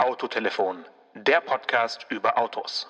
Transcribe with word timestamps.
Autotelefon, 0.00 0.78
der 1.14 1.42
Podcast 1.42 2.06
über 2.08 2.38
Autos. 2.38 2.86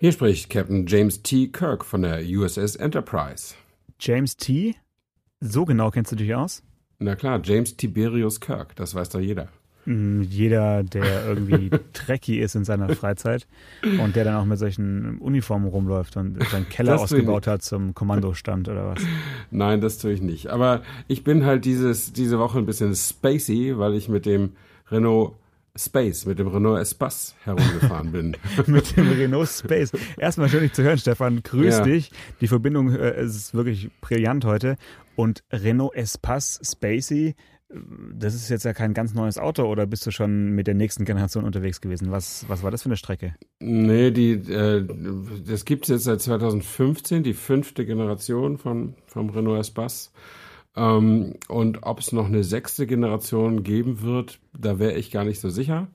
Hier 0.00 0.10
spricht 0.10 0.50
Captain 0.50 0.84
James 0.88 1.22
T. 1.22 1.46
Kirk 1.46 1.84
von 1.84 2.02
der 2.02 2.18
USS 2.20 2.74
Enterprise. 2.74 3.54
James 4.00 4.36
T. 4.36 4.74
So 5.38 5.64
genau 5.64 5.92
kennst 5.92 6.10
du 6.10 6.16
dich 6.16 6.34
aus? 6.34 6.64
Na 6.98 7.14
klar, 7.14 7.40
James 7.44 7.76
Tiberius 7.76 8.40
Kirk, 8.40 8.74
das 8.74 8.96
weiß 8.96 9.10
doch 9.10 9.20
jeder. 9.20 9.48
Jeder, 10.28 10.82
der 10.84 11.26
irgendwie 11.26 11.70
Trekkie 11.92 12.38
ist 12.38 12.54
in 12.54 12.64
seiner 12.64 12.88
Freizeit 12.94 13.46
und 13.82 14.14
der 14.16 14.24
dann 14.24 14.36
auch 14.36 14.44
mit 14.44 14.58
solchen 14.58 15.18
Uniformen 15.18 15.66
rumläuft 15.66 16.16
und 16.16 16.42
seinen 16.50 16.68
Keller 16.68 16.92
Das 16.92 17.02
ausgebaut 17.02 17.46
hat 17.46 17.62
zum 17.62 17.94
Kommandostand 17.94 18.68
oder 18.68 18.86
was. 18.94 19.02
Nein, 19.50 19.80
das 19.80 19.98
tue 19.98 20.12
ich 20.12 20.22
nicht. 20.22 20.48
Aber 20.48 20.82
ich 21.08 21.24
bin 21.24 21.44
halt 21.44 21.64
dieses, 21.64 22.12
diese 22.12 22.38
Woche 22.38 22.58
ein 22.58 22.66
bisschen 22.66 22.94
spacey, 22.94 23.78
weil 23.78 23.94
ich 23.94 24.08
mit 24.08 24.26
dem 24.26 24.52
Renault 24.90 25.34
Space, 25.76 26.26
mit 26.26 26.38
dem 26.38 26.48
Renault 26.48 26.80
Espace 26.80 27.34
herumgefahren 27.44 28.10
bin. 28.12 28.36
mit 28.66 28.96
dem 28.96 29.08
Renault 29.12 29.48
Space. 29.48 29.92
Erstmal 30.18 30.48
schön, 30.48 30.60
dich 30.60 30.72
zu 30.72 30.82
hören, 30.82 30.98
Stefan. 30.98 31.42
Grüß 31.42 31.78
Ja. 31.78 31.84
dich. 31.84 32.10
Die 32.40 32.48
Verbindung 32.48 32.92
äh, 32.92 33.22
ist 33.22 33.54
wirklich 33.54 33.90
brillant 34.00 34.44
heute. 34.44 34.76
Und 35.16 35.44
Renault 35.52 35.94
Espace 35.94 36.60
Spacey, 36.64 37.34
das 37.72 38.34
ist 38.34 38.48
jetzt 38.48 38.64
ja 38.64 38.72
kein 38.72 38.94
ganz 38.94 39.14
neues 39.14 39.38
Auto 39.38 39.64
oder 39.64 39.86
bist 39.86 40.04
du 40.06 40.10
schon 40.10 40.50
mit 40.50 40.66
der 40.66 40.74
nächsten 40.74 41.04
Generation 41.04 41.44
unterwegs 41.44 41.80
gewesen? 41.80 42.10
Was, 42.10 42.48
was 42.48 42.62
war 42.62 42.70
das 42.70 42.82
für 42.82 42.88
eine 42.88 42.96
Strecke? 42.96 43.34
Nee, 43.60 44.10
die, 44.10 44.32
äh, 44.32 44.86
das 45.46 45.64
gibt's 45.64 45.88
jetzt 45.88 46.04
seit 46.04 46.20
2015, 46.20 47.22
die 47.22 47.34
fünfte 47.34 47.86
Generation 47.86 48.58
von, 48.58 48.94
vom 49.06 49.30
Renault 49.30 49.60
Espace. 49.60 50.12
Ähm, 50.76 51.34
und 51.48 51.82
ob 51.82 52.00
es 52.00 52.12
noch 52.12 52.26
eine 52.26 52.42
sechste 52.42 52.86
Generation 52.86 53.62
geben 53.62 54.02
wird, 54.02 54.40
da 54.58 54.78
wäre 54.78 54.94
ich 54.94 55.10
gar 55.12 55.24
nicht 55.24 55.40
so 55.40 55.48
sicher, 55.48 55.88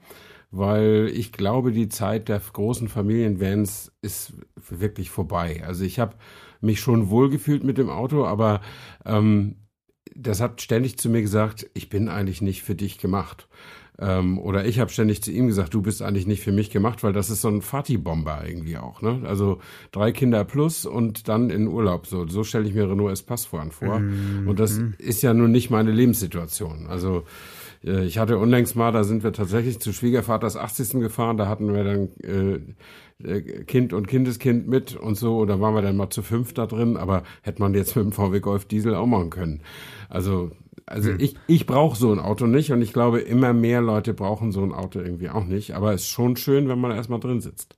weil 0.52 1.09
ich 1.13 1.33
glaube, 1.33 1.73
die 1.73 1.89
Zeit 1.89 2.30
der 2.30 2.39
großen 2.39 2.88
Familienvans 2.88 3.91
ist 4.02 4.33
wirklich 4.69 5.09
vorbei. 5.09 5.63
Also 5.66 5.83
ich 5.83 6.00
habe 6.00 6.16
mich 6.61 6.80
schon 6.80 7.09
wohlgefühlt 7.09 7.63
mit 7.63 7.78
dem 7.78 7.89
Auto, 7.89 8.25
aber 8.25 8.61
ähm, 9.05 9.57
das 10.16 10.41
hat 10.41 10.61
ständig 10.61 10.97
zu 10.97 11.09
mir 11.09 11.21
gesagt, 11.21 11.69
ich 11.73 11.89
bin 11.89 12.08
eigentlich 12.08 12.41
nicht 12.41 12.63
für 12.63 12.75
dich 12.75 12.97
gemacht. 12.97 13.47
Ähm, 13.97 14.39
oder 14.39 14.66
ich 14.66 14.80
habe 14.80 14.91
ständig 14.91 15.23
zu 15.23 15.31
ihm 15.31 15.47
gesagt, 15.47 15.73
du 15.73 15.81
bist 15.81 16.02
eigentlich 16.02 16.27
nicht 16.27 16.41
für 16.41 16.52
mich 16.52 16.69
gemacht, 16.69 17.03
weil 17.03 17.13
das 17.13 17.30
ist 17.30 17.41
so 17.41 17.47
ein 17.47 17.61
Fatih-Bomber 17.61 18.44
irgendwie 18.45 18.77
auch. 18.77 19.02
Ne? 19.02 19.22
Also 19.25 19.59
drei 19.91 20.11
Kinder 20.11 20.44
plus 20.44 20.85
und 20.85 21.27
dann 21.30 21.49
in 21.49 21.67
Urlaub. 21.67 22.07
So, 22.07 22.27
so 22.27 22.44
stelle 22.44 22.67
ich 22.67 22.73
mir 22.73 22.89
Renault 22.89 23.13
Espace 23.13 23.45
vor. 23.45 23.66
vor. 23.72 23.97
Und 24.49 24.59
das 24.59 24.80
ist 24.97 25.22
ja 25.22 25.33
nun 25.33 25.52
nicht 25.52 25.69
meine 25.69 25.91
Lebenssituation. 25.91 26.88
Also 26.88 27.23
ich 27.86 28.17
hatte 28.17 28.38
unlängst 28.38 28.75
mal, 28.75 28.91
da 28.91 29.03
sind 29.03 29.23
wir 29.23 29.33
tatsächlich 29.33 29.80
zu 29.80 29.94
Schwiegervaters 29.94 30.58
80. 30.58 31.02
gefahren, 31.02 31.38
da 31.38 31.47
hatten 31.47 31.73
wir 31.73 31.83
dann 31.83 32.09
äh, 32.23 33.28
äh, 33.28 33.64
Kind 33.66 33.94
und 33.94 34.08
Kindeskind 34.08 34.67
mit 34.67 34.95
und 34.95 35.16
so, 35.16 35.45
da 35.45 35.59
waren 35.59 35.75
wir 35.75 35.81
dann 35.81 35.97
mal 35.97 36.09
zu 36.09 36.23
fünf 36.23 36.53
da 36.53 36.66
drin, 36.66 36.97
aber 36.97 37.23
hätte 37.44 37.61
man 37.61 37.73
jetzt 37.73 37.95
mit 37.95 38.06
dem 38.06 38.11
VW 38.11 38.39
Golf 38.39 38.66
Diesel 38.66 38.95
auch 38.95 39.06
machen 39.06 39.30
können. 39.30 39.61
Also 40.09 40.52
also 40.88 41.11
ich, 41.11 41.36
ich 41.47 41.66
brauche 41.66 41.97
so 41.97 42.11
ein 42.11 42.19
Auto 42.19 42.45
nicht 42.45 42.72
und 42.72 42.81
ich 42.81 42.94
glaube, 42.94 43.19
immer 43.19 43.53
mehr 43.53 43.81
Leute 43.81 44.13
brauchen 44.13 44.52
so 44.52 44.61
ein 44.61 44.72
Auto 44.73 45.00
irgendwie 45.00 45.30
auch 45.30 45.45
nicht. 45.45 45.75
Aber 45.75 45.94
es 45.94 46.02
ist 46.02 46.09
schon 46.09 46.36
schön, 46.36 46.67
wenn 46.67 46.80
man 46.80 46.91
erstmal 46.91 47.19
drin 47.19 47.41
sitzt. 47.41 47.75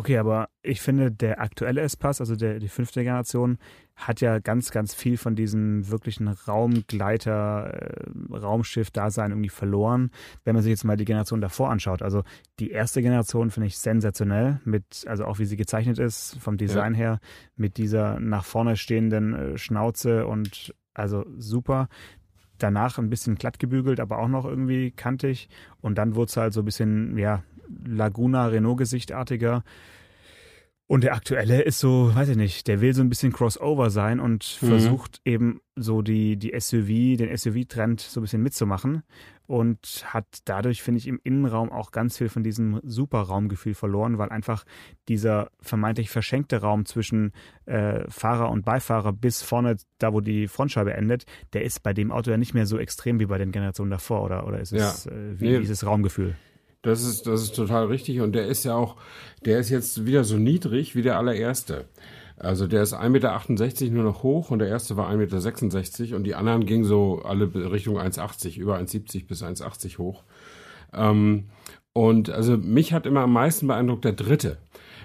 Okay, 0.00 0.16
aber 0.16 0.48
ich 0.62 0.80
finde, 0.80 1.12
der 1.12 1.42
aktuelle 1.42 1.82
S-Pass, 1.82 2.22
also 2.22 2.34
der, 2.34 2.58
die 2.58 2.68
fünfte 2.68 3.02
Generation, 3.02 3.58
hat 3.96 4.22
ja 4.22 4.38
ganz, 4.38 4.70
ganz 4.70 4.94
viel 4.94 5.18
von 5.18 5.36
diesem 5.36 5.90
wirklichen 5.90 6.26
Raumgleiter, 6.26 7.66
äh, 7.74 8.34
Raumschiff-Dasein 8.34 9.30
irgendwie 9.30 9.50
verloren, 9.50 10.10
wenn 10.42 10.54
man 10.54 10.62
sich 10.62 10.70
jetzt 10.70 10.84
mal 10.84 10.96
die 10.96 11.04
Generation 11.04 11.42
davor 11.42 11.68
anschaut. 11.68 12.00
Also 12.00 12.22
die 12.60 12.70
erste 12.70 13.02
Generation 13.02 13.50
finde 13.50 13.66
ich 13.66 13.76
sensationell, 13.76 14.62
mit, 14.64 15.04
also 15.06 15.26
auch 15.26 15.38
wie 15.38 15.44
sie 15.44 15.58
gezeichnet 15.58 15.98
ist, 15.98 16.38
vom 16.40 16.56
Design 16.56 16.94
her, 16.94 17.20
mit 17.56 17.76
dieser 17.76 18.18
nach 18.20 18.46
vorne 18.46 18.78
stehenden 18.78 19.34
äh, 19.34 19.58
Schnauze 19.58 20.26
und 20.26 20.74
also 20.94 21.26
super. 21.36 21.90
Danach 22.56 22.96
ein 22.96 23.10
bisschen 23.10 23.34
glatt 23.34 23.58
gebügelt, 23.58 24.00
aber 24.00 24.18
auch 24.18 24.28
noch 24.28 24.46
irgendwie 24.46 24.92
kantig. 24.92 25.50
Und 25.82 25.98
dann 25.98 26.14
wurde 26.14 26.30
es 26.30 26.38
halt 26.38 26.54
so 26.54 26.62
ein 26.62 26.64
bisschen, 26.64 27.18
ja, 27.18 27.42
Laguna 27.84 28.46
Renault-Gesichtartiger. 28.46 29.62
Und 30.86 31.04
der 31.04 31.14
aktuelle 31.14 31.62
ist 31.62 31.78
so, 31.78 32.12
weiß 32.12 32.30
ich 32.30 32.36
nicht, 32.36 32.66
der 32.66 32.80
will 32.80 32.92
so 32.94 33.00
ein 33.00 33.08
bisschen 33.08 33.32
Crossover 33.32 33.90
sein 33.90 34.18
und 34.18 34.58
Mhm. 34.60 34.66
versucht 34.66 35.20
eben 35.24 35.60
so 35.76 36.02
die, 36.02 36.36
die 36.36 36.52
SUV, 36.58 37.16
den 37.16 37.30
SUV-Trend 37.36 38.00
so 38.00 38.18
ein 38.18 38.22
bisschen 38.22 38.42
mitzumachen 38.42 39.04
und 39.46 40.02
hat 40.06 40.26
dadurch, 40.46 40.82
finde 40.82 40.98
ich, 40.98 41.06
im 41.06 41.20
Innenraum 41.22 41.70
auch 41.70 41.92
ganz 41.92 42.18
viel 42.18 42.28
von 42.28 42.42
diesem 42.42 42.80
Superraumgefühl 42.82 43.74
verloren, 43.74 44.18
weil 44.18 44.30
einfach 44.30 44.64
dieser 45.08 45.52
vermeintlich 45.60 46.10
verschenkte 46.10 46.56
Raum 46.60 46.84
zwischen 46.86 47.30
äh, 47.66 48.02
Fahrer 48.10 48.50
und 48.50 48.64
Beifahrer 48.64 49.12
bis 49.12 49.42
vorne, 49.42 49.76
da 49.98 50.12
wo 50.12 50.20
die 50.20 50.48
Frontscheibe 50.48 50.92
endet, 50.94 51.24
der 51.52 51.62
ist 51.62 51.84
bei 51.84 51.92
dem 51.94 52.10
Auto 52.10 52.32
ja 52.32 52.36
nicht 52.36 52.52
mehr 52.54 52.66
so 52.66 52.78
extrem 52.78 53.20
wie 53.20 53.26
bei 53.26 53.38
den 53.38 53.52
Generationen 53.52 53.92
davor, 53.92 54.24
oder, 54.24 54.44
oder 54.44 54.58
ist 54.58 54.72
es, 54.72 55.04
Ja. 55.04 55.12
äh, 55.12 55.40
wie 55.40 55.50
Nee. 55.50 55.60
dieses 55.60 55.86
Raumgefühl? 55.86 56.34
Das 56.82 57.02
ist, 57.02 57.26
das 57.26 57.42
ist 57.42 57.54
total 57.54 57.86
richtig. 57.86 58.20
Und 58.20 58.32
der 58.32 58.46
ist 58.46 58.64
ja 58.64 58.74
auch, 58.74 58.96
der 59.44 59.58
ist 59.58 59.70
jetzt 59.70 60.06
wieder 60.06 60.24
so 60.24 60.36
niedrig 60.36 60.94
wie 60.94 61.02
der 61.02 61.18
allererste. 61.18 61.86
Also 62.36 62.66
der 62.66 62.82
ist 62.82 62.94
1,68 62.94 63.08
Meter 63.10 63.94
nur 63.94 64.04
noch 64.04 64.22
hoch 64.22 64.50
und 64.50 64.60
der 64.60 64.68
erste 64.68 64.96
war 64.96 65.10
1,66 65.10 66.02
Meter 66.02 66.16
und 66.16 66.24
die 66.24 66.34
anderen 66.34 66.64
gingen 66.64 66.84
so 66.84 67.20
alle 67.22 67.54
Richtung 67.70 67.98
1,80, 67.98 68.56
über 68.56 68.78
1,70 68.78 69.26
bis 69.26 69.42
1,80 69.42 69.98
hoch. 69.98 70.22
Ähm, 70.94 71.44
und 71.92 72.30
also 72.30 72.56
mich 72.56 72.94
hat 72.94 73.04
immer 73.04 73.20
am 73.20 73.32
meisten 73.34 73.66
beeindruckt 73.66 74.06
der 74.06 74.12
dritte. 74.12 74.56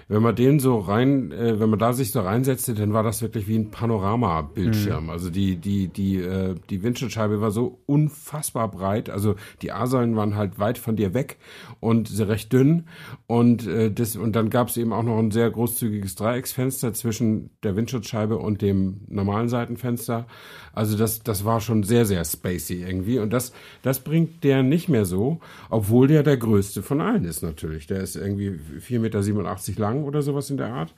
Wenn 0.08 0.22
man 0.22 0.36
den 0.36 0.60
so 0.60 0.78
rein, 0.78 1.32
äh, 1.32 1.58
wenn 1.58 1.68
man 1.68 1.80
da 1.80 1.92
sich 1.92 2.12
so 2.12 2.20
reinsetzte, 2.20 2.74
dann 2.74 2.92
war 2.92 3.02
das 3.02 3.22
wirklich 3.22 3.48
wie 3.48 3.56
ein 3.56 3.72
Panoramabildschirm. 3.72 5.10
Also 5.10 5.30
die, 5.30 5.56
die, 5.56 5.88
die, 5.88 6.18
äh, 6.18 6.54
die 6.70 6.84
Windschutzscheibe 6.84 7.40
war 7.40 7.50
so 7.50 7.80
unfassbar 7.86 8.70
breit. 8.70 9.10
Also 9.10 9.34
die 9.62 9.72
A-Säulen 9.72 10.14
waren 10.14 10.36
halt 10.36 10.60
weit 10.60 10.78
von 10.78 10.94
dir 10.94 11.12
weg 11.12 11.38
und 11.80 12.16
recht 12.20 12.52
dünn. 12.52 12.84
Und, 13.26 13.66
äh, 13.66 13.90
das, 13.90 14.14
und 14.14 14.36
dann 14.36 14.48
gab 14.48 14.68
es 14.68 14.76
eben 14.76 14.92
auch 14.92 15.02
noch 15.02 15.18
ein 15.18 15.32
sehr 15.32 15.50
großzügiges 15.50 16.14
Dreiecksfenster 16.14 16.94
zwischen 16.94 17.50
der 17.64 17.74
Windschutzscheibe 17.74 18.38
und 18.38 18.62
dem 18.62 19.00
normalen 19.08 19.48
Seitenfenster. 19.48 20.28
Also 20.72 20.96
das, 20.96 21.24
das 21.24 21.44
war 21.44 21.60
schon 21.60 21.82
sehr, 21.82 22.06
sehr 22.06 22.24
spacey 22.24 22.82
irgendwie. 22.82 23.18
Und 23.18 23.32
das, 23.32 23.52
das 23.82 24.00
bringt 24.00 24.44
der 24.44 24.62
nicht 24.62 24.88
mehr 24.88 25.04
so, 25.04 25.40
obwohl 25.68 26.06
der 26.06 26.22
der 26.22 26.36
größte 26.36 26.82
von 26.82 27.00
allen 27.00 27.24
ist 27.24 27.42
natürlich. 27.42 27.88
Der 27.88 28.02
ist 28.02 28.14
irgendwie 28.14 28.50
4,87 28.50 29.00
Meter 29.00 29.80
lang 29.80 29.95
oder 30.04 30.22
sowas 30.22 30.50
in 30.50 30.56
der 30.56 30.68
Art. 30.68 30.94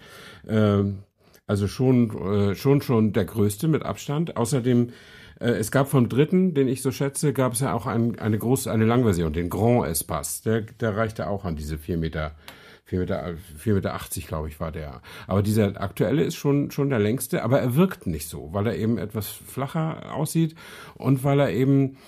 Ähm, 0.49 0.99
also 1.47 1.67
schon, 1.67 2.11
äh, 2.51 2.55
schon, 2.55 2.83
schon 2.83 3.13
der 3.13 3.25
größte 3.25 3.69
mit 3.69 3.83
Abstand. 3.83 4.37
Außerdem, 4.37 4.91
äh, 5.41 5.51
es 5.51 5.71
gab 5.71 5.89
vom 5.89 6.09
dritten, 6.09 6.55
den 6.55 6.69
ich 6.69 6.83
so 6.83 6.93
schätze, 6.93 7.33
gab 7.33 7.55
es 7.55 7.61
ja 7.61 7.73
auch 7.73 7.87
ein, 7.87 8.19
eine 8.19 8.39
große, 8.39 8.71
eine 8.71 8.85
Langversion, 8.85 9.33
den 9.33 9.49
Grand 9.49 9.87
Espace. 9.87 10.43
Der, 10.43 10.61
der 10.61 10.97
reichte 10.97 11.29
auch 11.29 11.45
an 11.45 11.57
diese 11.57 11.79
4 11.79 11.97
Meter 11.97 12.35
4,80 12.91 12.99
Meter, 12.99 13.35
4,80 13.63 13.75
Meter, 13.75 13.99
glaube 14.27 14.49
ich, 14.49 14.61
war 14.61 14.73
der. 14.73 15.03
Aber 15.27 15.43
dieser 15.43 15.81
aktuelle 15.81 16.23
ist 16.23 16.37
schon, 16.37 16.71
schon 16.71 16.91
der 16.91 16.99
längste, 16.99 17.43
aber 17.43 17.61
er 17.61 17.77
wirkt 17.77 18.07
nicht 18.07 18.29
so, 18.29 18.49
weil 18.53 18.67
er 18.67 18.77
eben 18.77 18.99
etwas 18.99 19.29
flacher 19.29 20.15
aussieht 20.15 20.55
und 20.95 21.23
weil 21.23 21.41
er 21.41 21.51
eben, 21.51 21.99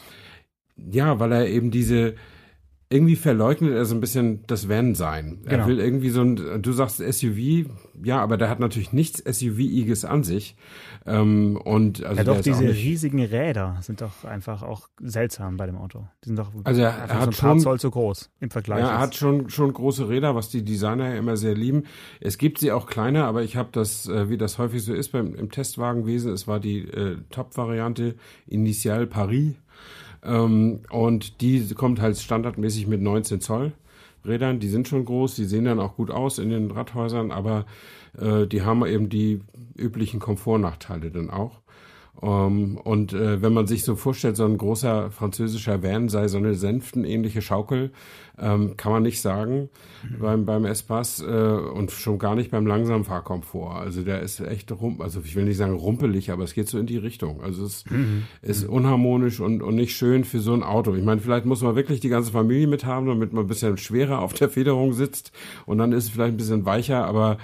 ja, 0.76 1.18
weil 1.18 1.32
er 1.32 1.48
eben 1.48 1.70
diese, 1.70 2.14
irgendwie 2.92 3.14
verleugnet 3.14 3.72
er 3.72 3.84
so 3.84 3.94
ein 3.94 4.00
bisschen 4.00 4.40
das 4.48 4.68
Van-Sein. 4.68 5.38
Er 5.44 5.50
Genau. 5.58 5.68
will 5.68 5.78
irgendwie 5.78 6.10
so 6.10 6.22
ein, 6.22 6.60
du 6.60 6.72
sagst 6.72 6.98
SUV, 7.00 7.66
ja, 8.02 8.20
aber 8.20 8.36
der 8.36 8.50
hat 8.50 8.58
natürlich 8.58 8.92
nichts 8.92 9.20
SUV-iges 9.24 10.04
an 10.04 10.24
sich. 10.24 10.56
Ähm, 11.06 11.56
und 11.56 12.02
also 12.04 12.16
Ja, 12.16 12.24
doch, 12.24 12.40
diese 12.40 12.68
riesigen 12.68 13.22
Räder 13.24 13.78
sind 13.80 14.00
doch 14.00 14.24
einfach 14.24 14.64
auch 14.64 14.88
seltsam 15.00 15.56
bei 15.56 15.66
dem 15.66 15.76
Auto. 15.76 16.08
Die 16.24 16.30
sind 16.30 16.38
doch 16.40 16.50
Also 16.64 16.82
er- 16.82 16.88
er 16.88 17.00
hat 17.02 17.08
so 17.08 17.14
ein 17.14 17.20
paar 17.20 17.32
schon- 17.32 17.60
Zoll 17.60 17.78
zu 17.78 17.90
groß 17.92 18.28
im 18.40 18.50
Vergleich. 18.50 18.80
Ja, 18.80 18.90
er 18.90 18.98
hat 18.98 19.14
schon, 19.14 19.48
schon 19.50 19.72
große 19.72 20.08
Räder, 20.08 20.34
was 20.34 20.48
die 20.48 20.64
Designer 20.64 21.10
ja 21.10 21.14
immer 21.14 21.36
sehr 21.36 21.54
lieben. 21.54 21.84
Es 22.20 22.38
gibt 22.38 22.58
sie 22.58 22.72
auch 22.72 22.86
kleiner, 22.86 23.24
aber 23.26 23.44
ich 23.44 23.54
habe 23.54 23.68
das, 23.70 24.08
äh, 24.08 24.28
wie 24.30 24.36
das 24.36 24.58
häufig 24.58 24.82
so 24.82 24.92
ist 24.94 25.12
beim 25.12 25.36
im 25.36 25.50
Testwagenwesen, 25.52 26.32
es 26.32 26.48
war 26.48 26.58
die 26.58 26.80
äh, 26.80 27.18
Top-Variante 27.30 28.16
Initial 28.48 29.06
Paris. 29.06 29.54
Ähm, 30.24 30.80
und 30.90 31.40
die 31.40 31.74
kommt 31.74 32.00
halt 32.00 32.18
standardmäßig 32.18 32.86
mit 32.86 33.00
19 33.00 33.40
Zoll 33.40 33.72
Rädern. 34.24 34.60
Die 34.60 34.68
sind 34.68 34.88
schon 34.88 35.04
groß, 35.04 35.36
die 35.36 35.44
sehen 35.44 35.64
dann 35.64 35.80
auch 35.80 35.96
gut 35.96 36.10
aus 36.10 36.38
in 36.38 36.50
den 36.50 36.70
Radhäusern, 36.70 37.30
aber 37.30 37.66
äh, 38.18 38.46
die 38.46 38.62
haben 38.62 38.84
eben 38.86 39.08
die 39.08 39.40
üblichen 39.76 40.20
Komfortnachteile 40.20 41.10
dann 41.10 41.30
auch. 41.30 41.59
Um, 42.20 42.76
und 42.76 43.14
äh, 43.14 43.40
wenn 43.40 43.54
man 43.54 43.66
sich 43.66 43.82
so 43.82 43.96
vorstellt, 43.96 44.36
so 44.36 44.44
ein 44.44 44.58
großer 44.58 45.10
französischer 45.10 45.82
Van 45.82 46.10
sei 46.10 46.28
so 46.28 46.36
eine 46.36 46.54
sänftenähnliche 46.54 47.40
Schaukel, 47.40 47.92
ähm, 48.38 48.76
kann 48.76 48.92
man 48.92 49.02
nicht 49.02 49.22
sagen 49.22 49.70
mhm. 50.02 50.18
beim, 50.20 50.44
beim 50.44 50.64
S-Pass 50.66 51.22
äh, 51.22 51.24
und 51.24 51.90
schon 51.90 52.18
gar 52.18 52.34
nicht 52.34 52.50
beim 52.50 52.66
langsamen 52.66 53.04
Fahrkomfort. 53.04 53.80
Also 53.80 54.02
der 54.02 54.20
ist 54.20 54.40
echt 54.40 54.70
rum, 54.70 55.00
also 55.00 55.22
ich 55.24 55.34
will 55.34 55.44
nicht 55.44 55.56
sagen 55.56 55.72
rumpelig, 55.72 56.30
aber 56.30 56.44
es 56.44 56.52
geht 56.52 56.68
so 56.68 56.78
in 56.78 56.86
die 56.86 56.98
Richtung. 56.98 57.42
Also 57.42 57.64
es 57.64 57.86
mhm. 57.90 58.24
ist 58.42 58.68
unharmonisch 58.68 59.40
und, 59.40 59.62
und 59.62 59.76
nicht 59.76 59.96
schön 59.96 60.24
für 60.24 60.40
so 60.40 60.52
ein 60.52 60.62
Auto. 60.62 60.94
Ich 60.94 61.04
meine, 61.04 61.22
vielleicht 61.22 61.46
muss 61.46 61.62
man 61.62 61.74
wirklich 61.74 62.00
die 62.00 62.10
ganze 62.10 62.32
Familie 62.32 62.66
mit 62.66 62.84
haben, 62.84 63.06
damit 63.06 63.32
man 63.32 63.44
ein 63.44 63.48
bisschen 63.48 63.78
schwerer 63.78 64.18
auf 64.18 64.34
der 64.34 64.50
Federung 64.50 64.92
sitzt 64.92 65.32
und 65.64 65.78
dann 65.78 65.92
ist 65.92 66.04
es 66.04 66.10
vielleicht 66.10 66.34
ein 66.34 66.38
bisschen 66.38 66.66
weicher, 66.66 67.06
aber 67.06 67.38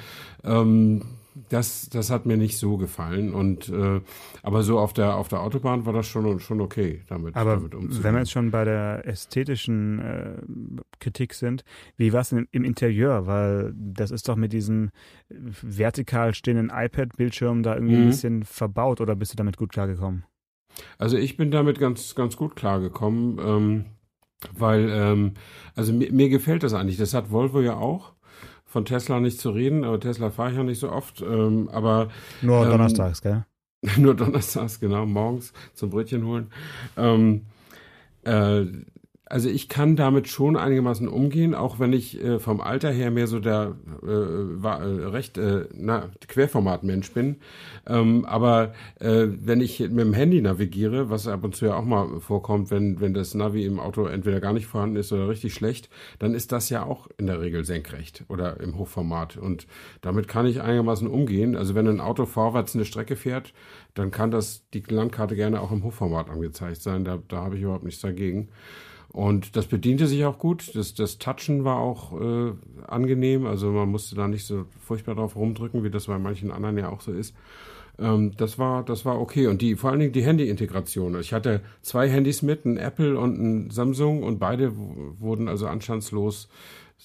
ähm, 0.44 1.00
das, 1.48 1.88
das 1.90 2.10
hat 2.10 2.24
mir 2.26 2.36
nicht 2.36 2.56
so 2.58 2.76
gefallen. 2.76 3.34
Und 3.34 3.68
äh, 3.68 4.00
aber 4.42 4.62
so 4.62 4.78
auf 4.78 4.92
der 4.92 5.16
auf 5.16 5.28
der 5.28 5.40
Autobahn 5.40 5.84
war 5.84 5.92
das 5.92 6.06
schon 6.06 6.40
schon 6.40 6.60
okay, 6.60 7.02
damit, 7.08 7.36
aber 7.36 7.56
damit 7.56 7.74
umzugehen. 7.74 8.04
Wenn 8.04 8.14
wir 8.14 8.18
jetzt 8.20 8.30
schon 8.30 8.50
bei 8.50 8.64
der 8.64 9.06
ästhetischen 9.06 9.98
äh, 9.98 10.34
Kritik 10.98 11.34
sind, 11.34 11.64
wie 11.96 12.12
war 12.12 12.22
es 12.22 12.30
denn 12.30 12.48
im 12.52 12.64
Interieur? 12.64 13.26
Weil 13.26 13.74
das 13.76 14.10
ist 14.10 14.28
doch 14.28 14.36
mit 14.36 14.52
diesem 14.52 14.90
vertikal 15.28 16.34
stehenden 16.34 16.70
iPad-Bildschirm 16.74 17.62
da 17.62 17.74
irgendwie 17.74 17.96
mhm. 17.96 18.02
ein 18.02 18.08
bisschen 18.08 18.42
verbaut 18.44 19.00
oder 19.00 19.14
bist 19.14 19.32
du 19.32 19.36
damit 19.36 19.56
gut 19.56 19.72
klargekommen? 19.72 20.24
Also 20.98 21.16
ich 21.16 21.36
bin 21.36 21.50
damit 21.50 21.78
ganz 21.78 22.14
ganz 22.14 22.36
gut 22.36 22.56
klargekommen. 22.56 23.38
Ähm, 23.38 23.84
weil, 24.52 24.90
ähm, 24.90 25.32
also 25.74 25.94
mir, 25.94 26.12
mir 26.12 26.28
gefällt 26.28 26.62
das 26.62 26.74
eigentlich. 26.74 26.98
Das 26.98 27.14
hat 27.14 27.30
Volvo 27.30 27.62
ja 27.62 27.76
auch 27.76 28.15
von 28.76 28.84
Tesla 28.84 29.20
nicht 29.20 29.40
zu 29.40 29.49
reden, 29.52 29.84
aber 29.84 29.99
Tesla 29.99 30.28
fahre 30.28 30.50
ich 30.50 30.56
ja 30.58 30.62
nicht 30.62 30.81
so 30.81 30.93
oft. 30.93 31.23
Ähm, 31.23 31.70
aber 31.73 32.11
nur 32.43 32.62
ähm, 32.62 32.73
donnerstags, 32.73 33.23
gell? 33.23 33.46
nur 33.96 34.14
donnerstags, 34.14 34.78
genau, 34.81 35.06
morgens 35.06 35.55
zum 35.73 35.88
Brötchen 35.88 36.26
holen. 36.26 36.50
Ähm, 36.99 37.46
äh, 38.25 38.67
also 39.28 39.49
ich 39.49 39.69
kann 39.69 39.96
damit 39.96 40.28
schon 40.28 40.56
einigermaßen 40.56 41.08
umgehen, 41.08 41.55
auch 41.55 41.81
wenn 41.81 41.93
ich 41.93 42.23
äh, 42.23 42.38
vom 42.38 42.61
Alter 42.61 42.93
her 42.93 43.11
mehr 43.11 43.26
so 43.26 43.40
der 43.40 43.75
äh, 44.02 44.06
war, 44.06 44.81
äh, 44.82 45.05
recht 45.06 45.37
äh, 45.37 45.67
na, 45.75 46.11
Querformat-Mensch 46.28 47.12
bin. 47.12 47.37
Ähm, 47.88 48.25
aber 48.25 48.73
äh, 49.00 49.26
wenn 49.28 49.61
ich 49.61 49.81
mit 49.81 49.99
dem 49.99 50.14
Handy 50.14 50.40
navigiere, 50.40 51.11
was 51.11 51.26
ab 51.26 51.43
und 51.43 51.56
zu 51.56 51.67
ja 51.67 51.75
auch 51.75 51.84
mal 51.84 52.20
vorkommt, 52.20 52.70
wenn, 52.70 53.00
wenn 53.00 53.14
das 53.14 53.34
Navi 53.34 53.64
im 53.67 53.81
Auto 53.81 54.06
entweder 54.06 54.40
gar 54.40 54.52
nicht 54.52 54.67
vorhanden 54.67 54.94
ist 54.94 55.12
oder 55.12 55.29
richtig 55.29 55.55
schlecht, 55.55 55.90
dann 56.20 56.32
ist 56.32 56.52
das 56.52 56.70
ja 56.70 56.84
auch 56.84 57.08
in 57.19 57.26
der 57.26 57.40
Regel 57.40 57.64
senkrecht 57.64 58.25
oder 58.29 58.61
im 58.61 58.79
Hochformat. 58.79 59.37
Und 59.37 59.67
damit 60.02 60.29
kann 60.29 60.46
ich 60.46 60.61
einigermaßen 60.61 61.08
umgehen. 61.08 61.56
Also 61.56 61.75
wenn 61.75 61.88
ein 61.88 62.00
Auto 62.00 62.26
vorwärts 62.26 62.76
eine 62.76 62.84
Strecke 62.84 63.17
fährt, 63.17 63.52
dann 63.94 64.12
kann 64.12 64.31
das 64.31 64.69
die 64.72 64.84
Landkarte 64.88 65.34
gerne 65.34 65.61
auch 65.61 65.72
im 65.72 65.82
Hochformat 65.82 66.31
angezeigt 66.31 66.81
sein. 66.81 67.05
Da, 67.05 67.19
da 67.26 67.38
habe 67.38 67.56
ich 67.56 67.62
überhaupt 67.62 67.84
nichts 67.84 68.02
dagegen. 68.02 68.50
Und 69.16 69.56
das 69.56 69.64
bediente 69.64 70.06
sich 70.06 70.26
auch 70.26 70.38
gut. 70.38 70.76
Das, 70.76 70.92
das 70.92 71.16
Touchen 71.16 71.64
war 71.64 71.78
auch 71.78 72.20
äh, 72.20 72.52
angenehm. 72.86 73.46
Also 73.46 73.70
man 73.70 73.88
musste 73.88 74.14
da 74.14 74.28
nicht 74.28 74.44
so 74.44 74.66
furchtbar 74.78 75.14
drauf 75.14 75.36
rumdrücken, 75.36 75.82
wie 75.82 75.88
das 75.88 76.08
bei 76.08 76.18
manchen 76.18 76.50
anderen 76.50 76.76
ja 76.76 76.90
auch 76.90 77.00
so 77.00 77.12
ist. 77.12 77.34
Ähm, 77.98 78.32
das 78.36 78.58
war, 78.58 78.84
das 78.84 79.06
war 79.06 79.18
okay. 79.18 79.46
Und 79.46 79.62
die, 79.62 79.74
vor 79.76 79.88
allen 79.88 80.00
Dingen 80.00 80.12
die 80.12 80.22
Handy-Integration. 80.22 81.18
Ich 81.18 81.32
hatte 81.32 81.62
zwei 81.80 82.10
Handys 82.10 82.42
mit, 82.42 82.66
ein 82.66 82.76
Apple 82.76 83.18
und 83.18 83.40
ein 83.40 83.70
Samsung 83.70 84.22
und 84.22 84.38
beide 84.38 84.72
wurden 84.76 85.48
also 85.48 85.66
anstandslos. 85.66 86.50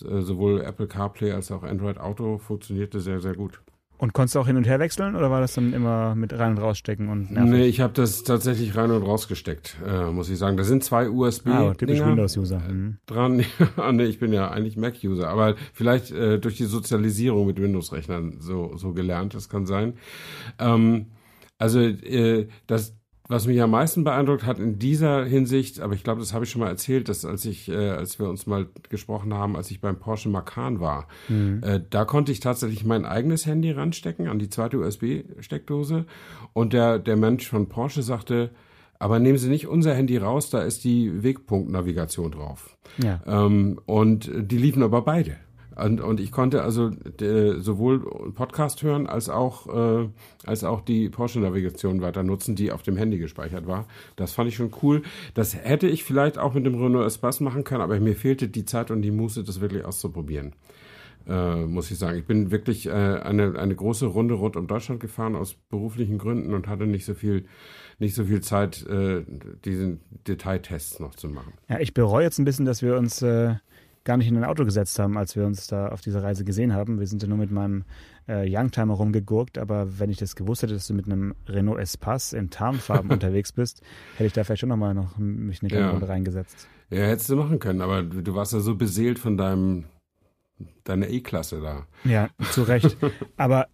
Äh, 0.03 0.19
sowohl 0.19 0.59
Apple 0.59 0.87
CarPlay 0.87 1.31
als 1.31 1.49
auch 1.49 1.63
Android 1.63 1.97
Auto 1.97 2.39
funktionierte 2.39 2.99
sehr, 2.99 3.21
sehr 3.21 3.35
gut. 3.35 3.61
Und 4.01 4.13
konntest 4.13 4.33
du 4.33 4.39
auch 4.39 4.47
hin 4.47 4.57
und 4.57 4.65
her 4.65 4.79
wechseln 4.79 5.15
oder 5.15 5.29
war 5.29 5.41
das 5.41 5.53
dann 5.53 5.73
immer 5.73 6.15
mit 6.15 6.33
rein 6.33 6.53
und 6.53 6.57
rausstecken 6.57 7.07
und 7.07 7.29
nervig? 7.29 7.51
Nee, 7.51 7.65
ich 7.67 7.81
habe 7.81 7.93
das 7.93 8.23
tatsächlich 8.23 8.75
rein 8.75 8.89
und 8.89 9.03
rausgesteckt, 9.03 9.77
äh, 9.85 10.05
muss 10.05 10.27
ich 10.27 10.39
sagen. 10.39 10.57
Da 10.57 10.63
sind 10.63 10.83
zwei 10.83 11.07
USB 11.07 11.49
ah, 11.49 11.75
typisch 11.75 11.99
Windows-User. 11.99 12.61
Mhm. 12.67 12.97
dran. 13.05 13.45
Ah, 13.77 13.91
nee, 13.91 14.05
ich 14.05 14.17
bin 14.17 14.33
ja 14.33 14.49
eigentlich 14.49 14.75
Mac-User, 14.75 15.29
aber 15.29 15.55
vielleicht 15.73 16.09
äh, 16.09 16.39
durch 16.39 16.57
die 16.57 16.65
Sozialisierung 16.65 17.45
mit 17.45 17.61
Windows-Rechnern 17.61 18.37
so, 18.39 18.75
so 18.75 18.91
gelernt, 18.93 19.35
das 19.35 19.49
kann 19.49 19.67
sein. 19.67 19.93
Ähm, 20.57 21.11
also 21.59 21.79
äh, 21.79 22.47
das 22.65 22.95
was 23.31 23.47
mich 23.47 23.61
am 23.61 23.71
meisten 23.71 24.03
beeindruckt 24.03 24.45
hat 24.45 24.59
in 24.59 24.77
dieser 24.77 25.23
Hinsicht, 25.23 25.79
aber 25.79 25.93
ich 25.93 26.03
glaube, 26.03 26.19
das 26.19 26.33
habe 26.33 26.43
ich 26.43 26.51
schon 26.51 26.59
mal 26.59 26.67
erzählt, 26.67 27.07
dass 27.07 27.23
als 27.23 27.45
ich, 27.45 27.69
äh, 27.69 27.91
als 27.91 28.19
wir 28.19 28.27
uns 28.27 28.45
mal 28.45 28.67
gesprochen 28.89 29.33
haben, 29.33 29.55
als 29.55 29.71
ich 29.71 29.79
beim 29.79 29.97
Porsche 29.97 30.27
Macan 30.27 30.81
war, 30.81 31.07
mhm. 31.29 31.61
äh, 31.63 31.79
da 31.89 32.03
konnte 32.03 32.33
ich 32.33 32.41
tatsächlich 32.41 32.83
mein 32.83 33.05
eigenes 33.05 33.45
Handy 33.45 33.71
ranstecken 33.71 34.27
an 34.27 34.37
die 34.37 34.49
zweite 34.49 34.79
USB-Steckdose 34.79 36.05
und 36.51 36.73
der, 36.73 36.99
der 36.99 37.15
Mensch 37.15 37.47
von 37.47 37.69
Porsche 37.69 38.03
sagte, 38.03 38.51
aber 38.99 39.17
nehmen 39.19 39.37
Sie 39.37 39.49
nicht 39.49 39.65
unser 39.65 39.95
Handy 39.95 40.17
raus, 40.17 40.49
da 40.49 40.61
ist 40.61 40.83
die 40.83 41.23
Wegpunktnavigation 41.23 42.31
drauf. 42.31 42.77
Ja. 43.01 43.21
Ähm, 43.25 43.79
und 43.85 44.29
die 44.35 44.57
liefen 44.57 44.83
aber 44.83 45.03
beide. 45.03 45.37
Und, 45.75 46.01
und 46.01 46.19
ich 46.19 46.31
konnte 46.31 46.63
also 46.63 46.89
de, 46.89 47.59
sowohl 47.59 48.01
Podcast 48.33 48.83
hören 48.83 49.07
als 49.07 49.29
auch, 49.29 49.67
äh, 50.03 50.09
als 50.45 50.63
auch 50.63 50.81
die 50.81 51.09
Porsche-Navigation 51.09 52.01
weiter 52.01 52.23
nutzen, 52.23 52.55
die 52.55 52.71
auf 52.71 52.83
dem 52.83 52.97
Handy 52.97 53.17
gespeichert 53.17 53.67
war. 53.67 53.87
Das 54.17 54.33
fand 54.33 54.49
ich 54.49 54.55
schon 54.55 54.71
cool. 54.83 55.01
Das 55.33 55.55
hätte 55.55 55.87
ich 55.87 56.03
vielleicht 56.03 56.37
auch 56.37 56.53
mit 56.53 56.65
dem 56.65 56.75
Renault 56.75 57.05
Espace 57.05 57.39
machen 57.39 57.63
können, 57.63 57.81
aber 57.81 57.99
mir 57.99 58.15
fehlte 58.15 58.49
die 58.49 58.65
Zeit 58.65 58.91
und 58.91 59.01
die 59.01 59.11
Muße, 59.11 59.43
das 59.43 59.61
wirklich 59.61 59.85
auszuprobieren. 59.85 60.53
Äh, 61.27 61.65
muss 61.67 61.91
ich 61.91 61.99
sagen. 61.99 62.17
Ich 62.17 62.25
bin 62.25 62.49
wirklich 62.49 62.87
äh, 62.87 62.91
eine, 62.91 63.57
eine 63.59 63.75
große 63.75 64.07
Runde 64.07 64.33
rund 64.33 64.55
um 64.55 64.65
Deutschland 64.65 64.99
gefahren 64.99 65.35
aus 65.35 65.53
beruflichen 65.53 66.17
Gründen 66.17 66.53
und 66.55 66.67
hatte 66.67 66.87
nicht 66.87 67.05
so 67.05 67.13
viel, 67.13 67.45
nicht 67.99 68.15
so 68.15 68.25
viel 68.25 68.41
Zeit, 68.41 68.85
äh, 68.87 69.23
diesen 69.63 69.99
Detailtests 70.27 70.99
noch 70.99 71.13
zu 71.13 71.29
machen. 71.29 71.53
Ja, 71.69 71.79
ich 71.79 71.93
bereue 71.93 72.23
jetzt 72.23 72.39
ein 72.39 72.45
bisschen, 72.45 72.65
dass 72.65 72.81
wir 72.81 72.97
uns 72.97 73.21
äh, 73.21 73.55
gar 74.03 74.17
nicht 74.17 74.27
in 74.27 74.37
ein 74.37 74.43
Auto 74.43 74.65
gesetzt 74.65 74.97
haben, 74.99 75.17
als 75.17 75.35
wir 75.35 75.45
uns 75.45 75.67
da 75.67 75.89
auf 75.89 76.01
dieser 76.01 76.23
Reise 76.23 76.43
gesehen 76.43 76.73
haben. 76.73 76.99
Wir 76.99 77.07
sind 77.07 77.21
ja 77.21 77.27
nur 77.27 77.37
mit 77.37 77.51
meinem 77.51 77.83
äh, 78.27 78.45
Youngtimer 78.47 78.93
rumgegurkt, 78.93 79.57
aber 79.57 79.99
wenn 79.99 80.09
ich 80.09 80.17
das 80.17 80.35
gewusst 80.35 80.63
hätte, 80.63 80.73
dass 80.73 80.87
du 80.87 80.93
mit 80.93 81.05
einem 81.05 81.35
Renault 81.47 81.79
Espace 81.79 82.33
in 82.33 82.49
Tarnfarben 82.49 83.11
unterwegs 83.11 83.51
bist, 83.51 83.81
hätte 84.15 84.27
ich 84.27 84.33
da 84.33 84.43
vielleicht 84.43 84.61
schon 84.61 84.69
nochmal 84.69 84.93
noch 84.93 85.17
mich 85.17 85.61
eine 85.61 85.69
kleine 85.69 85.85
ja. 85.85 85.91
Runde 85.91 86.07
reingesetzt. 86.07 86.67
Ja, 86.89 87.03
hättest 87.03 87.29
du 87.29 87.35
machen 87.35 87.59
können, 87.59 87.81
aber 87.81 88.03
du 88.03 88.35
warst 88.35 88.53
ja 88.53 88.59
so 88.59 88.75
beseelt 88.75 89.19
von 89.19 89.37
deinem 89.37 89.85
deiner 90.83 91.09
E-Klasse 91.09 91.61
da. 91.61 91.87
Ja, 92.03 92.29
zu 92.51 92.63
Recht. 92.63 92.97
Aber 93.37 93.67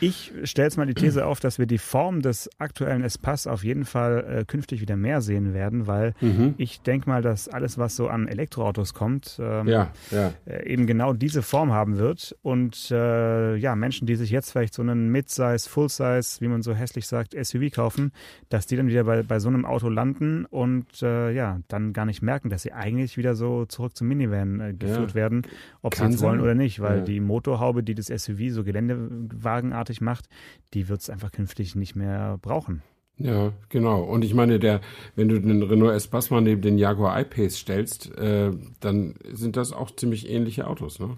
ich 0.00 0.32
stelle 0.44 0.66
jetzt 0.66 0.76
mal 0.76 0.86
die 0.86 0.94
These 0.94 1.24
auf, 1.26 1.40
dass 1.40 1.58
wir 1.58 1.66
die 1.66 1.78
Form 1.78 2.20
des 2.20 2.50
aktuellen 2.58 3.02
Espace 3.02 3.46
auf 3.46 3.64
jeden 3.64 3.84
Fall 3.84 4.40
äh, 4.40 4.44
künftig 4.44 4.80
wieder 4.80 4.96
mehr 4.96 5.20
sehen 5.20 5.54
werden, 5.54 5.86
weil 5.86 6.14
mhm. 6.20 6.54
ich 6.58 6.82
denke 6.82 7.08
mal, 7.08 7.22
dass 7.22 7.48
alles, 7.48 7.78
was 7.78 7.96
so 7.96 8.08
an 8.08 8.28
Elektroautos 8.28 8.94
kommt, 8.94 9.38
ähm, 9.40 9.68
ja, 9.68 9.90
ja. 10.10 10.32
Äh, 10.44 10.68
eben 10.70 10.86
genau 10.86 11.12
diese 11.12 11.42
Form 11.42 11.72
haben 11.72 11.98
wird. 11.98 12.36
Und 12.42 12.90
äh, 12.90 13.56
ja, 13.56 13.74
Menschen, 13.74 14.06
die 14.06 14.16
sich 14.16 14.30
jetzt 14.30 14.50
vielleicht 14.50 14.74
so 14.74 14.82
einen 14.82 15.10
Mid-Size, 15.10 15.68
Full-Size, 15.68 16.40
wie 16.40 16.48
man 16.48 16.62
so 16.62 16.74
hässlich 16.74 17.06
sagt, 17.06 17.34
SUV 17.34 17.70
kaufen, 17.72 18.12
dass 18.48 18.66
die 18.66 18.76
dann 18.76 18.88
wieder 18.88 19.04
bei, 19.04 19.22
bei 19.22 19.38
so 19.38 19.48
einem 19.48 19.64
Auto 19.64 19.88
landen 19.88 20.44
und 20.44 21.02
äh, 21.02 21.30
ja, 21.32 21.60
dann 21.68 21.92
gar 21.92 22.04
nicht 22.04 22.22
merken, 22.22 22.50
dass 22.50 22.62
sie 22.62 22.72
eigentlich 22.72 23.16
wieder 23.16 23.34
so 23.34 23.64
zurück 23.64 23.96
zum 23.96 24.08
Minivan 24.08 24.60
äh, 24.60 24.74
geführt 24.74 25.10
ja. 25.10 25.14
werden, 25.14 25.42
ob 25.82 25.94
Kann 25.94 26.12
sie 26.12 26.16
es 26.16 26.22
wollen 26.22 26.40
oder 26.40 26.54
nicht, 26.54 26.80
weil 26.80 27.02
die 27.02 27.20
Motorhaube, 27.20 27.82
die 27.82 27.94
das 27.94 28.06
SUV 28.06 28.50
so 28.50 28.64
Geländewagenartig 28.64 29.75
großartig 29.76 30.00
macht, 30.00 30.28
die 30.74 30.88
wird 30.88 31.00
es 31.00 31.10
einfach 31.10 31.30
künftig 31.32 31.74
nicht 31.74 31.96
mehr 31.96 32.38
brauchen. 32.40 32.82
Ja, 33.18 33.52
genau. 33.70 34.02
Und 34.02 34.24
ich 34.24 34.34
meine, 34.34 34.58
der, 34.58 34.80
wenn 35.14 35.28
du 35.28 35.40
den 35.40 35.62
Renault 35.62 35.94
Espace 35.94 36.30
mal 36.30 36.42
neben 36.42 36.60
den 36.60 36.76
Jaguar 36.76 37.18
I-Pace 37.18 37.58
stellst, 37.58 38.14
äh, 38.18 38.52
dann 38.80 39.14
sind 39.32 39.56
das 39.56 39.72
auch 39.72 39.90
ziemlich 39.90 40.28
ähnliche 40.28 40.66
Autos, 40.66 40.98
ne? 40.98 41.16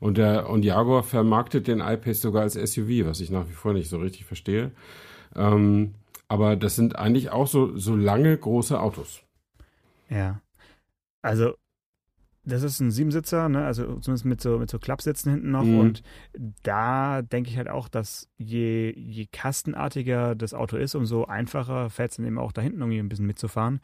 Und 0.00 0.18
der 0.18 0.48
und 0.50 0.64
Jaguar 0.64 1.02
vermarktet 1.02 1.68
den 1.68 1.80
I-Pace 1.80 2.20
sogar 2.20 2.42
als 2.42 2.54
SUV, 2.54 3.06
was 3.06 3.20
ich 3.20 3.30
nach 3.30 3.48
wie 3.48 3.52
vor 3.52 3.72
nicht 3.72 3.88
so 3.88 3.98
richtig 3.98 4.24
verstehe. 4.24 4.72
Ähm, 5.36 5.94
aber 6.28 6.56
das 6.56 6.74
sind 6.74 6.96
eigentlich 6.96 7.30
auch 7.30 7.46
so 7.46 7.76
so 7.76 7.94
lange 7.94 8.36
große 8.36 8.80
Autos. 8.80 9.22
Ja. 10.10 10.40
Also 11.22 11.54
das 12.48 12.62
ist 12.62 12.80
ein 12.80 12.90
Siebensitzer, 12.90 13.48
ne? 13.48 13.64
also 13.64 13.84
zumindest 14.00 14.24
mit 14.24 14.40
so, 14.40 14.58
mit 14.58 14.70
so 14.70 14.78
Klappsitzen 14.78 15.32
hinten 15.32 15.50
noch. 15.50 15.64
Mhm. 15.64 15.78
Und 15.78 16.02
da 16.62 17.22
denke 17.22 17.50
ich 17.50 17.56
halt 17.58 17.68
auch, 17.68 17.88
dass 17.88 18.28
je, 18.38 18.92
je 18.96 19.26
kastenartiger 19.30 20.34
das 20.34 20.54
Auto 20.54 20.76
ist, 20.76 20.94
umso 20.94 21.24
einfacher 21.24 21.90
fällt 21.90 22.12
es 22.12 22.16
dann 22.16 22.26
eben 22.26 22.38
auch 22.38 22.52
da 22.52 22.62
hinten 22.62 22.80
irgendwie 22.80 22.98
ein 22.98 23.08
bisschen 23.08 23.26
mitzufahren. 23.26 23.80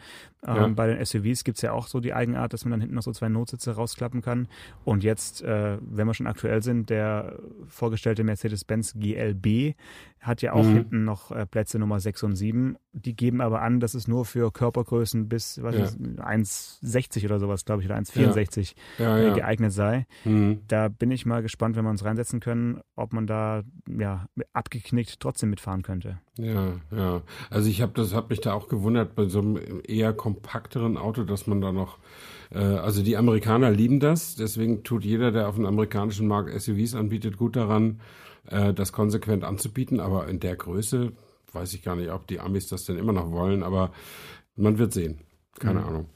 Ja. 0.47 0.65
Ähm, 0.65 0.75
bei 0.75 0.87
den 0.87 1.05
SUVs 1.05 1.45
gibt 1.45 1.59
es 1.59 1.63
ja 1.63 1.73
auch 1.73 1.87
so 1.87 2.01
die 2.01 2.15
Eigenart, 2.15 2.53
dass 2.53 2.65
man 2.65 2.73
dann 2.73 2.81
hinten 2.81 2.95
noch 2.95 3.03
so 3.03 3.13
zwei 3.13 3.29
Notsitze 3.29 3.73
rausklappen 3.73 4.23
kann. 4.23 4.49
Und 4.85 5.05
jetzt, 5.05 5.43
äh, 5.43 5.79
wenn 5.81 6.07
wir 6.07 6.15
schon 6.15 6.27
aktuell 6.27 6.63
sind, 6.63 6.89
der 6.89 7.39
vorgestellte 7.69 8.25
Mercedes-Benz 8.25 8.95
GLB 8.95 9.75
hat 10.21 10.41
ja 10.41 10.55
auch 10.55 10.65
mhm. 10.65 10.75
hinten 10.75 11.05
noch 11.05 11.31
äh, 11.31 11.45
Plätze 11.45 11.79
Nummer 11.79 12.01
6 12.01 12.23
und 12.23 12.37
7. 12.37 12.77
Die 12.93 13.15
geben 13.15 13.43
aber 13.43 13.61
an, 13.61 13.79
dass 13.79 13.93
es 13.93 14.09
nur 14.09 14.25
für 14.25 14.51
Körpergrößen 14.51 15.29
bis 15.29 15.57
ja. 15.57 15.65
1,60 15.65 17.27
oder 17.27 17.39
sowas, 17.39 17.67
glaube 17.67 17.83
ich, 17.83 17.89
oder 17.89 17.99
1,64 17.99 18.54
E86 18.54 18.54
Ja, 18.54 18.54
äh, 18.57 18.75
ja. 18.99 19.35
geeignet 19.35 19.73
sei. 19.73 20.07
Mhm. 20.25 20.61
Da 20.69 20.89
bin 20.89 21.11
ich 21.11 21.27
mal 21.27 21.43
gespannt, 21.43 21.77
wenn 21.77 21.85
wir 21.85 21.91
uns 21.91 22.05
reinsetzen 22.05 22.41
können, 22.41 22.81
ob 22.97 23.13
man 23.13 23.27
da 23.27 23.63
ja 23.87 24.27
abgeknickt 24.53 25.21
trotzdem 25.21 25.51
mitfahren 25.51 25.83
könnte. 25.83 26.19
Ja, 26.39 26.75
ja. 26.91 27.23
Also 27.51 27.69
ich 27.69 27.83
habe 27.83 27.93
das 27.95 28.15
hat 28.15 28.31
mich 28.31 28.41
da 28.41 28.53
auch 28.53 28.69
gewundert 28.69 29.15
bei 29.15 29.27
so 29.27 29.41
einem 29.41 29.59
eher 29.87 30.13
kompakteren 30.13 30.97
Auto, 30.97 31.25
dass 31.25 31.47
man 31.47 31.61
da 31.61 31.73
noch 31.73 31.99
äh, 32.51 32.59
also 32.59 33.03
die 33.03 33.17
Amerikaner 33.17 33.71
lieben 33.71 34.01
das, 34.01 34.35
deswegen 34.37 34.83
tut 34.85 35.05
jeder, 35.05 35.31
der 35.33 35.49
auf 35.49 35.57
dem 35.57 35.67
amerikanischen 35.67 36.27
Markt 36.27 36.51
SUVs 36.61 36.95
anbietet, 36.95 37.37
gut 37.37 37.57
daran, 37.57 38.01
äh, 38.47 38.73
das 38.75 38.93
konsequent 38.93 39.45
anzubieten, 39.45 40.01
aber 40.01 40.29
in 40.29 40.41
der 40.41 40.57
Größe 40.57 41.13
weiß 41.53 41.73
ich 41.75 41.83
gar 41.83 41.95
nicht, 41.97 42.11
ob 42.11 42.27
die 42.27 42.41
Amis 42.41 42.69
das 42.69 42.85
denn 42.85 42.99
immer 42.99 43.13
noch 43.13 43.31
wollen, 43.31 43.63
aber 43.63 43.93
man 44.57 44.79
wird 44.79 44.93
sehen. 44.93 45.21
Keine 45.59 45.81
Mhm. 45.81 45.87
Ahnung. 45.87 46.07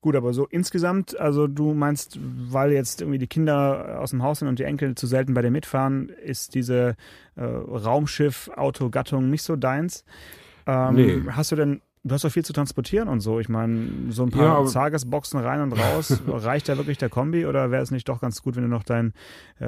Gut, 0.00 0.14
aber 0.14 0.32
so 0.32 0.46
insgesamt, 0.46 1.18
also 1.18 1.48
du 1.48 1.74
meinst, 1.74 2.20
weil 2.22 2.70
jetzt 2.70 3.00
irgendwie 3.00 3.18
die 3.18 3.26
Kinder 3.26 3.98
aus 4.00 4.10
dem 4.10 4.22
Haus 4.22 4.38
sind 4.38 4.48
und 4.48 4.60
die 4.60 4.64
Enkel 4.64 4.94
zu 4.94 5.08
selten 5.08 5.34
bei 5.34 5.42
dir 5.42 5.50
mitfahren, 5.50 6.08
ist 6.08 6.54
diese 6.54 6.94
äh, 7.34 7.42
Raumschiff-Autogattung 7.44 9.28
nicht 9.28 9.42
so 9.42 9.56
deins. 9.56 10.04
Ähm, 10.66 10.94
Nee. 10.94 11.22
Hast 11.32 11.50
du 11.50 11.56
denn, 11.56 11.80
du 12.04 12.14
hast 12.14 12.24
doch 12.24 12.30
viel 12.30 12.44
zu 12.44 12.52
transportieren 12.52 13.08
und 13.08 13.20
so. 13.20 13.40
Ich 13.40 13.48
meine, 13.48 13.88
so 14.10 14.22
ein 14.24 14.30
Ja, 14.30 14.36
paar 14.36 14.56
aber- 14.58 14.70
Tagesboxen 14.70 15.40
rein 15.40 15.60
und 15.60 15.72
raus, 15.72 16.20
reicht 16.26 16.68
da 16.68 16.76
wirklich 16.76 16.98
der 16.98 17.08
Kombi 17.08 17.46
oder 17.46 17.70
wäre 17.70 17.82
es 17.82 17.90
nicht 17.90 18.08
doch 18.08 18.20
ganz 18.20 18.42
gut, 18.42 18.56
wenn 18.56 18.62
du 18.62 18.68
noch 18.68 18.84
dein 18.84 19.12
äh, 19.58 19.66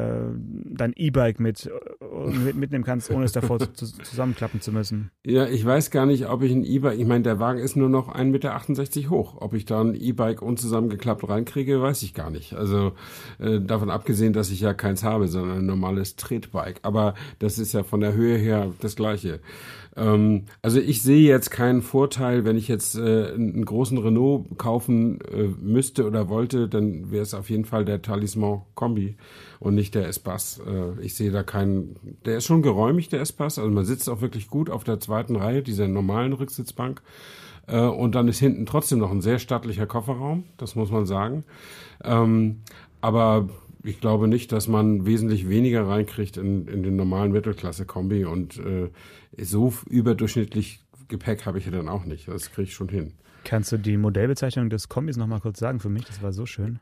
dein 0.72 0.92
E-Bike 0.96 1.40
mit, 1.40 1.70
mit 2.44 2.56
mitnehmen 2.56 2.84
kannst, 2.84 3.10
ohne 3.10 3.24
es 3.24 3.32
davor 3.32 3.58
zu, 3.58 3.66
zusammenklappen 3.84 4.60
zu 4.60 4.72
müssen? 4.72 5.10
Ja, 5.26 5.46
ich 5.46 5.64
weiß 5.64 5.90
gar 5.90 6.06
nicht, 6.06 6.28
ob 6.28 6.42
ich 6.42 6.52
ein 6.52 6.64
E-Bike, 6.64 6.98
ich 6.98 7.06
meine, 7.06 7.22
der 7.22 7.38
Wagen 7.40 7.58
ist 7.58 7.76
nur 7.76 7.88
noch 7.88 8.14
1,68 8.14 8.24
Meter 8.24 9.10
hoch. 9.10 9.36
Ob 9.40 9.54
ich 9.54 9.64
da 9.64 9.80
ein 9.80 9.94
E-Bike 9.94 10.42
unzusammengeklappt 10.42 11.28
reinkriege, 11.28 11.80
weiß 11.82 12.02
ich 12.02 12.14
gar 12.14 12.30
nicht. 12.30 12.54
Also 12.54 12.92
äh, 13.38 13.60
davon 13.60 13.90
abgesehen, 13.90 14.32
dass 14.32 14.50
ich 14.50 14.60
ja 14.60 14.74
keins 14.74 15.02
habe, 15.02 15.28
sondern 15.28 15.58
ein 15.58 15.66
normales 15.66 16.16
Tretbike. 16.16 16.80
Aber 16.82 17.14
das 17.38 17.58
ist 17.58 17.72
ja 17.72 17.82
von 17.82 18.00
der 18.00 18.14
Höhe 18.14 18.36
her 18.38 18.72
das 18.80 18.96
gleiche. 18.96 19.40
Ähm, 19.96 20.44
also 20.62 20.78
ich 20.78 21.02
sehe 21.02 21.26
jetzt 21.28 21.50
keinen 21.50 21.82
Vorteil, 21.82 22.19
wenn 22.20 22.56
ich 22.56 22.68
jetzt 22.68 22.96
äh, 22.96 23.32
einen 23.32 23.64
großen 23.64 23.98
Renault 23.98 24.58
kaufen 24.58 25.20
äh, 25.22 25.48
müsste 25.60 26.06
oder 26.06 26.28
wollte, 26.28 26.68
dann 26.68 27.10
wäre 27.10 27.22
es 27.22 27.34
auf 27.34 27.50
jeden 27.50 27.64
Fall 27.64 27.84
der 27.84 28.02
Talisman 28.02 28.62
Kombi 28.74 29.16
und 29.58 29.74
nicht 29.74 29.94
der 29.94 30.06
Espace. 30.06 30.60
Äh, 30.66 31.00
ich 31.04 31.14
sehe 31.14 31.30
da 31.30 31.42
keinen, 31.42 31.96
der 32.24 32.38
ist 32.38 32.44
schon 32.44 32.62
geräumig, 32.62 33.08
der 33.08 33.20
Espace, 33.20 33.58
also 33.58 33.70
man 33.70 33.84
sitzt 33.84 34.08
auch 34.08 34.20
wirklich 34.20 34.48
gut 34.48 34.70
auf 34.70 34.84
der 34.84 35.00
zweiten 35.00 35.36
Reihe, 35.36 35.62
dieser 35.62 35.88
normalen 35.88 36.32
Rücksitzbank. 36.32 37.02
Äh, 37.66 37.80
und 37.80 38.14
dann 38.14 38.28
ist 38.28 38.38
hinten 38.38 38.66
trotzdem 38.66 38.98
noch 38.98 39.10
ein 39.10 39.22
sehr 39.22 39.38
stattlicher 39.38 39.86
Kofferraum, 39.86 40.44
das 40.56 40.74
muss 40.74 40.90
man 40.90 41.06
sagen. 41.06 41.44
Ähm, 42.04 42.60
aber 43.00 43.48
ich 43.82 44.00
glaube 44.00 44.28
nicht, 44.28 44.52
dass 44.52 44.68
man 44.68 45.06
wesentlich 45.06 45.48
weniger 45.48 45.86
reinkriegt 45.86 46.36
in, 46.36 46.68
in 46.68 46.82
den 46.82 46.96
normalen 46.96 47.32
Mittelklasse-Kombi 47.32 48.24
und 48.24 48.58
äh, 48.58 48.90
so 49.42 49.72
überdurchschnittlich 49.88 50.80
Gepäck 51.10 51.44
habe 51.44 51.58
ich 51.58 51.66
ja 51.66 51.70
dann 51.72 51.88
auch 51.88 52.06
nicht. 52.06 52.26
Das 52.28 52.50
kriege 52.50 52.68
ich 52.68 52.74
schon 52.74 52.88
hin. 52.88 53.12
Kannst 53.44 53.70
du 53.72 53.76
die 53.78 53.96
Modellbezeichnung 53.98 54.70
des 54.70 54.88
Kombis 54.88 55.16
nochmal 55.18 55.40
kurz 55.40 55.58
sagen 55.58 55.80
für 55.80 55.88
mich? 55.90 56.04
Das 56.06 56.22
war 56.22 56.32
so 56.32 56.46
schön. 56.46 56.80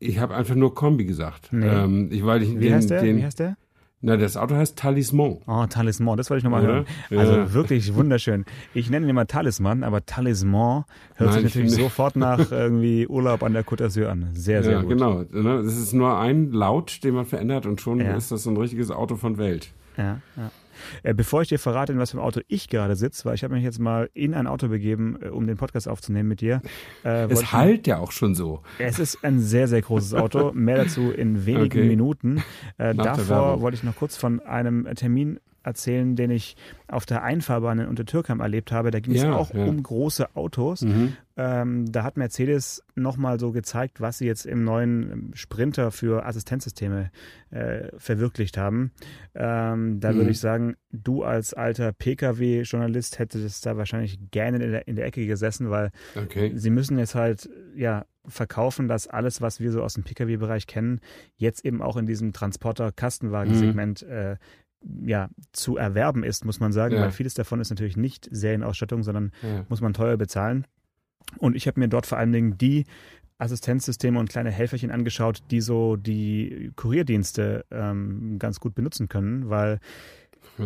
Ich 0.00 0.18
habe 0.18 0.34
einfach 0.34 0.54
nur 0.54 0.74
Kombi 0.74 1.04
gesagt. 1.04 1.48
Nee. 1.52 1.66
Ähm, 1.66 2.08
ich, 2.10 2.24
weil 2.24 2.42
ich 2.42 2.56
Wie 2.58 2.64
den, 2.64 2.74
heißt 2.74 2.90
der? 2.90 3.02
Den, 3.02 3.16
Wie 3.18 3.24
heißt 3.24 3.38
der? 3.38 3.56
na, 4.00 4.18
das 4.18 4.36
Auto 4.36 4.54
heißt 4.54 4.76
Talisman. 4.78 5.38
Oh, 5.46 5.64
Talisman, 5.66 6.18
das 6.18 6.28
wollte 6.28 6.38
ich 6.40 6.44
nochmal 6.44 6.62
Oder? 6.64 6.72
hören. 6.74 6.86
Ja. 7.08 7.18
Also 7.20 7.54
wirklich 7.54 7.94
wunderschön. 7.94 8.44
Ich 8.74 8.90
nenne 8.90 9.06
ihn 9.06 9.10
immer 9.10 9.26
Talisman, 9.26 9.82
aber 9.82 10.04
Talisman 10.04 10.84
hört 11.14 11.30
Nein, 11.30 11.32
sich 11.32 11.38
ich 11.38 11.54
natürlich 11.62 11.72
sofort 11.72 12.16
nach 12.16 12.38
irgendwie 12.52 13.06
Urlaub 13.06 13.42
an 13.42 13.54
der 13.54 13.64
Côte 13.64 13.86
d'Azur 13.86 14.08
an. 14.08 14.28
Sehr, 14.34 14.62
sehr 14.62 14.72
ja, 14.72 14.80
gut. 14.82 14.90
genau. 14.90 15.22
Ne, 15.32 15.62
Das 15.64 15.76
ist 15.78 15.94
nur 15.94 16.18
ein 16.18 16.52
Laut, 16.52 17.02
den 17.02 17.14
man 17.14 17.24
verändert 17.24 17.64
und 17.64 17.80
schon 17.80 17.98
Ja. 18.00 18.14
ist 18.14 18.30
das 18.30 18.42
so 18.42 18.50
ein 18.50 18.56
richtiges 18.58 18.90
Auto 18.90 19.16
von 19.16 19.38
Welt. 19.38 19.70
Ja, 19.96 20.20
ja. 20.36 20.50
Äh, 21.02 21.14
bevor 21.14 21.42
ich 21.42 21.48
dir 21.48 21.58
verrate, 21.58 21.92
in 21.92 21.98
was 21.98 22.10
für 22.12 22.18
einem 22.18 22.26
Auto 22.26 22.40
ich 22.48 22.68
gerade 22.68 22.96
sitze, 22.96 23.24
weil 23.24 23.34
ich 23.34 23.44
habe 23.44 23.54
mich 23.54 23.64
jetzt 23.64 23.78
mal 23.78 24.10
in 24.14 24.34
ein 24.34 24.46
Auto 24.46 24.68
begeben, 24.68 25.18
äh, 25.22 25.28
um 25.28 25.46
den 25.46 25.56
Podcast 25.56 25.88
aufzunehmen 25.88 26.28
mit 26.28 26.40
dir. 26.40 26.62
Äh, 27.04 27.24
Es 27.30 27.52
halt 27.52 27.86
ja 27.86 27.98
auch 27.98 28.12
schon 28.12 28.34
so. 28.34 28.62
Es 28.78 28.98
ist 28.98 29.24
ein 29.24 29.40
sehr, 29.40 29.68
sehr 29.68 29.82
großes 29.82 30.14
Auto. 30.14 30.52
Mehr 30.52 30.76
dazu 30.76 31.10
in 31.10 31.46
wenigen 31.46 31.64
Okay. 31.64 31.88
Minuten. 31.88 32.42
Äh, 32.78 32.94
davor 32.94 33.60
wollte 33.60 33.76
ich 33.76 33.82
noch 33.82 33.96
kurz 33.96 34.16
von 34.16 34.40
einem 34.40 34.86
Termin 34.96 35.38
erzählen, 35.64 36.14
den 36.16 36.30
ich 36.30 36.56
auf 36.88 37.06
der 37.06 37.22
Einfahrbahn 37.24 37.78
in 37.80 37.88
Untertürkheim 37.88 38.40
erlebt 38.40 38.70
habe. 38.70 38.90
Da 38.90 39.00
ging 39.00 39.14
es 39.14 39.22
Ja, 39.22 39.34
auch 39.34 39.52
ja. 39.52 39.64
um 39.64 39.82
große 39.82 40.36
Autos. 40.36 40.82
Mhm. 40.82 41.16
Ähm, 41.36 41.90
da 41.90 42.04
hat 42.04 42.16
Mercedes 42.16 42.84
nochmal 42.94 43.40
so 43.40 43.50
gezeigt, 43.50 44.00
was 44.00 44.18
sie 44.18 44.26
jetzt 44.26 44.46
im 44.46 44.62
neuen 44.62 45.32
Sprinter 45.34 45.90
für 45.90 46.24
Assistenzsysteme 46.26 47.10
äh, 47.50 47.88
verwirklicht 47.98 48.56
haben. 48.56 48.92
Ähm, 49.34 49.98
da 49.98 50.12
Mhm. 50.12 50.16
würde 50.16 50.30
ich 50.30 50.38
sagen, 50.38 50.76
du 50.92 51.24
als 51.24 51.52
alter 51.52 51.92
Pkw-Journalist 51.92 53.18
hättest 53.18 53.66
da 53.66 53.76
wahrscheinlich 53.76 54.18
gerne 54.30 54.62
in 54.64 54.70
der, 54.70 54.86
in 54.86 54.94
der 54.96 55.06
Ecke 55.06 55.26
gesessen, 55.26 55.70
weil 55.70 55.90
Okay. 56.14 56.52
Sie 56.54 56.70
müssen 56.70 56.98
jetzt 56.98 57.16
halt 57.16 57.48
ja 57.74 58.04
verkaufen, 58.26 58.88
dass 58.88 59.06
alles, 59.08 59.42
was 59.42 59.60
wir 59.60 59.70
so 59.72 59.82
aus 59.82 59.94
dem 59.94 60.04
Pkw-Bereich 60.04 60.66
kennen, 60.66 61.00
jetzt 61.36 61.64
eben 61.64 61.82
auch 61.82 61.96
in 61.96 62.06
diesem 62.06 62.32
Transporter-Kastenwagen-Segment 62.32 64.02
äh, 64.02 64.36
ja 65.04 65.28
zu 65.52 65.76
erwerben 65.76 66.24
ist, 66.24 66.44
muss 66.44 66.60
man 66.60 66.72
sagen, 66.72 66.94
Ja. 66.96 67.02
weil 67.02 67.10
vieles 67.10 67.34
davon 67.34 67.60
ist 67.60 67.70
natürlich 67.70 67.96
nicht 67.96 68.28
Serienausstattung, 68.30 69.02
sondern 69.02 69.32
Ja. 69.42 69.64
muss 69.68 69.80
man 69.80 69.92
teuer 69.94 70.16
bezahlen. 70.16 70.66
Und 71.38 71.56
ich 71.56 71.66
habe 71.66 71.80
mir 71.80 71.88
dort 71.88 72.06
vor 72.06 72.18
allen 72.18 72.32
Dingen 72.32 72.58
die 72.58 72.84
Assistenzsysteme 73.38 74.18
und 74.20 74.28
kleine 74.30 74.50
Helferchen 74.50 74.90
angeschaut, 74.92 75.42
die 75.50 75.60
so 75.60 75.96
die 75.96 76.70
Kurierdienste 76.76 77.64
ähm, 77.70 78.38
ganz 78.38 78.60
gut 78.60 78.74
benutzen 78.74 79.08
können, 79.08 79.48
weil 79.50 79.80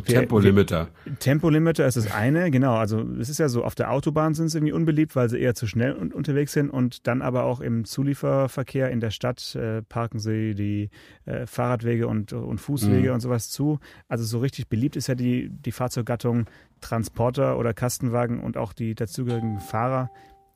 Tempolimiter. 0.04 0.88
Tempolimiter 1.18 1.87
ist 1.87 1.97
das 1.97 2.12
eine, 2.12 2.50
genau. 2.50 2.75
Also 2.76 3.00
es 3.18 3.28
ist 3.28 3.38
ja 3.38 3.49
so, 3.49 3.64
auf 3.64 3.75
der 3.75 3.90
Autobahn 3.90 4.35
sind 4.35 4.49
sie 4.49 4.58
irgendwie 4.58 4.73
unbeliebt, 4.75 5.16
weil 5.16 5.28
sie 5.30 5.38
eher 5.38 5.54
zu 5.54 5.66
schnell 5.66 5.94
un 5.94 6.12
unterwegs 6.12 6.52
sind 6.52 6.68
und 6.70 7.06
dann 7.06 7.23
aber 7.23 7.44
auch 7.44 7.61
im 7.61 7.85
Zulieferverkehr 7.85 8.90
in 8.90 9.00
der 9.00 9.11
Stadt 9.11 9.54
äh, 9.54 9.82
parken 9.82 10.18
sie 10.18 10.54
die 10.54 10.90
äh, 11.25 11.47
Fahrradwege 11.47 12.06
und, 12.06 12.32
und 12.32 12.58
Fußwege 12.58 13.08
Mhm. 13.08 13.14
und 13.14 13.20
sowas 13.20 13.49
zu. 13.50 13.78
Also 14.08 14.25
so 14.25 14.38
richtig 14.40 14.68
beliebt 14.68 14.97
ist 14.97 15.06
ja 15.06 15.14
die, 15.14 15.49
die 15.50 15.73
Fahrzeuggattung 15.73 16.47
Transporter 16.80 17.58
oder 17.58 17.75
Kastenwagen 17.75 18.40
und 18.40 18.56
auch 18.56 18.73
die 18.73 18.94
dazugehörigen 18.94 19.58
Fahrer 19.61 20.11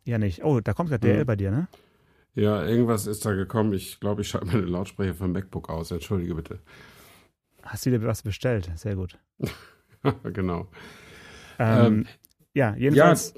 ja 0.04 0.18
nicht. 0.18 0.44
Oh, 0.44 0.60
da 0.60 0.72
kommt 0.72 0.90
gerade 0.90 1.06
DL 1.06 1.20
Mhm. 1.22 1.26
bei 1.26 1.36
dir, 1.36 1.50
ne? 1.50 1.68
Ja, 2.34 2.64
irgendwas 2.64 3.06
ist 3.06 3.26
da 3.26 3.34
gekommen. 3.34 3.72
Ich 3.74 4.00
glaube, 4.00 4.22
ich 4.22 4.28
schalte 4.28 4.46
meine 4.46 4.62
Lautsprecher 4.62 5.14
vom 5.14 5.32
MacBook 5.32 5.68
aus. 5.68 5.90
Entschuldige 5.90 6.34
bitte. 6.34 6.60
Hast 7.62 7.86
du 7.86 7.90
dir 7.90 8.02
was 8.02 8.22
bestellt? 8.22 8.70
Sehr 8.76 8.96
gut. 8.96 9.18
genau. 10.32 10.68
Ähm, 11.58 11.78
Ähm, 11.84 12.06
ja, 12.54 12.74
jedenfalls. 12.76 13.34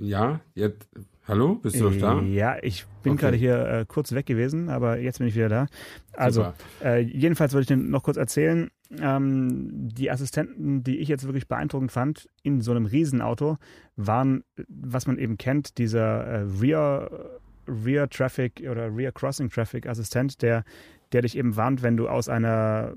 Ja, 0.00 0.40
jetzt. 0.54 0.88
Hallo? 1.26 1.56
Bist 1.56 1.78
du 1.78 1.84
noch 1.90 1.96
da? 1.98 2.22
Ja, 2.22 2.56
ich 2.62 2.86
bin 3.02 3.12
Okay. 3.14 3.20
gerade 3.22 3.36
hier 3.36 3.66
äh, 3.66 3.84
kurz 3.86 4.12
weg 4.12 4.24
gewesen, 4.26 4.70
aber 4.70 4.98
jetzt 4.98 5.18
bin 5.18 5.28
ich 5.28 5.34
wieder 5.34 5.48
da. 5.48 5.66
Also, 6.14 6.52
äh, 6.82 7.00
jedenfalls 7.00 7.52
wollte 7.52 7.62
ich 7.74 7.78
dir 7.80 7.84
noch 7.84 8.02
kurz 8.02 8.16
erzählen, 8.16 8.70
ähm, 8.98 9.68
die 9.92 10.10
Assistenten, 10.10 10.82
die 10.84 10.98
ich 10.98 11.08
jetzt 11.08 11.24
wirklich 11.24 11.48
beeindruckend 11.48 11.92
fand, 11.92 12.28
in 12.42 12.62
so 12.62 12.70
einem 12.70 12.86
Riesenauto, 12.86 13.58
waren, 13.96 14.44
was 14.68 15.06
man 15.06 15.18
eben 15.18 15.36
kennt, 15.36 15.76
dieser 15.76 16.24
äh, 16.24 16.46
Rear, 16.60 17.10
Rear 17.66 18.08
Traffic 18.08 18.62
oder 18.70 18.94
Rear 18.96 19.12
Crossing 19.12 19.50
Traffic 19.50 19.86
Assistent, 19.86 20.40
der, 20.40 20.64
der 21.12 21.22
dich 21.22 21.36
eben 21.36 21.56
warnt, 21.56 21.82
wenn 21.82 21.96
du 21.96 22.08
aus 22.08 22.28
einer 22.28 22.94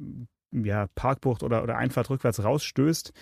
ja, 0.51 0.87
Parkbucht 0.95 1.43
oder, 1.43 1.63
oder 1.63 1.77
Einfahrt 1.77 2.09
rückwärts 2.09 2.43
rausstößt. 2.43 3.13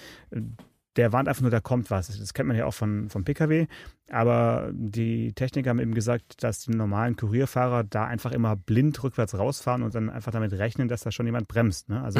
Der 0.95 1.13
warnt 1.13 1.27
einfach 1.29 1.43
nur, 1.43 1.51
da 1.51 1.59
kommt 1.59 1.91
was. 1.91 2.07
Das 2.19 2.33
kennt 2.33 2.47
man 2.47 2.57
ja 2.57 2.65
auch 2.65 2.73
von, 2.73 3.09
vom 3.09 3.23
Pkw. 3.23 3.67
Aber 4.11 4.71
die 4.73 5.33
Techniker 5.33 5.69
haben 5.69 5.79
eben 5.79 5.93
gesagt, 5.93 6.41
dass 6.43 6.61
die 6.61 6.71
normalen 6.71 7.15
Kurierfahrer 7.15 7.83
da 7.83 8.05
einfach 8.05 8.31
immer 8.31 8.55
blind 8.55 9.01
rückwärts 9.03 9.37
rausfahren 9.37 9.83
und 9.83 9.93
dann 9.93 10.09
einfach 10.09 10.31
damit 10.31 10.51
rechnen, 10.53 10.87
dass 10.87 11.01
da 11.03 11.11
schon 11.11 11.27
jemand 11.27 11.47
bremst. 11.47 11.89
Ne? 11.89 12.01
Also 12.01 12.19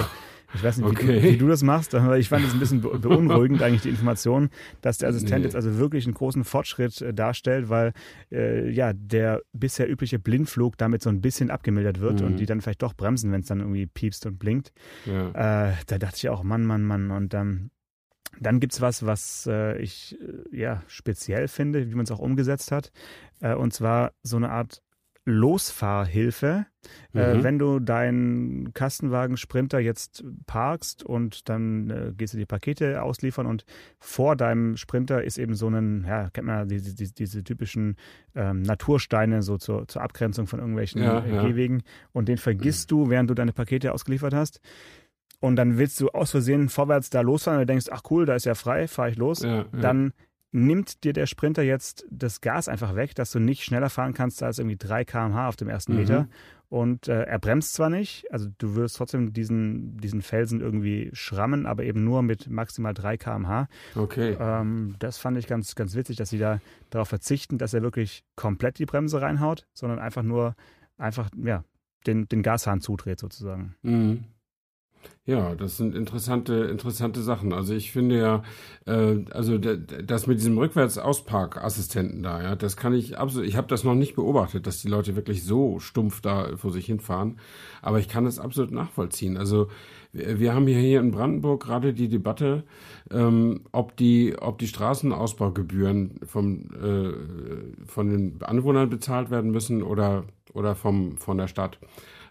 ich 0.53 0.63
weiß 0.63 0.77
nicht, 0.77 0.85
wie, 0.85 0.91
Okay. 0.91 1.19
du, 1.19 1.23
wie 1.23 1.37
du 1.37 1.47
das 1.47 1.63
machst, 1.63 1.95
aber 1.95 2.19
ich 2.19 2.29
fand 2.29 2.45
es 2.45 2.53
ein 2.53 2.59
bisschen 2.59 2.81
be- 2.81 2.99
beunruhigend 2.99 3.59
eigentlich 3.63 3.81
die 3.81 3.89
Information, 3.89 4.49
dass 4.81 4.99
der 4.99 5.09
Assistent 5.09 5.39
Nee. 5.39 5.45
jetzt 5.45 5.55
also 5.55 5.77
wirklich 5.79 6.05
einen 6.05 6.13
großen 6.13 6.43
Fortschritt 6.43 7.01
äh, 7.01 7.11
darstellt, 7.11 7.69
weil 7.69 7.93
äh, 8.31 8.69
ja 8.69 8.93
der 8.93 9.41
bisher 9.51 9.89
übliche 9.89 10.19
Blindflug 10.19 10.77
damit 10.77 11.01
so 11.01 11.09
ein 11.09 11.21
bisschen 11.21 11.49
abgemildert 11.49 11.99
wird 12.01 12.21
Mhm. 12.21 12.27
und 12.27 12.35
die 12.39 12.45
dann 12.45 12.61
vielleicht 12.61 12.83
doch 12.83 12.93
bremsen, 12.93 13.31
wenn 13.31 13.41
es 13.41 13.47
dann 13.47 13.61
irgendwie 13.61 13.87
piepst 13.87 14.27
und 14.27 14.37
blinkt. 14.37 14.71
Ja. 15.05 15.69
Äh, 15.69 15.73
da 15.87 15.97
dachte 15.97 16.17
ich 16.17 16.29
auch, 16.29 16.43
Mann, 16.43 16.65
Mann, 16.65 16.83
Mann. 16.83 17.09
Und 17.09 17.33
ähm, 17.33 17.71
dann 18.39 18.59
gibt's 18.59 18.81
was, 18.81 19.05
was 19.05 19.47
äh, 19.47 19.77
ich 19.79 20.17
äh, 20.21 20.57
ja 20.57 20.83
speziell 20.87 21.47
finde, 21.47 21.89
wie 21.89 21.95
man 21.95 22.03
es 22.05 22.11
auch 22.11 22.19
umgesetzt 22.19 22.71
hat. 22.71 22.91
Äh, 23.39 23.55
und 23.55 23.73
zwar 23.73 24.13
so 24.23 24.37
eine 24.37 24.49
Art 24.51 24.81
Losfahrhilfe. 25.25 26.65
Äh, 27.13 27.35
Mhm. 27.35 27.43
wenn 27.43 27.59
du 27.59 27.79
deinen 27.79 28.73
Kastenwagen 28.73 29.35
Sprinter 29.35 29.79
jetzt 29.79 30.23
parkst 30.47 31.03
und 31.03 31.49
dann 31.49 31.89
äh, 31.89 32.13
gehst 32.15 32.33
du 32.33 32.37
die 32.37 32.45
Pakete 32.45 33.01
ausliefern 33.03 33.45
und 33.45 33.65
vor 33.99 34.35
deinem 34.35 34.77
Sprinter 34.77 35.23
ist 35.23 35.37
eben 35.37 35.55
so 35.55 35.67
ein, 35.67 36.05
ja, 36.07 36.29
kennt 36.29 36.47
man 36.47 36.55
ja 36.59 36.65
diese, 36.65 36.95
diese, 36.95 37.13
diese 37.13 37.43
typischen 37.43 37.97
ähm, 38.33 38.61
Natursteine 38.61 39.41
so 39.41 39.57
zur, 39.57 39.87
zur 39.87 40.01
Abgrenzung 40.01 40.47
von 40.47 40.59
irgendwelchen 40.59 41.01
Ja, 41.03 41.19
äh, 41.19 41.35
ja. 41.35 41.45
Gehwegen 41.45 41.83
und 42.13 42.29
den 42.29 42.37
vergisst 42.37 42.91
du, 42.91 43.09
während 43.09 43.29
du 43.29 43.33
deine 43.33 43.51
Pakete 43.53 43.93
ausgeliefert 43.93 44.33
hast. 44.33 44.61
Und 45.39 45.55
dann 45.55 45.77
willst 45.77 45.99
du 46.01 46.09
aus 46.09 46.31
Versehen 46.31 46.69
vorwärts 46.69 47.09
da 47.09 47.21
losfahren 47.21 47.59
und 47.59 47.67
du 47.67 47.71
denkst, 47.71 47.87
ach 47.91 48.01
cool, 48.09 48.25
da 48.25 48.35
ist 48.35 48.45
ja 48.45 48.55
frei, 48.55 48.87
fahre 48.87 49.09
ich 49.11 49.15
los. 49.17 49.41
Ja, 49.41 49.57
ja. 49.59 49.65
Dann 49.71 50.13
nimmt 50.51 51.03
dir 51.03 51.13
der 51.13 51.27
Sprinter 51.27 51.61
jetzt 51.61 52.05
das 52.09 52.41
Gas 52.41 52.67
einfach 52.67 52.95
weg, 52.95 53.13
dass 53.15 53.31
du 53.31 53.39
nicht 53.39 53.63
schneller 53.63 53.89
fahren 53.89 54.13
kannst 54.13 54.41
als 54.43 54.57
irgendwie 54.59 54.77
3 54.77 55.05
km/h 55.05 55.47
auf 55.47 55.55
dem 55.55 55.69
ersten 55.69 55.93
Mhm. 55.93 55.99
Meter. 55.99 56.27
Und 56.69 57.07
äh, 57.07 57.23
er 57.23 57.39
bremst 57.39 57.73
zwar 57.73 57.89
nicht, 57.89 58.25
also 58.31 58.47
du 58.59 58.75
wirst 58.75 58.97
trotzdem 58.97 59.31
diesen, 59.33 59.97
diesen 59.97 60.21
Felsen 60.21 60.59
irgendwie 60.61 61.09
schrammen, 61.13 61.65
aber 61.65 61.83
eben 61.83 62.03
nur 62.03 62.21
mit 62.21 62.47
maximal 62.49 62.93
3 62.93 63.17
km/h. 63.17 63.67
Okay. 63.95 64.37
Ähm, 64.39 64.95
das 64.99 65.17
fand 65.17 65.37
ich 65.37 65.47
ganz, 65.47 65.73
ganz 65.75 65.95
witzig, 65.95 66.17
dass 66.17 66.29
sie 66.29 66.37
da 66.37 66.59
darauf 66.89 67.07
verzichten, 67.09 67.57
dass 67.57 67.73
er 67.73 67.81
wirklich 67.81 68.23
komplett 68.35 68.77
die 68.77 68.85
Bremse 68.85 69.21
reinhaut, 69.21 69.67
sondern 69.73 69.99
einfach 69.99 70.23
nur 70.23 70.55
einfach, 70.97 71.29
ja, 71.43 71.63
den, 72.05 72.27
den 72.27 72.43
Gashahn 72.43 72.81
zudreht 72.81 73.19
sozusagen. 73.19 73.75
Mhm. 73.81 74.25
Ja, 75.25 75.53
das 75.53 75.77
sind 75.77 75.95
interessante, 75.95 76.55
interessante 76.71 77.21
Sachen. 77.21 77.53
Also 77.53 77.75
ich 77.75 77.91
finde 77.91 78.17
ja, 78.17 78.43
äh, 78.87 79.23
also 79.29 79.59
das 79.59 80.25
mit 80.25 80.39
diesem 80.39 80.57
Rückwärts-Ausparkassistenten 80.57 82.23
da, 82.23 82.41
ja, 82.41 82.55
das 82.55 82.77
kann 82.77 82.95
ich 82.95 83.19
absolut, 83.19 83.47
ich 83.47 83.55
habe 83.55 83.67
das 83.67 83.83
noch 83.83 83.93
nicht 83.93 84.15
beobachtet, 84.15 84.65
dass 84.65 84.81
die 84.81 84.87
Leute 84.87 85.15
wirklich 85.15 85.43
so 85.43 85.79
stumpf 85.79 86.21
da 86.21 86.57
vor 86.57 86.71
sich 86.71 86.87
hinfahren, 86.87 87.39
aber 87.83 87.99
ich 87.99 88.07
kann 88.07 88.25
das 88.25 88.39
absolut 88.39 88.71
nachvollziehen. 88.71 89.37
Also 89.37 89.67
wir 90.13 90.39
wir 90.39 90.55
haben 90.55 90.65
hier, 90.65 90.79
hier 90.79 90.99
in 90.99 91.11
Brandenburg 91.11 91.61
gerade 91.61 91.93
die 91.93 92.09
Debatte, 92.09 92.63
ähm, 93.11 93.61
ob 93.71 93.95
die, 93.97 94.35
ob 94.39 94.57
die 94.57 94.67
Straßenausbaugebühren 94.67 96.21
vom, 96.25 96.71
äh, 96.73 97.85
von 97.85 98.09
den 98.09 98.41
Anwohnern 98.41 98.89
bezahlt 98.89 99.29
werden 99.29 99.51
müssen 99.51 99.83
oder, 99.83 100.23
oder 100.53 100.73
vom, 100.73 101.17
von 101.17 101.37
der 101.37 101.47
Stadt. 101.47 101.77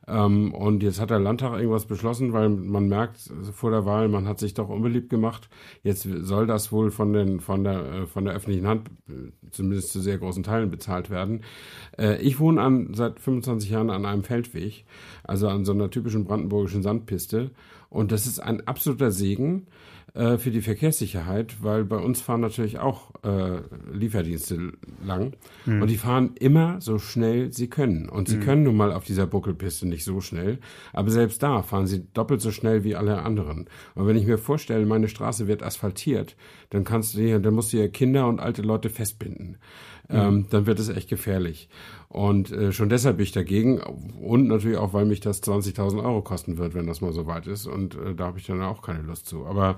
Ähm, 0.09 0.55
und 0.55 0.83
jetzt 0.83 1.01
hat 1.01 1.11
der 1.11 1.19
Landtag 1.19 1.59
irgendwas 1.59 1.85
beschlossen, 1.85 2.33
weil 2.33 2.49
man 2.49 2.89
merkt 2.89 3.31
vor 3.53 3.71
der 3.71 3.85
Wahl, 3.85 4.09
man 4.09 4.27
hat 4.27 4.39
sich 4.39 4.55
doch 4.55 4.69
unbeliebt 4.69 5.11
gemacht. 5.11 5.49
Jetzt 5.83 6.09
soll 6.23 6.47
das 6.47 6.73
wohl 6.73 6.91
von, 6.91 7.13
den, 7.13 7.41
von, 7.41 7.63
der, 7.63 7.85
äh, 7.85 8.07
von 8.07 8.25
der 8.25 8.35
öffentlichen 8.35 8.67
Hand 8.67 8.89
äh, 9.09 9.31
zumindest 9.51 9.93
zu 9.93 10.01
sehr 10.01 10.19
großen 10.19 10.43
Teilen 10.43 10.71
bezahlt 10.71 11.11
werden. 11.11 11.43
Äh, 11.99 12.23
ich 12.23 12.41
wohne 12.41 12.63
an, 12.63 12.95
seit 12.95 13.21
25 13.21 13.71
Jahren 13.71 13.91
an 13.91 14.07
einem 14.07 14.25
Feldweg, 14.25 14.87
also 15.25 15.49
an 15.49 15.65
so 15.65 15.73
einer 15.73 15.91
typischen 15.91 16.25
brandenburgischen 16.25 16.83
Sandpiste. 16.83 17.51
Und 17.91 18.13
das 18.13 18.27
ist 18.27 18.39
ein 18.41 18.67
absoluter 18.67 19.11
Segen 19.11 19.67
äh, 20.15 20.39
für 20.39 20.51
die 20.51 20.61
Verkehrssicherheit, 20.61 21.63
weil 21.63 21.85
bei 21.85 21.97
uns 21.97 22.21
fahren 22.21 22.41
natürlich 22.41 22.79
auch 22.79 23.13
äh, 23.23 23.61
Lieferdienste 23.93 24.73
lang 25.05 25.33
und 25.67 25.89
die 25.89 25.97
fahren 25.97 26.33
immer 26.39 26.81
so 26.81 26.99
schnell 26.99 27.53
sie 27.53 27.69
können. 27.69 28.09
Und 28.09 28.29
sie 28.29 28.39
können 28.39 28.63
nun 28.63 28.77
mal 28.77 28.93
auf 28.93 29.05
dieser 29.05 29.27
Buckelpiste 29.27 29.87
nicht 29.87 30.05
so 30.05 30.21
schnell, 30.21 30.59
aber 30.93 31.11
selbst 31.11 31.43
da 31.43 31.63
fahren 31.63 31.87
sie 31.87 32.07
doppelt 32.15 32.41
so 32.41 32.53
schnell 32.53 32.85
wie 32.85 32.97
alle 32.97 33.23
anderen. 33.23 33.69
Und 33.95 34.07
wenn 34.07 34.17
ich 34.17 34.27
mir 34.27 34.39
vorstelle, 34.39 34.87
meine 34.87 35.09
Straße 35.09 35.47
wird 35.47 35.63
asphaltiert, 35.63 36.37
dann 36.71 36.85
kannst 36.85 37.15
du 37.15 37.21
hier, 37.21 37.39
dann 37.39 37.55
musst 37.55 37.73
du 37.73 37.79
ja 37.79 37.89
Kinder 37.89 38.27
und 38.27 38.41
alte 38.41 38.63
Leute 38.63 38.91
festbinden. 38.91 39.59
Ähm, 40.11 40.47
dann 40.51 40.67
wird 40.67 40.79
es 40.79 40.89
echt 40.89 41.09
gefährlich. 41.09 41.69
Und 42.09 42.51
äh, 42.51 42.73
schon 42.73 42.89
deshalb 42.89 43.19
bin 43.19 43.25
ich 43.25 43.33
dagegen. 43.33 43.81
Und 43.81 44.49
natürlich 44.49 44.79
auch, 44.79 44.95
weil 44.95 45.05
mich 45.05 45.21
das 45.21 45.43
20.000 45.43 46.03
Euro 46.03 46.23
kosten 46.23 46.57
wird, 46.57 46.75
wenn 46.75 46.87
das 46.87 47.01
mal 47.01 47.13
so 47.13 47.27
weit 47.27 47.47
ist. 47.47 47.67
Und 47.67 47.95
äh, 47.95 48.15
da 48.15 48.27
habe 48.27 48.39
ich 48.39 48.47
dann 48.47 48.63
auch 48.63 48.81
keine 48.81 49.03
Lust 49.03 49.27
zu. 49.27 49.47
Aber 49.47 49.77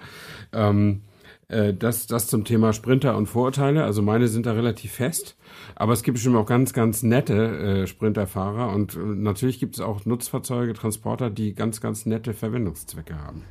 ähm, 0.53 1.03
äh, 1.49 1.75
das, 1.75 2.07
das 2.07 2.29
zum 2.29 2.45
Thema 2.45 2.73
Sprinter 2.73 3.17
und 3.17 3.27
Vorurteile. 3.27 3.85
Also 3.85 4.03
meine 4.03 4.29
sind 4.29 4.47
da 4.47 4.53
relativ 4.53 4.93
fest. 4.93 5.37
Aber 5.75 5.93
es 5.93 6.03
gibt 6.03 6.15
bestimmt 6.15 6.37
auch 6.37 6.47
ganz, 6.47 6.73
ganz 6.73 7.03
nette 7.03 7.83
äh, 7.83 7.87
Sprinterfahrer. 7.87 8.73
Und 8.73 8.95
äh, 8.95 8.99
natürlich 8.99 9.59
gibt 9.59 9.75
es 9.75 9.81
auch 9.81 10.07
Nutzfahrzeuge, 10.07 10.75
Transporter, 10.75 11.31
die 11.31 11.55
ganz, 11.55 11.81
ganz 11.81 12.07
nette 12.07 12.35
Verwendungszwecke 12.35 13.19
haben. 13.19 13.43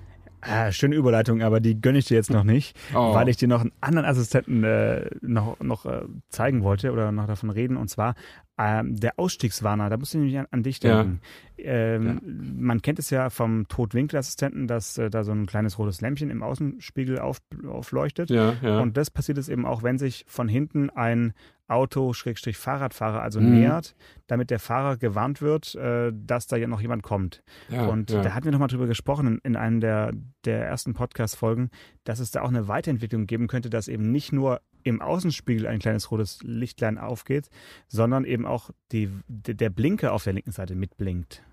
Ah, 0.41 0.72
schöne 0.72 0.96
Überleitung, 0.96 1.41
aber 1.41 1.60
die 1.60 1.79
gönne 1.81 1.98
ich 2.00 2.05
dir 2.05 2.15
jetzt 2.15 2.31
noch 2.31 2.43
nicht, 2.43 2.77
Oh. 2.93 3.13
weil 3.13 3.27
ich 3.29 3.38
dir 3.38 3.48
noch 3.48 3.62
einen 3.62 3.72
anderen 3.81 4.08
Assistenten 4.08 4.63
äh, 4.63 5.10
noch, 5.22 5.60
noch 5.60 5.86
äh, 5.86 6.01
zeigen 6.29 6.63
wollte 6.63 6.91
oder 6.91 7.12
noch 7.12 7.27
davon 7.27 7.50
reden. 7.50 7.75
Und 7.77 7.89
zwar 7.89 8.15
ähm, 8.61 8.95
der 8.99 9.17
Ausstiegswarner. 9.17 9.89
Da 9.89 9.95
musst 9.97 10.13
du 10.13 10.17
nämlich 10.17 10.37
an, 10.37 10.45
an 10.51 10.63
dich 10.63 10.83
Ja. 10.83 10.97
denken. 11.03 11.21
Ähm, 11.57 12.19
Man 12.59 12.81
kennt 12.81 12.99
es 12.99 13.09
ja 13.09 13.29
vom 13.29 13.67
Totwinkelassistenten, 13.69 14.67
dass 14.67 14.97
äh, 14.97 15.09
da 15.09 15.23
so 15.23 15.31
ein 15.31 15.45
kleines 15.45 15.77
rotes 15.79 16.01
Lämpchen 16.01 16.29
im 16.29 16.43
Außenspiegel 16.43 17.19
auf, 17.19 17.39
aufleuchtet. 17.67 18.29
Ja, 18.29 18.53
ja. 18.61 18.79
Und 18.81 18.97
das 18.97 19.09
passiert 19.11 19.37
es 19.37 19.50
eben 19.50 19.65
auch, 19.65 19.83
wenn 19.83 19.98
sich 19.98 20.25
von 20.27 20.48
hinten 20.48 20.89
ein 20.89 21.33
Auto, 21.67 22.13
Schrägstrich 22.13 22.57
Fahrradfahrer, 22.57 23.22
also 23.22 23.39
Mhm. 23.39 23.51
nähert, 23.51 23.95
damit 24.27 24.50
der 24.50 24.59
Fahrer 24.59 24.98
gewarnt 24.98 25.41
wird, 25.41 25.75
äh, 25.75 26.11
dass 26.13 26.48
da 26.48 26.55
ja 26.57 26.67
noch 26.67 26.81
jemand 26.81 27.03
kommt. 27.03 27.43
ja, 27.69 27.85
Und 27.85 28.09
ja. 28.11 28.22
da 28.22 28.33
hatten 28.33 28.45
wir 28.45 28.51
nochmal 28.51 28.69
drüber 28.69 28.87
gesprochen 28.87 29.27
in, 29.27 29.37
in 29.43 29.55
einem 29.55 29.79
der, 29.79 30.11
der 30.45 30.65
ersten 30.65 30.93
Podcast-Folgen, 30.93 31.69
dass 32.05 32.19
es 32.19 32.31
da 32.31 32.41
auch 32.41 32.50
eine 32.50 32.67
Weiterentwicklung 32.67 33.27
geben 33.27 33.48
könnte, 33.48 33.69
dass 33.69 33.87
eben 33.87 34.11
nicht 34.11 34.33
nur 34.33 34.61
im 34.89 35.01
Außenspiegel 35.01 35.67
ein 35.67 35.79
kleines 35.79 36.11
rotes 36.11 36.39
Lichtlein 36.43 36.97
aufgeht, 36.97 37.49
sondern 37.87 38.25
eben 38.25 38.45
auch 38.45 38.71
die, 38.91 39.09
der 39.27 39.69
Blinker 39.69 40.13
auf 40.13 40.23
der 40.23 40.33
linken 40.33 40.51
Seite 40.51 40.75
mitblinkt. 40.75 41.43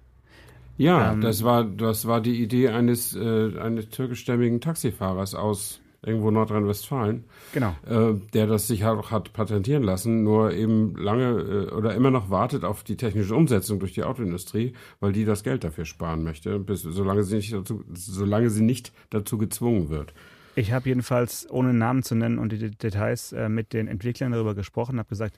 Ja, 0.78 1.12
Ähm, 1.12 1.20
das 1.20 1.42
war 1.44 1.64
das 1.64 2.06
war 2.06 2.20
die 2.20 2.42
Idee 2.42 2.68
eines 2.68 3.14
äh, 3.16 3.58
eines 3.58 3.88
türkischstämmigen 3.88 4.60
Taxifahrers 4.60 5.34
aus 5.34 5.80
irgendwo 6.02 6.30
Nordrhein-Westfalen, 6.30 7.24
Genau. 7.52 7.74
äh, 7.86 8.14
der 8.32 8.46
das 8.46 8.68
sich 8.68 8.84
auch 8.84 9.10
hat 9.10 9.32
patentieren 9.32 9.82
lassen, 9.82 10.22
nur 10.22 10.52
eben 10.52 10.94
lange 10.96 11.68
äh, 11.70 11.74
oder 11.74 11.94
immer 11.94 12.10
noch 12.10 12.30
wartet 12.30 12.62
auf 12.64 12.84
die 12.84 12.96
technische 12.96 13.34
Umsetzung 13.34 13.80
durch 13.80 13.94
die 13.94 14.04
Autoindustrie, 14.04 14.74
weil 15.00 15.12
die 15.12 15.24
das 15.24 15.42
Geld 15.42 15.64
dafür 15.64 15.84
sparen 15.84 16.22
möchte, 16.22 16.58
bis 16.60 16.82
solange 16.82 17.24
sie 17.24 17.36
nicht 17.36 17.52
dazu 17.54 17.82
solange 17.92 18.50
sie 18.50 18.62
nicht 18.62 18.92
dazu 19.10 19.38
gezwungen 19.38 19.88
wird. 19.88 20.12
Ich 20.58 20.72
habe 20.72 20.88
jedenfalls, 20.88 21.46
ohne 21.50 21.74
Namen 21.74 22.02
zu 22.02 22.14
nennen 22.14 22.38
und 22.38 22.50
die 22.50 22.70
Details, 22.70 23.32
äh, 23.32 23.50
mit 23.50 23.74
den 23.74 23.88
Entwicklern 23.88 24.32
darüber 24.32 24.54
gesprochen, 24.54 24.98
habe 24.98 25.10
gesagt, 25.10 25.36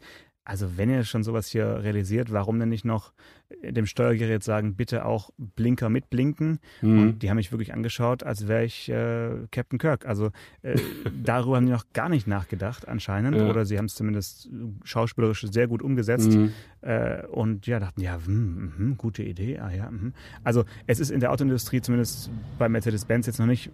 also 0.49 0.79
wenn 0.79 0.89
ihr 0.89 1.05
schon 1.05 1.23
sowas 1.23 1.47
hier 1.49 1.83
realisiert, 1.83 2.33
warum 2.33 2.59
denn 2.59 2.71
nicht 2.71 2.87
noch 2.87 3.13
äh, 3.61 3.71
dem 3.71 3.85
Steuergerät 3.85 4.43
sagen, 4.43 4.77
bitte 4.77 5.05
auch 5.05 5.29
Blinker 5.37 5.91
mitblinken? 5.91 6.59
Mhm. 6.81 7.03
Und 7.03 7.19
die 7.19 7.29
haben 7.29 7.37
mich 7.37 7.53
wirklich 7.53 7.75
angeschaut, 7.75 8.23
als 8.23 8.49
wäre 8.49 8.65
ich 8.65 8.89
äh, 8.89 9.47
Captain 9.51 9.79
Kirk. 9.79 10.07
Also 10.07 10.31
äh, 10.63 10.77
darüber 11.23 11.57
haben 11.57 11.67
die 11.67 11.73
noch 11.73 11.85
gar 11.93 12.09
nicht 12.09 12.27
nachgedacht 12.27 12.89
anscheinend. 12.89 13.37
Ja. 13.37 13.51
Oder 13.51 13.67
sie 13.67 13.77
haben 13.77 13.85
es 13.85 13.95
zumindest 13.95 14.49
schauspielerisch 14.85 15.47
sehr 15.53 15.67
gut 15.67 15.83
umgesetzt. 15.83 16.31
Mhm. 16.31 16.53
Äh, 16.81 17.27
und 17.27 17.67
ja, 17.67 17.79
dachten, 17.79 18.01
ja, 18.01 18.19
hm, 18.25 18.73
mhm, 18.79 18.97
gute 18.97 19.23
Idee. 19.23 19.59
Ah, 19.59 19.71
ja, 19.71 19.91
mhm. 19.91 20.15
Also 20.45 20.65
es 20.87 20.99
ist 20.99 21.11
in 21.11 21.21
der 21.21 21.31
Autoindustrie 21.31 21.83
zumindest 21.83 22.31
bei 22.59 22.71
Mercedes-Benz 22.71 23.27
jetzt 23.27 23.39
noch 23.39 23.45
nicht 23.45 23.71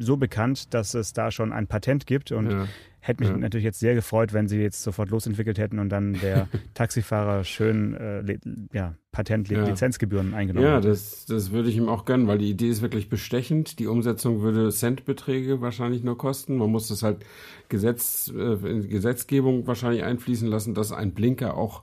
so 0.00 0.16
bekannt, 0.16 0.74
dass 0.74 0.94
es 0.94 1.12
da 1.12 1.30
schon 1.30 1.52
ein 1.52 1.68
Patent 1.68 2.08
gibt. 2.08 2.32
Und 2.32 2.50
Ja. 2.50 2.66
Hätte 3.00 3.22
mich 3.22 3.30
Ja. 3.30 3.36
natürlich 3.38 3.64
jetzt 3.64 3.80
sehr 3.80 3.94
gefreut, 3.94 4.32
wenn 4.32 4.48
sie 4.48 4.60
jetzt 4.60 4.82
sofort 4.82 5.10
losentwickelt 5.10 5.58
hätten 5.58 5.78
und 5.78 5.88
dann 5.88 6.14
der 6.14 6.48
Taxifahrer 6.74 7.44
schön 7.44 7.94
äh, 7.94 8.38
ja, 8.72 8.94
Patent-Lizenzgebühren 9.12 10.34
eingenommen 10.34 10.66
Ja, 10.66 10.76
hätte. 10.76 10.88
das, 10.88 11.26
das 11.26 11.50
würde 11.50 11.68
ich 11.68 11.76
ihm 11.76 11.88
auch 11.88 12.04
gönnen, 12.04 12.26
weil 12.26 12.38
die 12.38 12.50
Idee 12.50 12.68
ist 12.68 12.82
wirklich 12.82 13.08
bestechend. 13.08 13.78
Die 13.78 13.86
Umsetzung 13.86 14.42
würde 14.42 14.70
Centbeträge 14.70 15.60
wahrscheinlich 15.60 16.04
nur 16.04 16.18
kosten. 16.18 16.56
Man 16.56 16.70
muss 16.70 16.88
das 16.88 17.02
halt 17.02 17.24
Gesetz, 17.68 18.32
äh, 18.36 18.52
in 18.68 18.88
Gesetzgebung 18.88 19.66
wahrscheinlich 19.66 20.04
einfließen 20.04 20.48
lassen, 20.48 20.74
dass 20.74 20.92
ein 20.92 21.12
Blinker 21.12 21.56
auch 21.56 21.82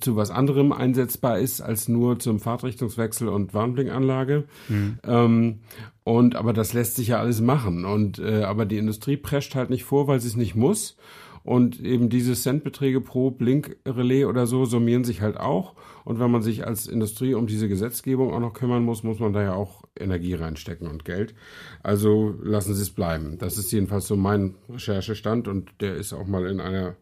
zu 0.00 0.16
was 0.16 0.30
anderem 0.30 0.72
einsetzbar 0.72 1.38
ist 1.38 1.60
als 1.60 1.88
nur 1.88 2.18
zum 2.18 2.40
Fahrtrichtungswechsel 2.40 3.28
und 3.28 3.54
Warnblinkanlage. 3.54 4.44
Ähm, 5.06 5.60
und 6.04 6.36
aber 6.36 6.52
das 6.52 6.72
lässt 6.72 6.96
sich 6.96 7.08
ja 7.08 7.18
alles 7.18 7.40
machen. 7.40 7.84
Und 7.84 8.18
äh, 8.18 8.42
aber 8.42 8.66
die 8.66 8.78
Industrie 8.78 9.16
prescht 9.16 9.54
halt 9.54 9.70
nicht 9.70 9.84
vor, 9.84 10.06
weil 10.06 10.20
sie 10.20 10.28
es 10.28 10.36
nicht 10.36 10.54
muss. 10.54 10.96
Und 11.44 11.78
eben 11.80 12.08
diese 12.08 12.32
Centbeträge 12.32 13.02
pro 13.02 13.30
Blinkrelais 13.30 14.24
oder 14.24 14.46
so 14.46 14.64
summieren 14.64 15.04
sich 15.04 15.20
halt 15.20 15.38
auch. 15.38 15.74
Und 16.04 16.18
wenn 16.18 16.30
man 16.30 16.40
sich 16.40 16.66
als 16.66 16.86
Industrie 16.86 17.34
um 17.34 17.46
diese 17.46 17.68
Gesetzgebung 17.68 18.32
auch 18.32 18.40
noch 18.40 18.54
kümmern 18.54 18.82
muss, 18.82 19.02
muss 19.02 19.18
man 19.18 19.34
da 19.34 19.42
ja 19.42 19.54
auch 19.54 19.82
Energie 19.98 20.34
reinstecken 20.34 20.88
und 20.88 21.04
Geld. 21.04 21.34
Also 21.82 22.34
lassen 22.42 22.74
Sie 22.74 22.82
es 22.82 22.90
bleiben. 22.90 23.36
Das 23.38 23.58
ist 23.58 23.70
jedenfalls 23.72 24.06
so 24.06 24.16
mein 24.16 24.54
Recherchestand 24.70 25.46
und 25.46 25.70
der 25.80 25.96
ist 25.96 26.14
auch 26.14 26.26
mal 26.26 26.46
in 26.46 26.60
einer 26.60 26.96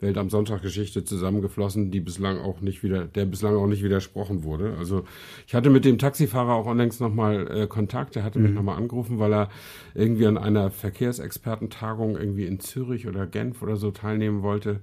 Welt 0.00 0.18
am 0.18 0.28
Sonntag 0.30 0.62
Geschichte 0.62 1.04
zusammengeflossen, 1.04 1.90
die 1.90 2.00
bislang 2.00 2.38
auch 2.38 2.60
nicht 2.60 2.82
wieder, 2.82 3.06
der 3.06 3.24
bislang 3.24 3.56
auch 3.56 3.66
nicht 3.66 3.82
widersprochen 3.82 4.44
wurde. 4.44 4.76
Also 4.78 5.04
ich 5.46 5.54
hatte 5.54 5.70
mit 5.70 5.84
dem 5.84 5.98
Taxifahrer 5.98 6.54
auch 6.54 6.66
unlängst 6.66 7.00
nochmal 7.00 7.50
äh, 7.50 7.66
Kontakt, 7.66 8.16
der 8.16 8.24
hatte 8.24 8.38
mich 8.38 8.52
nochmal 8.52 8.76
angerufen, 8.76 9.18
weil 9.18 9.32
er 9.32 9.48
irgendwie 9.94 10.26
an 10.26 10.36
einer 10.36 10.70
Verkehrsexpertentagung 10.70 12.16
irgendwie 12.16 12.46
in 12.46 12.60
Zürich 12.60 13.06
oder 13.06 13.26
Genf 13.26 13.62
oder 13.62 13.76
so 13.76 13.90
teilnehmen 13.90 14.42
wollte 14.42 14.80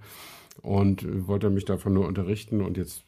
und 0.62 1.28
wollte 1.28 1.50
mich 1.50 1.66
davon 1.66 1.94
nur 1.94 2.08
unterrichten 2.08 2.62
und 2.62 2.78
jetzt 2.78 3.04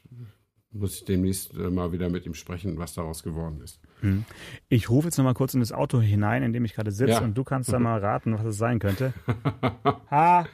muss 0.73 0.95
ich 0.95 1.05
demnächst 1.05 1.55
äh, 1.55 1.69
mal 1.69 1.91
wieder 1.91 2.09
mit 2.09 2.25
ihm 2.25 2.33
sprechen, 2.33 2.77
was 2.77 2.93
daraus 2.93 3.23
geworden 3.23 3.61
ist. 3.61 3.79
Hm. 4.01 4.25
Ich 4.69 4.89
rufe 4.89 5.07
jetzt 5.07 5.17
nochmal 5.17 5.35
kurz 5.35 5.53
in 5.53 5.59
das 5.59 5.71
Auto 5.71 6.01
hinein, 6.01 6.43
in 6.43 6.51
dem 6.51 6.65
ich 6.65 6.73
gerade 6.73 6.91
sitze, 6.91 7.11
ja. 7.11 7.21
und 7.21 7.37
du 7.37 7.43
kannst 7.43 7.71
da 7.71 7.79
mal 7.79 7.99
raten, 7.99 8.33
was 8.33 8.45
es 8.45 8.57
sein 8.57 8.79
könnte. 8.79 9.13
ha, 10.09 10.47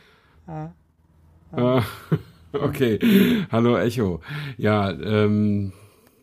ha, 0.45 0.73
ha. 1.51 1.83
Okay, 2.51 2.97
hallo 3.51 3.77
Echo. 3.77 4.21
Ja, 4.57 4.89
ähm, 4.89 5.71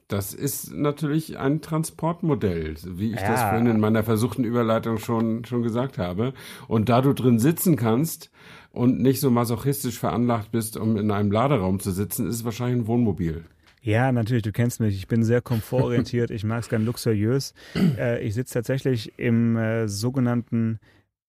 das 0.09 0.35
ist 0.35 0.73
natürlich 0.73 1.39
ein 1.39 1.61
Transportmodell, 1.61 2.75
wie 2.85 3.13
ich 3.13 3.21
ja. 3.21 3.31
das 3.31 3.43
vorhin 3.43 3.67
in 3.67 3.81
meiner 3.81 4.03
versuchten 4.03 4.45
Überleitung 4.45 4.99
schon, 4.99 5.45
schon 5.45 5.63
gesagt 5.63 5.99
habe. 5.99 6.33
Und 6.67 6.89
da 6.89 7.01
du 7.01 7.13
drin 7.13 7.39
sitzen 7.39 7.77
kannst 7.77 8.31
und 8.73 9.01
nicht 9.01 9.21
so 9.21 9.31
masochistisch 9.31 9.99
veranlagt 9.99 10.51
bist, 10.53 10.77
um 10.77 10.97
in 10.97 11.11
einem 11.11 11.31
Laderaum 11.31 11.81
zu 11.81 11.91
sitzen, 11.91 12.29
ist 12.29 12.37
es 12.37 12.45
wahrscheinlich 12.45 12.83
ein 12.83 12.87
Wohnmobil. 12.87 13.45
Ja, 13.83 14.11
natürlich, 14.11 14.43
du 14.43 14.53
kennst 14.53 14.81
mich. 14.81 14.97
Ich 14.97 15.07
bin 15.07 15.23
sehr 15.23 15.41
komfortorientiert. 15.41 16.31
ich 16.33 16.43
mag 16.43 16.61
es 16.61 16.69
gern 16.69 16.85
luxuriös. 16.85 17.55
Äh, 17.99 18.25
ich 18.27 18.35
sitze 18.35 18.55
tatsächlich 18.55 19.13
im 19.17 19.57
äh, 19.57 19.89
sogenannten 19.89 20.81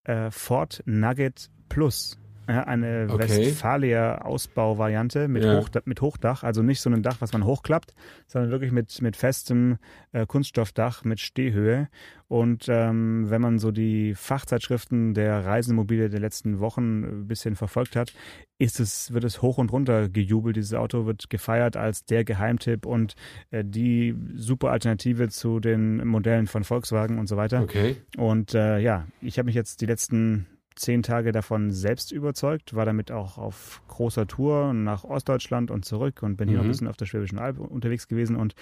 äh, 0.04 0.30
Ford 0.30 0.82
Nugget 0.86 1.50
Plus. 1.68 2.18
Ja, 2.48 2.62
eine 2.64 3.08
okay. 3.10 3.28
Westfalia-Ausbauvariante 3.28 5.26
mit, 5.28 5.44
ja. 5.44 5.58
Hoch, 5.58 5.68
mit 5.84 6.00
Hochdach, 6.00 6.42
also 6.44 6.62
nicht 6.62 6.80
so 6.80 6.90
ein 6.90 7.02
Dach, 7.02 7.16
was 7.20 7.32
man 7.32 7.44
hochklappt, 7.44 7.92
sondern 8.26 8.50
wirklich 8.50 8.70
mit, 8.72 9.02
mit 9.02 9.16
festem 9.16 9.78
äh, 10.12 10.26
Kunststoffdach 10.26 11.04
mit 11.04 11.18
Stehhöhe. 11.20 11.88
Und 12.28 12.66
ähm, 12.68 13.30
wenn 13.30 13.40
man 13.40 13.58
so 13.58 13.70
die 13.70 14.14
Fachzeitschriften 14.14 15.14
der 15.14 15.44
Reisemobile 15.44 16.08
der 16.08 16.20
letzten 16.20 16.58
Wochen 16.58 17.04
ein 17.04 17.26
bisschen 17.28 17.54
verfolgt 17.54 17.94
hat, 17.94 18.12
ist 18.58 18.80
es, 18.80 19.12
wird 19.12 19.24
es 19.24 19.42
hoch 19.42 19.58
und 19.58 19.72
runter 19.72 20.08
gejubelt. 20.08 20.56
Dieses 20.56 20.74
Auto 20.74 21.06
wird 21.06 21.30
gefeiert 21.30 21.76
als 21.76 22.04
der 22.04 22.24
Geheimtipp 22.24 22.86
und 22.86 23.14
äh, 23.50 23.64
die 23.64 24.14
super 24.34 24.70
Alternative 24.70 25.28
zu 25.28 25.60
den 25.60 26.06
Modellen 26.06 26.46
von 26.46 26.64
Volkswagen 26.64 27.18
und 27.18 27.28
so 27.28 27.36
weiter. 27.36 27.62
Okay. 27.62 27.96
Und 28.16 28.54
äh, 28.54 28.78
ja, 28.78 29.06
ich 29.20 29.38
habe 29.38 29.46
mich 29.46 29.54
jetzt 29.54 29.80
die 29.80 29.86
letzten 29.86 30.46
zehn 30.76 31.02
Tage 31.02 31.32
davon 31.32 31.70
selbst 31.72 32.12
überzeugt, 32.12 32.74
war 32.74 32.84
damit 32.84 33.10
auch 33.10 33.38
auf 33.38 33.82
großer 33.88 34.26
Tour 34.26 34.72
nach 34.72 35.04
Ostdeutschland 35.04 35.70
und 35.70 35.84
zurück 35.84 36.22
und 36.22 36.36
bin 36.36 36.48
hier 36.48 36.58
noch 36.58 36.64
ein 36.64 36.68
mhm. 36.68 36.72
bisschen 36.72 36.88
auf 36.88 36.96
der 36.96 37.06
Schwäbischen 37.06 37.38
Alb 37.38 37.58
unterwegs 37.58 38.08
gewesen. 38.08 38.36
Und 38.36 38.54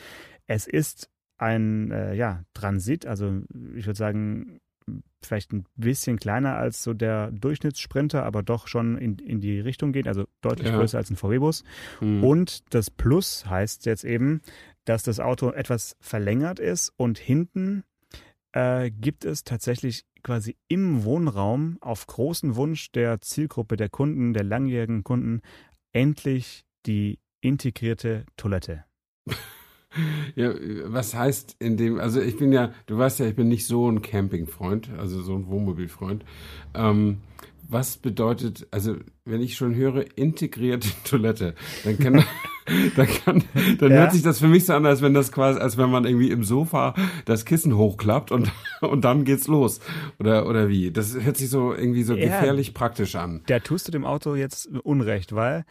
es 0.46 0.66
ist 0.66 1.11
ein 1.37 1.90
äh, 1.90 2.14
ja, 2.14 2.44
Transit, 2.55 3.07
also 3.07 3.42
ich 3.74 3.87
würde 3.87 3.98
sagen, 3.98 4.61
vielleicht 5.22 5.53
ein 5.53 5.64
bisschen 5.77 6.18
kleiner 6.18 6.57
als 6.57 6.83
so 6.83 6.92
der 6.92 7.31
Durchschnittssprinter, 7.33 8.24
aber 8.24 8.42
doch 8.42 8.68
schon 8.68 8.98
in, 8.98 9.18
in 9.18 9.40
die 9.40 9.59
Richtung 9.61 9.92
geht, 9.92 10.07
also 10.07 10.27
deutlich 10.42 10.68
ja. 10.68 10.77
größer 10.77 10.98
als 10.98 11.11
ein 11.11 11.16
VW-Bus. 11.16 11.64
Mhm. 12.00 12.22
Und 12.22 12.74
das 12.74 12.90
Plus 12.90 13.46
heißt 13.46 13.87
jetzt 13.87 14.05
eben, 14.05 14.42
dass 14.85 15.03
das 15.03 15.20
Auto 15.20 15.50
etwas 15.50 15.96
verlängert 16.00 16.59
ist 16.61 16.92
und 16.96 17.18
hinten 17.18 17.85
äh, 18.53 18.90
gibt 18.90 19.24
es 19.24 19.44
tatsächlich 19.44 20.05
quasi 20.24 20.56
im 20.66 21.04
Wohnraum 21.04 21.78
auf 21.80 22.06
großen 22.08 22.56
Wunsch 22.56 22.90
der 22.90 23.20
Zielgruppe 23.20 23.76
der 23.76 23.88
Kunden, 23.88 24.32
der 24.34 24.42
langjährigen 24.42 25.04
Kunden, 25.04 25.42
endlich 25.92 26.64
die 26.87 27.20
integrierte 27.40 28.26
Toilette. 28.37 28.84
Ja, 30.34 30.52
was 30.87 31.14
heißt 31.14 31.54
in 31.60 31.76
dem, 31.76 32.00
also 32.00 32.20
ich 32.20 32.37
bin 32.37 32.50
ja, 32.50 32.72
du 32.87 32.98
weißt 32.98 33.20
ja, 33.20 33.26
ich 33.26 33.37
bin 33.37 33.46
nicht 33.46 33.64
so 33.64 33.88
ein 33.88 34.02
Campingfreund, 34.02 34.90
also 34.98 35.22
so 35.22 35.37
ein 35.37 35.46
Wohnmobilfreund. 35.46 36.24
Ähm, 36.74 37.18
was 37.68 37.96
bedeutet, 37.96 38.66
also 38.70 38.96
wenn 39.24 39.40
ich 39.40 39.54
schon 39.54 39.74
höre, 39.74 40.04
integrierte 40.18 40.88
Toilette, 41.04 41.54
dann 41.84 41.98
kann, 41.98 42.24
dann, 42.96 43.07
kann, 43.07 43.44
dann 43.79 43.90
ja? 43.90 43.98
hört 43.98 44.12
sich 44.12 44.22
das 44.22 44.38
für 44.38 44.48
mich 44.48 44.66
so 44.66 44.72
an, 44.72 44.87
als 44.87 45.03
wenn 45.03 45.14
das 45.14 45.33
quasi, 45.33 45.61
als 45.61 45.77
wenn 45.77 45.90
man 45.90 46.05
irgendwie 46.05 46.31
im 46.31 46.44
Sofa 46.44 46.94
das 47.24 47.44
Kissen 47.44 47.77
hochklappt 47.77 48.33
und, 48.33 48.50
und 48.81 49.05
dann 49.05 49.24
geht's 49.24 49.46
los. 49.46 49.81
Oder, 50.18 50.46
oder 50.46 50.68
wie? 50.68 50.90
Das 50.90 51.14
hört 51.14 51.37
sich 51.37 51.50
so 51.50 51.74
irgendwie 51.74 52.03
so 52.03 52.14
ja, 52.14 52.24
gefährlich 52.24 52.74
praktisch 52.74 53.16
an. 53.16 53.42
Da 53.46 53.61
tust 53.61 53.88
du 53.88 53.92
dem 53.92 54.05
Auto 54.05 54.35
jetzt 54.35 54.68
Unrecht, 54.83 55.35
weil 55.35 55.64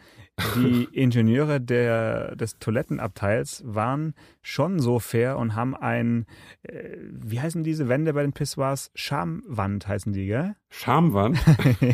die 0.56 0.84
Ingenieure 0.92 1.60
der, 1.60 2.34
des 2.36 2.58
Toilettenabteils 2.58 3.62
waren 3.66 4.14
schon 4.42 4.80
so 4.80 4.98
fair 4.98 5.38
und 5.38 5.54
haben 5.54 5.76
ein, 5.76 6.26
äh, 6.62 6.96
wie 7.10 7.40
heißen 7.40 7.62
diese 7.62 7.88
Wände 7.88 8.12
bei 8.12 8.22
den 8.22 8.32
Pissoirs? 8.32 8.90
Schamwand 8.94 9.86
heißen 9.86 10.12
die, 10.12 10.26
gell? 10.26 10.56
Schamwand? 10.70 11.38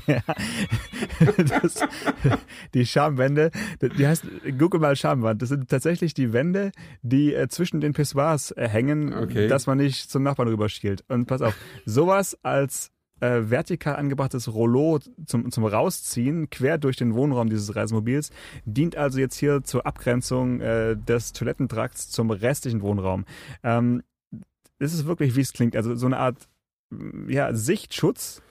ja. 0.07 0.23
Das, 1.37 1.87
die 2.73 2.87
Schamwände, 2.87 3.51
die 3.99 4.07
heißt, 4.07 4.25
google 4.59 4.81
mal 4.81 4.90
Schamwand. 4.97 5.43
Das 5.43 5.49
sind 5.49 5.69
tatsächlich 5.69 6.15
die 6.15 6.33
Wände, 6.33 6.73
die 7.03 7.35
äh, 7.35 7.49
zwischen 7.49 7.81
den 7.81 7.93
Pissoirs 7.93 8.53
äh, 8.53 8.69
hängen, 8.69 9.15
okay. 9.15 9.49
dass 9.49 9.67
man 9.67 9.79
nicht 9.79 10.11
zum 10.11 10.23
Nachbarn 10.23 10.49
rüberschielt. 10.49 11.05
Und 11.09 11.27
pass 11.27 11.43
auf, 11.43 11.57
sowas 11.85 12.39
als 12.43 12.91
äh, 13.21 13.51
vertikal 13.51 13.97
angebrachtes 13.97 14.53
Rollo 14.53 14.99
zum, 15.27 15.51
zum 15.51 15.65
Rausziehen 15.65 16.51
quer 16.51 16.79
durch 16.79 16.97
den 16.97 17.15
Wohnraum 17.15 17.51
dieses 17.51 17.77
Reisemobils, 17.77 18.31
dient 18.65 18.97
also 18.97 19.19
jetzt 19.19 19.37
hier 19.37 19.63
zur 19.63 19.87
Abgrenzung 19.87 20.61
äh, 20.61 20.97
des 20.97 21.33
Toilettentrakts 21.33 22.11
zum 22.11 22.31
restlichen 22.31 22.83
Wohnraum. 22.83 23.25
Ähm, 23.63 24.03
es 24.79 24.95
ist 24.95 25.07
wirklich, 25.07 25.37
wie 25.37 25.43
es 25.43 25.53
klingt, 25.53 25.77
also 25.77 25.95
so 25.95 26.07
eine 26.07 26.19
Art 26.19 26.49
ja, 27.29 27.55
Sichtschutz 27.55 28.43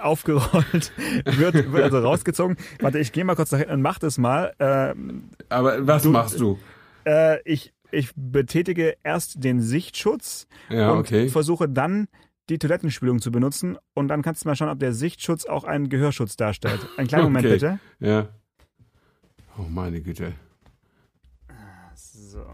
aufgerollt, 0.00 0.92
wird, 1.24 1.72
wird 1.72 1.82
also 1.82 1.98
rausgezogen. 1.98 2.56
Warte, 2.80 2.98
ich 2.98 3.12
gehe 3.12 3.24
mal 3.24 3.34
kurz 3.34 3.50
dahin 3.50 3.70
und 3.70 3.82
mach 3.82 3.98
das 3.98 4.18
mal. 4.18 4.54
Ähm, 4.58 5.30
Aber 5.48 5.86
was 5.86 6.02
du, 6.02 6.10
machst 6.10 6.40
du? 6.40 6.58
Äh, 7.04 7.40
ich, 7.44 7.72
ich 7.90 8.10
betätige 8.14 8.96
erst 9.02 9.42
den 9.42 9.60
Sichtschutz 9.60 10.46
ja, 10.68 10.90
und 10.90 11.00
okay. 11.00 11.28
versuche 11.28 11.68
dann 11.68 12.08
die 12.48 12.58
Toilettenspülung 12.58 13.20
zu 13.20 13.30
benutzen 13.30 13.78
und 13.94 14.08
dann 14.08 14.22
kannst 14.22 14.44
du 14.44 14.48
mal 14.48 14.56
schauen, 14.56 14.68
ob 14.68 14.78
der 14.78 14.92
Sichtschutz 14.92 15.44
auch 15.46 15.64
einen 15.64 15.88
Gehörschutz 15.88 16.36
darstellt. 16.36 16.80
Einen 16.96 17.08
kleinen 17.08 17.24
Moment 17.24 17.46
okay. 17.46 17.54
bitte. 17.54 17.78
Ja. 18.00 18.28
Oh 19.58 19.62
meine 19.68 20.00
Güte. 20.00 20.32
So. 21.94 22.44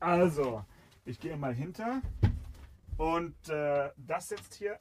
Also, 0.00 0.64
ich 1.04 1.18
gehe 1.18 1.36
mal 1.36 1.52
hinter 1.52 2.00
und 2.98 3.48
äh, 3.48 3.90
das 3.96 4.30
jetzt 4.30 4.54
hier 4.54 4.76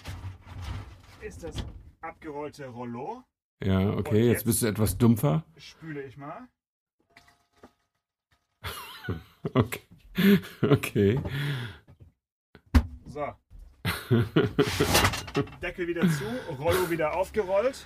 ist 1.22 1.44
das 1.44 1.56
abgerollte 2.02 2.68
Rollo. 2.68 3.24
Ja, 3.64 3.92
okay, 3.92 4.26
jetzt, 4.26 4.34
jetzt 4.34 4.46
bist 4.46 4.62
du 4.62 4.68
etwas 4.68 4.98
dumpfer. 4.98 5.44
Spüle 5.56 6.04
ich 6.04 6.18
mal. 6.18 6.48
okay. 9.54 9.82
Okay. 10.62 11.22
So, 13.08 13.34
Deckel 15.62 15.88
wieder 15.88 16.02
zu, 16.10 16.26
Rollo 16.60 16.90
wieder 16.90 17.16
aufgerollt. 17.16 17.86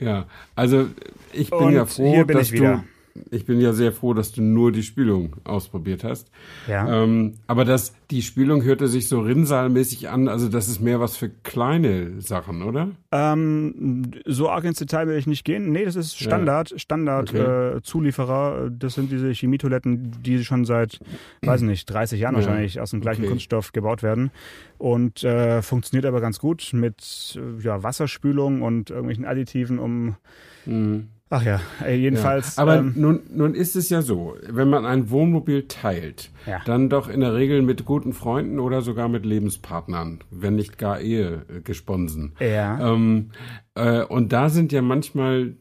Ja, 0.00 0.26
also 0.54 0.88
ich 1.32 1.50
bin 1.50 1.58
Und 1.58 1.72
ja 1.72 1.86
froh, 1.86 2.24
bin 2.24 2.36
dass 2.36 2.50
du 2.50 2.84
ich 3.30 3.46
bin 3.46 3.60
ja 3.60 3.72
sehr 3.72 3.92
froh, 3.92 4.12
dass 4.12 4.32
du 4.32 4.42
nur 4.42 4.72
die 4.72 4.82
Spülung 4.82 5.36
ausprobiert 5.44 6.02
hast. 6.02 6.30
Ja. 6.66 7.02
Ähm, 7.02 7.34
aber 7.46 7.64
das, 7.64 7.94
die 8.10 8.22
Spülung 8.22 8.64
hörte 8.64 8.88
sich 8.88 9.08
so 9.08 9.20
rinnsaalmäßig 9.20 10.08
an, 10.08 10.26
also 10.26 10.48
das 10.48 10.68
ist 10.68 10.80
mehr 10.80 10.98
was 10.98 11.16
für 11.16 11.28
kleine 11.28 12.20
Sachen, 12.20 12.62
oder? 12.62 12.90
Ähm, 13.12 14.10
so 14.26 14.50
arg 14.50 14.64
ins 14.64 14.78
Detail 14.78 15.06
will 15.06 15.16
ich 15.16 15.28
nicht 15.28 15.44
gehen. 15.44 15.70
Nee, 15.70 15.84
das 15.84 15.94
ist 15.94 16.18
Standard, 16.18 16.72
ja. 16.72 16.78
Standard 16.78 17.30
okay. 17.30 17.76
äh, 17.76 17.82
Zulieferer. 17.82 18.70
Das 18.70 18.94
sind 18.94 19.12
diese 19.12 19.30
Chemietoiletten, 19.30 20.22
die 20.22 20.44
schon 20.44 20.64
seit, 20.64 20.98
weiß 21.42 21.62
nicht, 21.62 21.86
30 21.86 22.20
Jahren 22.20 22.34
ja. 22.34 22.40
wahrscheinlich 22.40 22.80
aus 22.80 22.90
dem 22.90 23.00
gleichen 23.00 23.22
okay. 23.22 23.30
Kunststoff 23.30 23.72
gebaut 23.72 24.02
werden. 24.02 24.32
Und 24.76 25.22
äh, 25.22 25.62
funktioniert 25.62 26.04
aber 26.04 26.20
ganz 26.20 26.40
gut 26.40 26.70
mit 26.72 27.38
äh, 27.38 27.62
ja, 27.62 27.84
Wasserspülung 27.84 28.62
und 28.62 28.90
irgendwelchen 28.90 29.24
Additiven, 29.24 29.78
um 29.78 30.16
mhm 30.66 31.08
Ach 31.30 31.42
ja, 31.42 31.60
äh, 31.84 31.96
jedenfalls. 31.96 32.56
Ja. 32.56 32.62
Aber 32.62 32.76
ähm, 32.76 32.92
nun, 32.96 33.22
nun 33.30 33.54
ist 33.54 33.76
es 33.76 33.88
ja 33.88 34.02
so, 34.02 34.36
wenn 34.46 34.68
man 34.68 34.84
ein 34.84 35.10
Wohnmobil 35.10 35.66
teilt, 35.68 36.30
ja. 36.46 36.60
dann 36.66 36.90
doch 36.90 37.08
in 37.08 37.20
der 37.20 37.34
Regel 37.34 37.62
mit 37.62 37.84
guten 37.84 38.12
Freunden 38.12 38.60
oder 38.60 38.82
sogar 38.82 39.08
mit 39.08 39.24
Lebenspartnern, 39.24 40.22
wenn 40.30 40.54
nicht 40.54 40.76
gar 40.78 41.00
Ehe 41.00 41.46
äh, 41.48 41.60
gesponsen. 41.60 42.34
Ja. 42.40 42.92
Ähm, 42.92 43.30
äh, 43.74 44.02
und 44.02 44.32
da 44.32 44.50
sind 44.50 44.70
ja 44.70 44.82
manchmal 44.82 45.56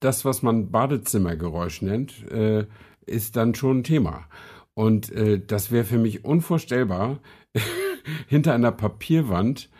das, 0.00 0.24
was 0.24 0.42
man 0.42 0.70
Badezimmergeräusch 0.70 1.82
nennt, 1.82 2.30
äh, 2.30 2.66
ist 3.06 3.36
dann 3.36 3.54
schon 3.54 3.78
ein 3.80 3.84
Thema. 3.84 4.26
Und 4.74 5.12
äh, 5.12 5.38
das 5.38 5.70
wäre 5.70 5.84
für 5.84 5.98
mich 5.98 6.24
unvorstellbar, 6.24 7.20
hinter 8.26 8.54
einer 8.54 8.72
Papierwand 8.72 9.70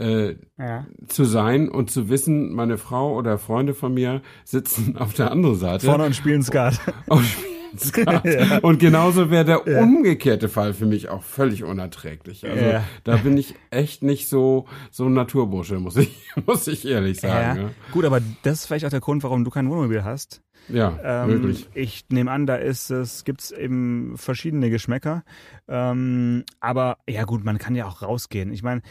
äh, 0.00 0.36
ja. 0.58 0.86
zu 1.06 1.24
sein 1.24 1.68
und 1.68 1.90
zu 1.90 2.08
wissen, 2.08 2.52
meine 2.52 2.78
Frau 2.78 3.14
oder 3.14 3.38
Freunde 3.38 3.74
von 3.74 3.94
mir 3.94 4.22
sitzen 4.44 4.96
auf 4.98 5.14
der 5.14 5.30
anderen 5.30 5.56
Seite. 5.56 5.86
Vorne 5.86 6.04
und 6.04 6.16
spielen 6.16 6.42
Skat. 6.42 6.80
Und, 7.06 7.26
Grad. 7.92 8.24
ja. 8.24 8.58
Und 8.58 8.80
genauso 8.80 9.30
wäre 9.30 9.44
der 9.44 9.62
ja. 9.64 9.80
umgekehrte 9.80 10.48
Fall 10.48 10.74
für 10.74 10.86
mich 10.86 11.08
auch 11.08 11.22
völlig 11.22 11.62
unerträglich. 11.62 12.44
Also 12.44 12.64
ja. 12.64 12.82
da 13.04 13.16
bin 13.18 13.36
ich 13.36 13.54
echt 13.70 14.02
nicht 14.02 14.28
so 14.28 14.66
so 14.90 15.04
ein 15.04 15.12
Naturbursche, 15.12 15.78
muss 15.78 15.96
ich 15.96 16.10
muss 16.46 16.66
ich 16.66 16.84
ehrlich 16.84 17.20
sagen. 17.20 17.60
Ja. 17.60 17.70
Gut, 17.92 18.04
aber 18.04 18.20
das 18.42 18.60
ist 18.60 18.66
vielleicht 18.66 18.86
auch 18.86 18.90
der 18.90 19.00
Grund, 19.00 19.22
warum 19.22 19.44
du 19.44 19.50
kein 19.50 19.70
Wohnmobil 19.70 20.02
hast. 20.02 20.42
Ja, 20.68 20.98
ähm, 21.02 21.30
wirklich. 21.30 21.68
Ich 21.74 22.06
nehme 22.10 22.30
an, 22.30 22.46
da 22.46 22.56
ist 22.56 22.90
es, 22.90 23.24
gibt's 23.24 23.50
eben 23.50 24.14
verschiedene 24.16 24.70
Geschmäcker. 24.70 25.22
Ähm, 25.68 26.44
aber 26.60 26.98
ja 27.08 27.24
gut, 27.24 27.44
man 27.44 27.58
kann 27.58 27.74
ja 27.74 27.86
auch 27.86 28.02
rausgehen. 28.02 28.52
Ich 28.52 28.62
meine, 28.62 28.82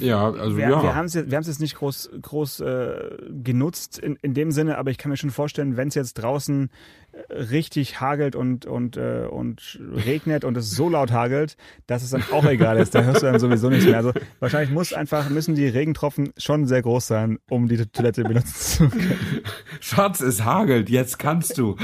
ja, 0.00 0.30
also 0.30 0.56
wir, 0.56 0.68
ja. 0.68 0.82
Wir 0.82 0.94
haben 0.94 1.06
es 1.06 1.14
jetzt, 1.14 1.30
jetzt 1.30 1.60
nicht 1.60 1.76
groß, 1.76 2.10
groß 2.22 2.60
äh, 2.60 3.18
genutzt 3.42 3.98
in, 3.98 4.16
in 4.22 4.34
dem 4.34 4.50
Sinne, 4.50 4.78
aber 4.78 4.90
ich 4.90 4.98
kann 4.98 5.10
mir 5.10 5.16
schon 5.16 5.30
vorstellen, 5.30 5.76
wenn 5.76 5.88
es 5.88 5.94
jetzt 5.94 6.14
draußen 6.14 6.70
äh, 7.12 7.34
richtig 7.34 8.00
hagelt 8.00 8.36
und 8.36 8.66
und 8.66 8.96
äh, 8.96 9.26
und 9.30 9.80
regnet 10.04 10.44
und 10.44 10.56
es 10.56 10.70
so 10.70 10.88
laut 10.88 11.12
hagelt, 11.12 11.56
dass 11.86 12.02
es 12.02 12.10
dann 12.10 12.24
auch 12.32 12.44
egal 12.44 12.78
ist. 12.78 12.94
Da 12.94 13.02
hörst 13.02 13.22
du 13.22 13.26
dann 13.26 13.38
sowieso 13.38 13.68
nichts 13.70 13.86
mehr. 13.86 13.96
Also 13.96 14.12
wahrscheinlich 14.38 14.70
muss 14.70 14.92
einfach 14.92 15.28
müssen 15.30 15.54
die 15.54 15.68
Regentropfen 15.68 16.32
schon 16.36 16.66
sehr 16.66 16.82
groß 16.82 17.06
sein, 17.06 17.38
um 17.48 17.68
die 17.68 17.78
Toilette 17.86 18.22
benutzen 18.24 18.54
zu 18.54 18.88
können. 18.88 19.18
Schatz, 19.80 20.20
es 20.20 20.44
hagelt, 20.44 20.90
jetzt 20.90 21.18
kannst 21.18 21.58
du. 21.58 21.76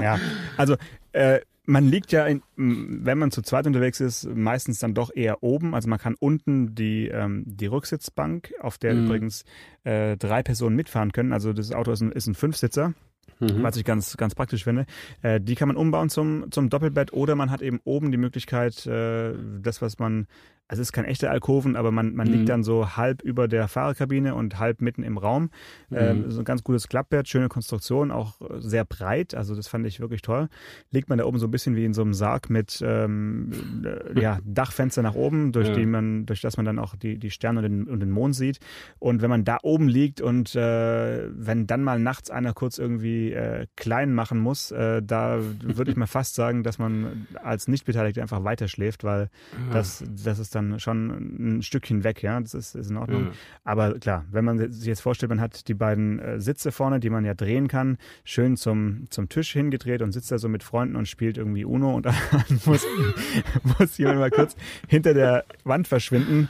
ja, 0.00 0.18
also 0.56 0.76
äh, 1.12 1.40
man 1.66 1.88
liegt 1.88 2.12
ja, 2.12 2.26
in, 2.26 2.42
wenn 2.56 3.18
man 3.18 3.30
zu 3.30 3.42
zweit 3.42 3.66
unterwegs 3.66 4.00
ist, 4.00 4.24
meistens 4.24 4.78
dann 4.78 4.94
doch 4.94 5.10
eher 5.14 5.42
oben. 5.42 5.74
Also 5.74 5.88
man 5.88 5.98
kann 5.98 6.14
unten 6.18 6.74
die, 6.74 7.08
ähm, 7.08 7.42
die 7.46 7.66
Rücksitzbank, 7.66 8.54
auf 8.60 8.78
der 8.78 8.94
mhm. 8.94 9.06
übrigens 9.06 9.44
äh, 9.84 10.16
drei 10.16 10.42
Personen 10.42 10.76
mitfahren 10.76 11.12
können. 11.12 11.32
Also 11.32 11.52
das 11.52 11.72
Auto 11.72 11.90
ist 11.92 12.00
ein, 12.00 12.12
ist 12.12 12.26
ein 12.26 12.34
Fünfsitzer. 12.34 12.94
Mhm. 13.38 13.62
Was 13.62 13.76
ich 13.76 13.84
ganz, 13.84 14.16
ganz 14.16 14.34
praktisch 14.34 14.64
finde. 14.64 14.86
Äh, 15.22 15.40
die 15.40 15.54
kann 15.54 15.68
man 15.68 15.76
umbauen 15.76 16.08
zum, 16.08 16.50
zum 16.50 16.70
Doppelbett 16.70 17.12
oder 17.12 17.34
man 17.34 17.50
hat 17.50 17.62
eben 17.62 17.80
oben 17.84 18.10
die 18.10 18.18
Möglichkeit, 18.18 18.86
äh, 18.86 19.34
das, 19.60 19.82
was 19.82 19.98
man 19.98 20.26
also 20.68 20.82
es 20.82 20.88
ist 20.88 20.92
kein 20.92 21.04
echter 21.04 21.30
Alkoven, 21.30 21.76
aber 21.76 21.92
man, 21.92 22.14
man 22.14 22.26
mhm. 22.26 22.34
liegt 22.34 22.48
dann 22.48 22.64
so 22.64 22.96
halb 22.96 23.22
über 23.22 23.46
der 23.46 23.68
Fahrerkabine 23.68 24.34
und 24.34 24.58
halb 24.58 24.80
mitten 24.80 25.04
im 25.04 25.16
Raum. 25.16 25.50
Mhm. 25.90 25.96
Ähm, 25.96 26.30
so 26.30 26.40
ein 26.40 26.44
ganz 26.44 26.64
gutes 26.64 26.88
Klappbett, 26.88 27.28
schöne 27.28 27.48
Konstruktion, 27.48 28.10
auch 28.10 28.40
sehr 28.58 28.84
breit. 28.84 29.34
Also 29.34 29.54
das 29.54 29.68
fand 29.68 29.86
ich 29.86 30.00
wirklich 30.00 30.22
toll. 30.22 30.48
Liegt 30.90 31.08
man 31.08 31.18
da 31.18 31.24
oben 31.24 31.38
so 31.38 31.46
ein 31.46 31.52
bisschen 31.52 31.76
wie 31.76 31.84
in 31.84 31.94
so 31.94 32.02
einem 32.02 32.14
Sarg 32.14 32.50
mit 32.50 32.82
ähm, 32.84 33.84
äh, 33.84 34.20
ja, 34.20 34.40
Dachfenster 34.44 35.02
nach 35.02 35.14
oben, 35.14 35.52
durch 35.52 35.68
ja. 35.68 35.74
die 35.74 35.86
man, 35.86 36.26
durch 36.26 36.40
das 36.40 36.56
man 36.56 36.66
dann 36.66 36.80
auch 36.80 36.96
die, 36.96 37.18
die 37.18 37.30
Sterne 37.30 37.60
und 37.60 37.62
den, 37.62 37.84
und 37.86 38.00
den 38.00 38.10
Mond 38.10 38.34
sieht. 38.34 38.58
Und 38.98 39.22
wenn 39.22 39.30
man 39.30 39.44
da 39.44 39.58
oben 39.62 39.86
liegt 39.86 40.20
und 40.20 40.56
äh, 40.56 41.28
wenn 41.30 41.68
dann 41.68 41.84
mal 41.84 42.00
nachts 42.00 42.28
einer 42.28 42.54
kurz 42.54 42.78
irgendwie 42.78 43.15
äh, 43.32 43.66
klein 43.76 44.12
machen 44.12 44.38
muss, 44.38 44.70
äh, 44.70 45.02
da 45.02 45.38
würde 45.40 45.90
ich 45.90 45.96
mal 45.96 46.06
fast 46.06 46.34
sagen, 46.34 46.62
dass 46.62 46.78
man 46.78 47.26
als 47.42 47.68
Nichtbeteiligter 47.68 48.22
einfach 48.22 48.44
weiter 48.44 48.68
schläft, 48.68 49.04
weil 49.04 49.30
ja. 49.68 49.74
das, 49.74 50.04
das 50.24 50.38
ist 50.38 50.54
dann 50.54 50.78
schon 50.80 51.58
ein 51.58 51.62
Stückchen 51.62 52.04
weg, 52.04 52.22
ja, 52.22 52.40
das 52.40 52.54
ist, 52.54 52.74
ist 52.74 52.90
in 52.90 52.96
Ordnung. 52.96 53.24
Mhm. 53.24 53.30
Aber 53.64 53.98
klar, 53.98 54.24
wenn 54.30 54.44
man 54.44 54.70
sich 54.72 54.86
jetzt 54.86 55.00
vorstellt, 55.00 55.30
man 55.30 55.40
hat 55.40 55.68
die 55.68 55.74
beiden 55.74 56.18
äh, 56.18 56.40
Sitze 56.40 56.72
vorne, 56.72 57.00
die 57.00 57.10
man 57.10 57.24
ja 57.24 57.34
drehen 57.34 57.68
kann, 57.68 57.98
schön 58.24 58.56
zum, 58.56 59.06
zum 59.10 59.28
Tisch 59.28 59.52
hingedreht 59.52 60.02
und 60.02 60.12
sitzt 60.12 60.30
da 60.30 60.38
so 60.38 60.48
mit 60.48 60.62
Freunden 60.62 60.96
und 60.96 61.08
spielt 61.08 61.38
irgendwie 61.38 61.64
Uno 61.64 61.94
und 61.94 62.06
dann 62.06 62.14
muss, 62.64 62.86
muss 63.78 63.98
jemand 63.98 64.18
mal 64.18 64.30
kurz 64.30 64.56
hinter 64.88 65.14
der 65.14 65.44
Wand 65.64 65.88
verschwinden. 65.88 66.48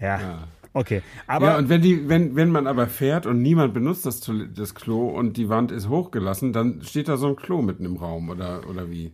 ja. 0.00 0.20
ja. 0.20 0.48
Okay, 0.74 1.02
aber 1.28 1.46
ja 1.46 1.58
und 1.58 1.68
wenn 1.68 1.80
die, 1.80 2.08
wenn 2.08 2.34
wenn 2.34 2.50
man 2.50 2.66
aber 2.66 2.88
fährt 2.88 3.26
und 3.26 3.40
niemand 3.40 3.72
benutzt 3.72 4.04
das, 4.06 4.28
das 4.54 4.74
Klo 4.74 5.08
und 5.08 5.36
die 5.36 5.48
Wand 5.48 5.70
ist 5.70 5.88
hochgelassen, 5.88 6.52
dann 6.52 6.82
steht 6.82 7.08
da 7.08 7.16
so 7.16 7.28
ein 7.28 7.36
Klo 7.36 7.62
mitten 7.62 7.84
im 7.84 7.96
Raum 7.96 8.28
oder 8.28 8.68
oder 8.68 8.90
wie? 8.90 9.12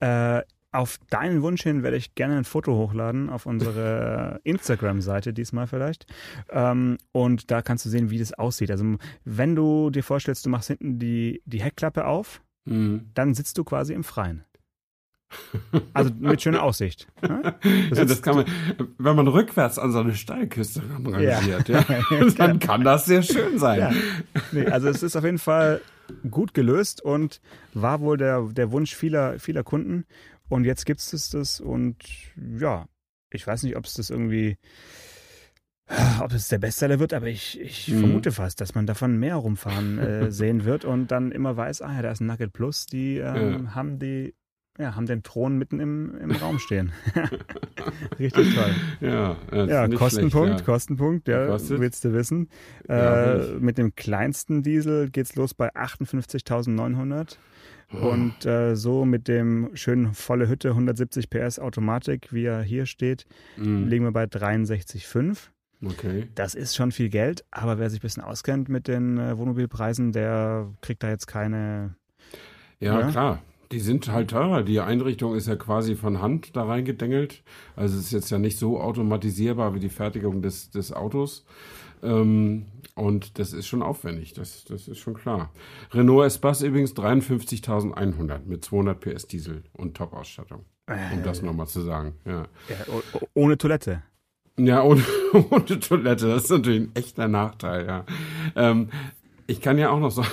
Äh, 0.00 0.42
auf 0.70 0.98
deinen 1.08 1.42
Wunsch 1.42 1.62
hin 1.62 1.82
werde 1.82 1.96
ich 1.96 2.14
gerne 2.14 2.36
ein 2.36 2.44
Foto 2.44 2.74
hochladen 2.76 3.30
auf 3.30 3.46
unsere 3.46 4.40
Instagram-Seite 4.44 5.32
diesmal 5.32 5.66
vielleicht. 5.66 6.06
Ähm, 6.50 6.98
und 7.12 7.50
da 7.50 7.62
kannst 7.62 7.86
du 7.86 7.88
sehen, 7.88 8.10
wie 8.10 8.18
das 8.18 8.34
aussieht. 8.34 8.70
Also 8.70 8.96
wenn 9.24 9.56
du 9.56 9.90
dir 9.90 10.04
vorstellst, 10.04 10.44
du 10.44 10.50
machst 10.50 10.68
hinten 10.68 10.98
die, 10.98 11.42
die 11.46 11.62
Heckklappe 11.62 12.06
auf, 12.06 12.42
mhm. 12.66 13.10
dann 13.14 13.34
sitzt 13.34 13.56
du 13.56 13.64
quasi 13.64 13.94
im 13.94 14.04
Freien. 14.04 14.44
Also 15.92 16.10
mit 16.18 16.40
schöner 16.42 16.62
Aussicht. 16.62 17.06
Ne? 17.22 17.54
Ja, 17.94 18.04
das 18.04 18.22
kann 18.22 18.36
man, 18.36 18.44
wenn 18.98 19.16
man 19.16 19.28
rückwärts 19.28 19.78
an 19.78 19.92
so 19.92 20.00
eine 20.00 20.14
Steilküste 20.14 20.82
rangiert, 20.90 21.68
ja. 21.68 21.80
ja. 21.80 22.24
dann 22.36 22.58
kann 22.58 22.84
das 22.84 23.06
sehr 23.06 23.22
schön 23.22 23.58
sein. 23.58 23.94
Nee, 24.52 24.66
also 24.66 24.88
es 24.88 25.02
ist 25.02 25.16
auf 25.16 25.24
jeden 25.24 25.38
Fall 25.38 25.80
gut 26.30 26.54
gelöst 26.54 27.02
und 27.02 27.40
war 27.74 28.00
wohl 28.00 28.16
der, 28.16 28.42
der 28.52 28.72
Wunsch 28.72 28.94
vieler, 28.94 29.38
vieler 29.38 29.64
Kunden. 29.64 30.04
Und 30.48 30.64
jetzt 30.64 30.86
gibt 30.86 31.00
es 31.00 31.30
das 31.30 31.60
und 31.60 31.96
ja, 32.58 32.86
ich 33.30 33.46
weiß 33.46 33.62
nicht, 33.64 33.76
ob 33.76 33.84
es 33.84 33.94
das 33.94 34.08
irgendwie, 34.08 34.56
ob 36.20 36.32
es 36.32 36.48
der 36.48 36.58
Bestseller 36.58 36.98
wird, 36.98 37.12
aber 37.12 37.26
ich, 37.26 37.60
ich 37.60 37.88
mhm. 37.88 38.00
vermute 38.00 38.32
fast, 38.32 38.60
dass 38.60 38.74
man 38.74 38.86
davon 38.86 39.18
mehr 39.18 39.36
rumfahren 39.36 39.98
äh, 39.98 40.30
sehen 40.30 40.64
wird 40.64 40.86
und 40.86 41.08
dann 41.10 41.32
immer 41.32 41.56
weiß, 41.56 41.82
ah 41.82 41.92
ja, 41.92 42.02
da 42.02 42.10
ist 42.10 42.20
ein 42.20 42.26
Nugget 42.26 42.52
Plus, 42.52 42.86
die 42.86 43.18
ähm, 43.18 43.74
haben 43.74 43.98
die 43.98 44.34
ja, 44.78 44.94
haben 44.94 45.06
den 45.06 45.22
Thron 45.22 45.58
mitten 45.58 45.80
im, 45.80 46.16
im 46.18 46.30
Raum 46.30 46.58
stehen. 46.58 46.92
Richtig 48.18 48.54
toll. 48.54 48.74
Ja, 49.00 49.36
ja 49.52 49.88
Kostenpunkt, 49.88 50.48
schlecht, 50.48 50.60
ja. 50.60 50.64
Kostenpunkt, 50.64 51.28
ja, 51.28 51.46
Kostet? 51.46 51.80
willst 51.80 52.04
du 52.04 52.12
wissen. 52.12 52.48
Ja, 52.88 53.34
äh, 53.34 53.54
mit 53.58 53.76
dem 53.76 53.94
kleinsten 53.94 54.62
Diesel 54.62 55.10
geht's 55.10 55.34
los 55.34 55.54
bei 55.54 55.74
58.900. 55.74 57.36
Und 57.90 58.44
äh, 58.44 58.76
so 58.76 59.06
mit 59.06 59.28
dem 59.28 59.70
schönen 59.72 60.12
volle 60.12 60.46
Hütte 60.46 60.70
170 60.70 61.30
PS 61.30 61.58
Automatik, 61.58 62.32
wie 62.32 62.44
er 62.44 62.62
hier 62.62 62.84
steht, 62.84 63.24
mhm. 63.56 63.88
liegen 63.88 64.04
wir 64.04 64.12
bei 64.12 64.24
63,5. 64.24 65.48
Okay. 65.82 66.28
Das 66.34 66.54
ist 66.54 66.76
schon 66.76 66.92
viel 66.92 67.08
Geld, 67.08 67.44
aber 67.50 67.78
wer 67.78 67.88
sich 67.88 68.00
ein 68.00 68.02
bisschen 68.02 68.22
auskennt 68.22 68.68
mit 68.68 68.88
den 68.88 69.16
äh, 69.16 69.38
Wohnmobilpreisen, 69.38 70.12
der 70.12 70.68
kriegt 70.82 71.02
da 71.02 71.08
jetzt 71.08 71.26
keine. 71.28 71.94
Ja, 72.78 73.00
ja, 73.00 73.10
klar. 73.10 73.42
Die 73.70 73.80
sind 73.80 74.10
halt 74.10 74.30
teurer. 74.30 74.62
Die 74.62 74.80
Einrichtung 74.80 75.34
ist 75.34 75.46
ja 75.46 75.56
quasi 75.56 75.94
von 75.94 76.22
Hand 76.22 76.56
da 76.56 76.64
reingedengelt. 76.64 77.42
Also 77.76 77.98
es 77.98 78.06
ist 78.06 78.12
jetzt 78.12 78.30
ja 78.30 78.38
nicht 78.38 78.58
so 78.58 78.80
automatisierbar 78.80 79.74
wie 79.74 79.80
die 79.80 79.90
Fertigung 79.90 80.40
des, 80.40 80.70
des 80.70 80.92
Autos. 80.92 81.44
Ähm, 82.02 82.66
und 82.94 83.38
das 83.38 83.52
ist 83.52 83.66
schon 83.66 83.82
aufwendig, 83.82 84.32
das, 84.32 84.64
das 84.64 84.88
ist 84.88 84.98
schon 84.98 85.14
klar. 85.14 85.52
Renault 85.92 86.26
Espace 86.26 86.62
übrigens 86.62 86.94
53.100 86.94 88.40
mit 88.46 88.64
200 88.64 89.00
PS 89.00 89.26
Diesel 89.26 89.62
und 89.72 89.96
Top-Ausstattung. 89.96 90.64
Um 90.88 91.22
das 91.22 91.42
nochmal 91.42 91.66
zu 91.66 91.82
sagen. 91.82 92.14
Ja. 92.24 92.44
ja. 92.68 92.76
ohne 93.34 93.58
Toilette. 93.58 94.02
Ja, 94.58 94.82
ohne, 94.82 95.04
ohne 95.50 95.80
Toilette. 95.80 96.28
Das 96.28 96.44
ist 96.44 96.50
natürlich 96.50 96.82
ein 96.82 96.90
echter 96.94 97.28
Nachteil, 97.28 97.86
ja. 97.86 98.04
Ähm, 98.56 98.88
ich 99.46 99.60
kann 99.60 99.78
ja 99.78 99.90
auch 99.90 100.00
noch 100.00 100.10
sagen, 100.10 100.28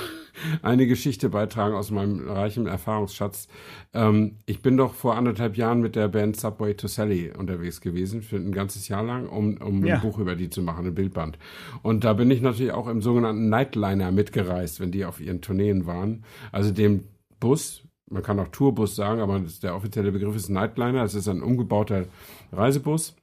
eine 0.62 0.88
Geschichte 0.88 1.30
beitragen 1.30 1.76
aus 1.76 1.92
meinem 1.92 2.28
reichen 2.28 2.68
Erfahrungsschatz. 2.68 3.48
Ähm, 3.94 4.38
ich 4.46 4.62
bin 4.62 4.78
doch 4.78 4.94
vor 4.94 5.16
anderthalb 5.16 5.58
Jahren 5.58 5.82
mit 5.82 5.96
der 5.96 6.08
Band 6.08 6.40
Subway 6.40 6.74
to 6.74 6.88
Sally 6.88 7.32
unterwegs 7.38 7.82
gewesen, 7.82 8.22
für 8.22 8.38
ein 8.38 8.52
ganzes 8.52 8.88
Jahr 8.88 9.04
lang, 9.04 9.28
um, 9.28 9.58
um 9.58 9.86
ja. 9.86 9.96
ein 9.96 10.02
Buch 10.02 10.20
über 10.20 10.36
die 10.36 10.50
zu 10.50 10.62
machen, 10.62 10.86
ein 10.86 10.96
Bildband. 10.96 11.38
Und 11.82 12.04
da 12.04 12.14
bin 12.14 12.32
ich 12.32 12.42
natürlich 12.42 12.74
auch 12.74 12.88
im 12.88 13.02
sogenannten 13.02 13.50
Nightliner 13.50 14.12
mitgereist, 14.12 14.80
wenn 14.80 14.92
die 14.92 15.06
auf 15.06 15.20
ihren 15.20 15.42
Tourneen 15.42 15.86
waren. 15.86 16.24
Also 16.52 16.72
dem 16.72 17.06
Bus, 17.40 17.84
man 18.10 18.24
kann 18.24 18.40
auch 18.40 18.50
Tourbus 18.50 18.96
sagen, 18.96 19.22
aber 19.22 19.42
der 19.62 19.76
offizielle 19.76 20.12
Begriff 20.12 20.36
ist 20.36 20.50
Nightliner. 20.50 21.04
Es 21.04 21.16
ist 21.16 21.28
ein 21.28 21.42
umgebauter 21.42 22.06
Reisebus 22.52 23.16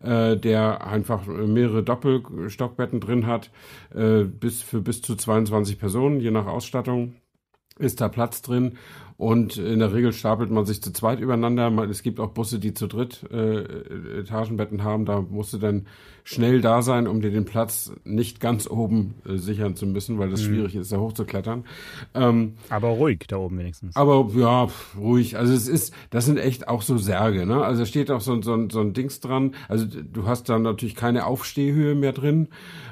äh, 0.00 0.36
der 0.36 0.86
einfach 0.86 1.26
mehrere 1.26 1.82
Doppelstockbetten 1.82 3.00
drin 3.00 3.26
hat, 3.26 3.50
äh, 3.94 4.24
bis 4.24 4.62
für 4.62 4.80
bis 4.80 5.02
zu 5.02 5.16
22 5.16 5.78
Personen, 5.78 6.20
je 6.20 6.30
nach 6.30 6.46
Ausstattung 6.46 7.14
ist 7.78 8.00
da 8.00 8.08
Platz 8.08 8.42
drin 8.42 8.78
und 9.16 9.56
in 9.58 9.78
der 9.78 9.92
Regel 9.92 10.12
stapelt 10.12 10.50
man 10.50 10.66
sich 10.66 10.82
zu 10.82 10.92
zweit 10.92 11.20
übereinander. 11.20 11.70
Es 11.88 12.02
gibt 12.02 12.18
auch 12.18 12.30
Busse, 12.30 12.58
die 12.58 12.74
zu 12.74 12.88
dritt 12.88 13.24
äh, 13.30 14.20
Etagenbetten 14.20 14.82
haben. 14.82 15.04
Da 15.04 15.20
musst 15.20 15.52
du 15.52 15.58
dann 15.58 15.86
schnell 16.24 16.62
da 16.62 16.82
sein, 16.82 17.06
um 17.06 17.20
dir 17.20 17.30
den 17.30 17.44
Platz 17.44 17.92
nicht 18.02 18.40
ganz 18.40 18.68
oben 18.68 19.14
äh, 19.28 19.36
sichern 19.36 19.76
zu 19.76 19.86
müssen, 19.86 20.18
weil 20.18 20.30
das 20.30 20.40
mhm. 20.40 20.46
schwierig 20.46 20.74
ist, 20.74 20.90
da 20.90 20.96
hochzuklettern. 20.96 21.64
Ähm, 22.14 22.54
aber 22.70 22.88
ruhig 22.88 23.26
da 23.28 23.36
oben 23.36 23.58
wenigstens. 23.58 23.94
Aber 23.94 24.30
ja, 24.34 24.68
ruhig. 24.98 25.36
Also 25.36 25.52
es 25.52 25.68
ist, 25.68 25.94
das 26.10 26.24
sind 26.24 26.38
echt 26.38 26.66
auch 26.66 26.82
so 26.82 26.96
Särge. 26.96 27.44
Ne? 27.44 27.62
Also 27.62 27.82
da 27.82 27.86
steht 27.86 28.10
auch 28.10 28.22
so, 28.22 28.40
so, 28.42 28.68
so 28.70 28.80
ein 28.80 28.94
Dings 28.94 29.20
dran. 29.20 29.54
Also 29.68 29.86
du 29.86 30.26
hast 30.26 30.48
da 30.48 30.58
natürlich 30.58 30.96
keine 30.96 31.26
Aufstehhöhe 31.26 31.94
mehr 31.94 32.12
drin. 32.12 32.48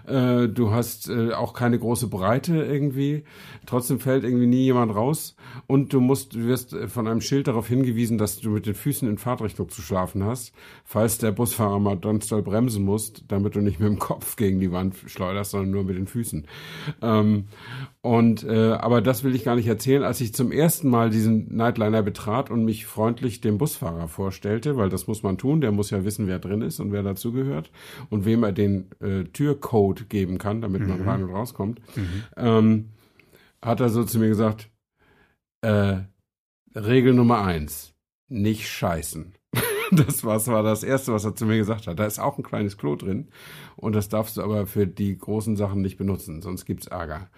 Äh, 0.07 0.49
du 0.49 0.71
hast 0.71 1.09
äh, 1.09 1.33
auch 1.33 1.55
keine 1.55 1.79
große 1.79 2.09
Breite 2.09 2.63
irgendwie. 2.63 3.25
Trotzdem 3.65 3.99
fällt 3.99 4.25
irgendwie 4.25 4.47
nie 4.47 4.65
jemand 4.65 4.95
raus. 4.95 5.37
Und 5.67 5.95
du 5.95 6.01
musst 6.01 6.12
musst, 6.13 6.35
du 6.35 6.45
wirst 6.47 6.77
von 6.89 7.09
einem 7.09 7.23
Schild 7.23 7.49
darauf 7.49 7.69
hingewiesen, 7.69 8.19
dass 8.19 8.39
du 8.39 8.51
mit 8.51 8.67
den 8.67 8.75
Füßen 8.75 9.09
in 9.09 9.17
Fahrtrichtung 9.17 9.71
zu 9.71 9.81
schlafen 9.81 10.25
hast, 10.25 10.53
falls 10.85 11.17
der 11.17 11.33
Busfahrer 11.33 11.79
mal 11.79 11.97
ganz 11.97 12.27
doll 12.27 12.43
bremsen 12.43 12.85
muss, 12.85 13.15
damit 13.29 13.55
du 13.55 13.63
nicht 13.63 13.81
mit 13.81 13.89
dem 13.89 13.99
Kopf 13.99 14.37
gegen 14.37 14.61
die 14.61 14.71
Wand 14.73 14.95
schleuderst, 15.07 15.53
sondern 15.53 15.71
nur 15.71 15.85
mit 15.85 15.97
den 15.97 16.07
Füßen. 16.07 16.47
Ähm, 17.01 17.45
und 18.03 18.45
äh, 18.45 18.73
aber 18.73 19.01
das 19.01 19.25
will 19.25 19.35
ich 19.35 19.43
gar 19.43 19.57
nicht 19.57 19.69
erzählen. 19.69 20.03
Als 20.03 20.21
ich 20.21 20.35
zum 20.35 20.53
ersten 20.53 20.91
Mal 20.91 21.09
diesen 21.09 21.57
Nightliner 21.57 22.03
betrat 22.03 22.51
und 22.51 22.67
mich 22.67 22.85
freundlich 22.85 23.41
dem 23.41 23.57
Busfahrer 23.57 24.07
vorstellte, 24.07 24.77
weil 24.77 24.91
das 24.91 25.07
muss 25.07 25.23
man 25.23 25.39
tun, 25.39 25.63
der 25.63 25.73
muss 25.73 25.89
ja 25.89 26.05
wissen, 26.05 26.27
wer 26.27 26.41
drin 26.41 26.61
ist 26.61 26.79
und 26.79 26.93
wer 26.93 27.03
dazugehört 27.03 27.71
und 28.11 28.27
wem 28.27 28.43
er 28.43 28.53
den 28.53 28.91
äh, 29.01 29.25
Türcode 29.25 30.11
geben 30.11 30.37
kann, 30.37 30.61
damit 30.61 30.87
man 30.87 31.01
rein 31.09 31.23
und 31.23 31.31
rauskommt, 31.31 31.81
ähm, 32.37 32.91
hat 33.63 33.81
er 33.81 33.89
so 33.89 34.05
zu 34.05 34.19
mir 34.19 34.29
gesagt, 34.29 34.69
äh, 35.63 35.99
Regel 36.75 37.15
Nummer 37.15 37.45
eins, 37.45 37.95
nicht 38.29 38.69
scheißen. 38.69 39.35
Das 39.95 40.25
war, 40.25 40.33
das 40.33 40.49
war 40.49 40.63
das 40.63 40.85
Erste, 40.85 41.13
was 41.13 41.27
er 41.27 41.35
zu 41.35 41.45
mir 41.45 41.59
gesagt 41.59 41.87
hat. 41.87 41.99
Da 41.99 42.07
ist 42.07 42.19
auch 42.19 42.39
ein 42.39 42.43
kleines 42.43 42.79
Klo 42.79 42.97
drin 42.97 43.29
und 43.77 43.95
das 43.95 44.09
darfst 44.09 44.39
du 44.39 44.43
aber 44.43 44.67
für 44.67 44.87
die 44.87 45.19
großen 45.19 45.55
Sachen 45.55 45.83
nicht 45.83 45.99
benutzen, 45.99 46.41
sonst 46.41 46.65
gibt's 46.65 46.87
Ärger. 46.87 47.29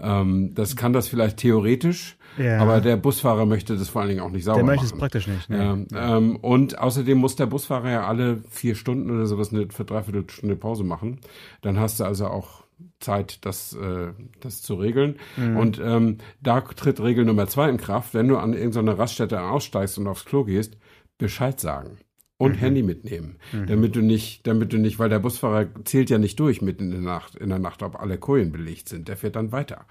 Ähm, 0.00 0.54
das 0.54 0.74
kann 0.74 0.94
das 0.94 1.06
vielleicht 1.06 1.36
theoretisch, 1.36 2.16
Ja. 2.38 2.60
aber 2.60 2.80
der 2.80 2.96
Busfahrer 2.96 3.44
möchte 3.44 3.76
das 3.76 3.90
vor 3.90 4.00
allen 4.00 4.08
Dingen 4.08 4.20
auch 4.22 4.30
nicht 4.30 4.44
sauber 4.44 4.56
Der 4.60 4.64
möchte 4.64 4.86
es 4.86 4.92
machen. 4.92 5.00
praktisch 5.00 5.26
nicht. 5.26 5.50
Ne? 5.50 5.86
Ja, 5.92 6.16
ähm, 6.16 6.36
und 6.36 6.78
außerdem 6.78 7.18
muss 7.18 7.36
der 7.36 7.44
Busfahrer 7.44 7.90
ja 7.90 8.06
alle 8.06 8.42
vier 8.48 8.74
Stunden 8.74 9.10
oder 9.10 9.26
sowas 9.26 9.52
eine 9.52 9.68
für 9.68 9.84
dreiviertel 9.84 10.24
Stunde 10.30 10.56
Pause 10.56 10.84
machen. 10.84 11.20
Dann 11.60 11.78
hast 11.78 12.00
du 12.00 12.04
also 12.04 12.28
auch 12.28 12.64
Zeit, 13.00 13.44
das, 13.44 13.74
äh, 13.74 14.12
das 14.40 14.62
zu 14.62 14.74
regeln. 14.74 15.18
Und 15.56 15.78
ähm, 15.78 16.18
da 16.40 16.60
tritt 16.60 17.00
Regel 17.00 17.24
Nummer 17.24 17.46
zwei 17.46 17.68
in 17.68 17.76
Kraft. 17.76 18.14
Wenn 18.14 18.28
du 18.28 18.36
an 18.36 18.52
irgendeiner 18.52 18.98
Raststätte 18.98 19.40
aussteigst 19.42 19.98
und 19.98 20.06
aufs 20.06 20.24
Klo 20.24 20.44
gehst, 20.44 20.76
Bescheid 21.18 21.58
sagen. 21.60 21.98
Und 22.40 22.54
Handy 22.54 22.84
mitnehmen, 22.84 23.34
damit 23.66 23.96
du 23.96 24.00
nicht, 24.00 24.46
damit 24.46 24.72
du 24.72 24.78
nicht, 24.78 25.00
weil 25.00 25.08
der 25.08 25.18
Busfahrer 25.18 25.66
zählt 25.84 26.08
ja 26.08 26.18
nicht 26.18 26.38
durch 26.38 26.62
mitten 26.62 26.84
in 26.84 26.90
der 26.92 27.00
Nacht, 27.00 27.34
in 27.34 27.48
der 27.48 27.58
Nacht, 27.58 27.82
ob 27.82 28.00
alle 28.00 28.16
Kojen 28.16 28.52
belegt 28.52 28.88
sind. 28.88 29.08
Der 29.08 29.16
fährt 29.16 29.34
dann 29.34 29.50
weiter. 29.50 29.86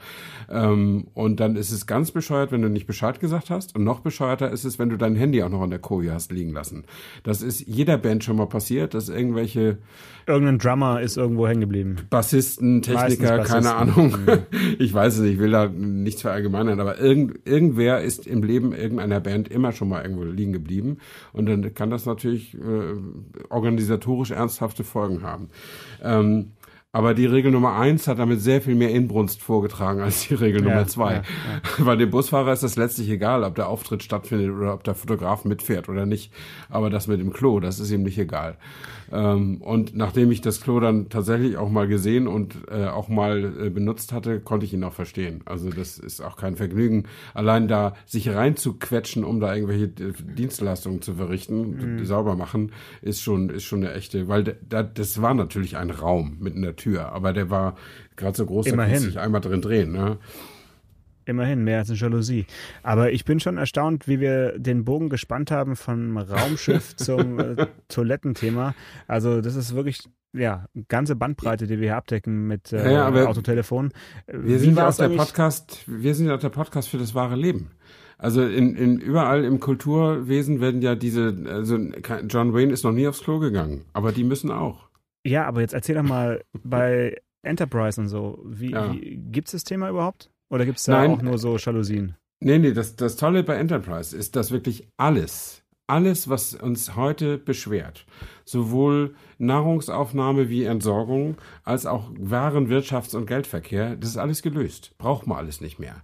Ähm, 0.50 1.08
und 1.14 1.42
dann 1.42 1.58
ist 1.58 1.72
es 1.72 1.88
ganz 1.88 2.12
bescheuert, 2.12 2.54
wenn 2.54 2.62
du 2.62 2.70
nicht 2.70 2.88
Bescheid 2.88 3.20
gesagt 3.20 3.50
hast. 3.50 3.76
Und 3.76 3.84
noch 3.84 4.00
bescheuerter 4.00 4.50
ist 4.50 4.64
es, 4.64 4.80
wenn 4.80 4.88
du 4.88 4.96
dein 4.96 5.16
Handy 5.16 5.44
auch 5.44 5.50
noch 5.50 5.62
an 5.62 5.72
der 5.72 5.80
Koje 5.80 6.14
hast 6.14 6.32
liegen 6.32 6.54
lassen. 6.54 6.86
Das 7.24 7.42
ist 7.42 7.68
jeder 7.68 7.98
Band 7.98 8.24
schon 8.24 8.38
mal 8.38 8.48
passiert, 8.48 8.94
dass 8.94 9.10
irgendwelche 9.10 9.80
Irgendein 10.28 10.58
Drummer 10.58 11.00
ist 11.00 11.16
irgendwo 11.16 11.48
hängen 11.48 11.62
geblieben. 11.62 11.96
Bassisten, 12.10 12.82
Techniker, 12.82 13.38
Meistens 13.38 13.48
keine 13.48 13.70
Bassisten. 13.70 14.14
Ahnung. 14.14 14.14
Ich 14.80 14.94
weiß 14.94 15.16
es 15.16 15.20
nicht, 15.22 15.34
ich 15.34 15.40
will 15.40 15.52
da 15.52 15.68
nichts 15.68 16.22
verallgemeinern, 16.22 16.80
aber 16.80 17.00
irgend, 17.00 17.40
irgendwer 17.46 18.02
ist 18.02 18.28
im 18.28 18.44
Leben 18.44 18.74
irgendeiner 18.74 19.20
Band 19.22 19.48
immer 19.48 19.72
schon 19.72 19.88
mal 19.88 20.04
irgendwo 20.04 20.24
liegen 20.24 20.52
geblieben. 20.52 20.98
Und 21.32 21.48
dann 21.48 21.74
kann 21.74 21.90
das 21.90 22.06
natürlich 22.06 22.37
äh, 22.54 22.96
organisatorisch 23.50 24.32
ernsthafte 24.32 24.84
Folgen 24.84 25.24
haben. 25.24 25.50
Ähm, 26.02 26.52
aber 26.94 27.14
die 27.14 27.26
Regel 27.26 27.52
Nummer 27.52 27.76
eins 27.76 28.08
hat 28.08 28.18
damit 28.18 28.42
sehr 28.42 28.62
viel 28.62 28.74
mehr 28.76 28.92
Inbrunst 28.92 29.42
vorgetragen 29.42 30.02
als 30.02 30.28
die 30.28 30.34
Regel 30.34 30.64
Ja, 30.64 30.70
Nummer 30.70 30.88
zwei. 30.88 31.16
ja, 31.16 31.22
Weil 31.80 31.98
dem 31.98 32.10
Busfahrer 32.10 32.54
ist 32.54 32.64
das 32.64 32.76
letztlich 32.76 33.10
egal, 33.10 33.44
ob 33.44 33.56
der 33.56 33.68
Auftritt 33.68 34.04
stattfindet 34.04 34.52
oder 34.52 34.74
ob 34.74 34.84
der 34.84 34.96
Fotograf 34.96 35.46
mitfährt 35.46 35.90
oder 35.90 36.06
nicht. 36.06 36.32
Aber 36.70 36.90
das 36.90 37.08
mit 37.08 37.20
dem 37.20 37.34
Klo, 37.34 37.60
das 37.60 37.80
ist 37.80 37.92
ihm 37.92 38.04
nicht 38.04 38.18
egal. 38.18 38.58
Ähm, 39.12 39.62
und 39.62 39.96
nachdem 39.96 40.32
ich 40.32 40.42
das 40.42 40.62
Klo 40.62 40.80
dann 40.80 41.10
tatsächlich 41.10 41.58
auch 41.58 41.70
mal 41.70 41.88
gesehen 41.88 42.28
und 42.28 42.56
äh, 42.70 42.88
auch 42.88 43.10
mal 43.10 43.54
äh, 43.68 43.70
benutzt 43.70 44.12
hatte, 44.12 44.40
konnte 44.40 44.66
ich 44.66 44.74
ihn 44.74 44.84
auch 44.84 44.94
verstehen. 44.94 45.42
Also 45.46 45.70
das 45.70 45.98
ist 46.00 46.22
auch 46.22 46.36
kein 46.36 46.56
Vergnügen, 46.56 47.04
allein 47.34 47.68
da 47.68 47.94
sich 48.06 48.30
reinzuquetschen, 48.30 49.24
um 49.24 49.40
da 49.40 49.54
irgendwelche 49.54 49.86
äh, 49.86 50.14
Dienstleistungen 50.36 51.02
zu 51.02 51.16
verrichten, 51.16 51.98
die 52.00 52.06
sauber 52.06 52.36
machen, 52.36 52.72
ist 53.02 53.22
schon 53.22 53.50
ist 53.50 53.64
schon 53.64 53.84
eine 53.84 53.94
echte, 53.94 54.28
weil 54.28 54.58
da, 54.68 54.84
das 54.84 55.22
war 55.22 55.34
natürlich 55.34 55.78
ein 55.78 55.90
Raum 55.90 56.38
mit 56.40 56.56
einer 56.56 56.76
Tür, 56.76 56.87
aber 56.96 57.34
der 57.34 57.50
war 57.50 57.76
gerade 58.16 58.38
so 58.38 58.46
groß, 58.46 58.66
da 58.66 58.74
Immerhin. 58.74 59.02
du 59.02 59.08
dich 59.08 59.20
einmal 59.20 59.42
drin 59.42 59.62
drehen. 59.62 59.92
Ne? 59.92 60.18
Immerhin, 61.26 61.64
mehr 61.64 61.80
als 61.80 61.90
eine 61.90 62.00
Jalousie. 62.00 62.46
Aber 62.84 63.12
ich 63.12 63.26
bin 63.26 63.42
schon 63.42 63.58
erstaunt, 63.58 64.08
wie 64.08 64.22
wir 64.22 64.58
den 64.58 64.86
Bogen 64.86 65.10
gespannt 65.10 65.52
haben 65.52 65.76
vom 65.76 66.18
Raumschiff 66.18 66.96
zum 66.96 67.40
äh, 67.40 67.68
Toilettenthema. 67.90 68.74
Also 69.08 69.42
das 69.42 69.56
ist 69.56 69.76
wirklich, 69.76 70.04
ja, 70.34 70.66
eine 70.74 70.86
ganze 70.88 71.18
Bandbreite, 71.18 71.68
die 71.68 71.80
wir 71.80 71.90
hier 71.90 71.98
abdecken 71.98 72.48
mit 72.48 72.72
äh, 72.72 72.94
Ja, 72.94 73.10
Autotelefon. 73.28 73.92
Wir 74.28 74.56
Wie 74.56 74.58
sind 74.58 74.78
ja 74.78 74.88
auch 74.88 74.96
der? 74.96 75.10
Podcast, 75.10 75.84
wir 75.88 76.16
sind 76.16 76.28
ja 76.28 76.36
auch 76.36 76.40
der 76.40 76.50
Podcast 76.50 76.88
für 76.88 76.98
das 76.98 77.14
wahre 77.14 77.36
Leben. 77.36 77.72
Also 78.18 78.44
in, 78.44 78.76
in 78.76 78.98
überall 78.98 79.44
im 79.44 79.60
Kulturwesen 79.60 80.60
werden 80.60 80.82
ja 80.82 80.96
diese, 80.96 81.36
also 81.48 81.78
John 82.28 82.54
Wayne 82.54 82.74
ist 82.74 82.84
noch 82.84 82.92
nie 82.92 83.08
aufs 83.08 83.22
Klo 83.22 83.40
gegangen, 83.40 83.86
aber 83.94 84.12
die 84.12 84.24
müssen 84.24 84.50
auch. 84.50 84.87
Ja, 85.28 85.46
aber 85.46 85.62
jetzt 85.62 85.74
erzähl 85.74 85.96
doch 85.96 86.04
mal 86.04 86.42
bei 86.64 87.18
Enterprise 87.44 88.00
und 88.00 88.08
so, 88.08 88.40
wie, 88.46 88.72
Ja. 88.72 88.94
wie 88.94 89.18
gibt 89.18 89.48
es 89.50 89.52
das 89.54 89.64
Thema 89.64 89.90
überhaupt? 89.90 90.32
Oder 90.50 90.66
gibt 90.66 90.78
es 90.78 90.86
da 90.86 90.94
Nein. 90.94 91.12
auch 91.12 91.22
nur 91.22 91.38
so 91.38 91.58
Jalousien? 91.58 92.16
Nee, 92.40 92.60
nee, 92.60 92.72
das, 92.72 92.96
das 92.96 93.16
Tolle 93.16 93.44
bei 93.44 93.56
Enterprise 93.56 94.16
ist, 94.16 94.36
dass 94.36 94.52
wirklich 94.52 94.88
alles, 94.98 95.64
alles, 95.88 96.30
was 96.30 96.54
uns 96.54 96.96
heute 96.96 97.38
beschwert, 97.38 98.06
sowohl 98.46 99.16
Nahrungsaufnahme 99.40 100.48
wie 100.50 100.64
Entsorgung, 100.64 101.38
als 101.64 101.86
auch 101.86 102.12
Waren-, 102.18 102.68
Wirtschafts- 102.70 103.16
und 103.16 103.26
Geldverkehr, 103.26 103.96
das 103.96 104.12
ist 104.12 104.18
alles 104.18 104.42
gelöst. 104.42 104.94
Braucht 104.98 105.28
man 105.28 105.38
alles 105.38 105.62
nicht 105.62 105.80
mehr. 105.80 106.04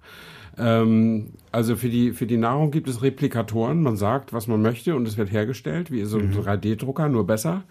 Ähm, 0.58 1.34
also 1.52 1.76
für 1.76 1.90
die, 1.90 2.12
für 2.12 2.26
die 2.26 2.38
Nahrung 2.38 2.72
gibt 2.72 2.88
es 2.88 3.02
Replikatoren. 3.02 3.82
Man 3.82 3.96
sagt, 3.96 4.34
was 4.34 4.48
man 4.48 4.62
möchte 4.62 4.96
und 4.96 5.08
es 5.08 5.18
wird 5.18 5.32
hergestellt, 5.32 5.92
wie 5.92 6.04
so 6.06 6.18
ein 6.18 6.34
3D-Drucker, 6.34 7.10
nur 7.10 7.26
besser. 7.26 7.64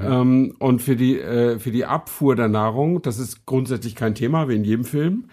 Ähm, 0.00 0.54
und 0.58 0.82
für 0.82 0.96
die, 0.96 1.18
äh, 1.18 1.58
für 1.58 1.70
die 1.70 1.84
Abfuhr 1.84 2.36
der 2.36 2.48
Nahrung, 2.48 3.02
das 3.02 3.18
ist 3.18 3.46
grundsätzlich 3.46 3.94
kein 3.94 4.14
Thema, 4.14 4.48
wie 4.48 4.56
in 4.56 4.64
jedem 4.64 4.84
Film. 4.84 5.24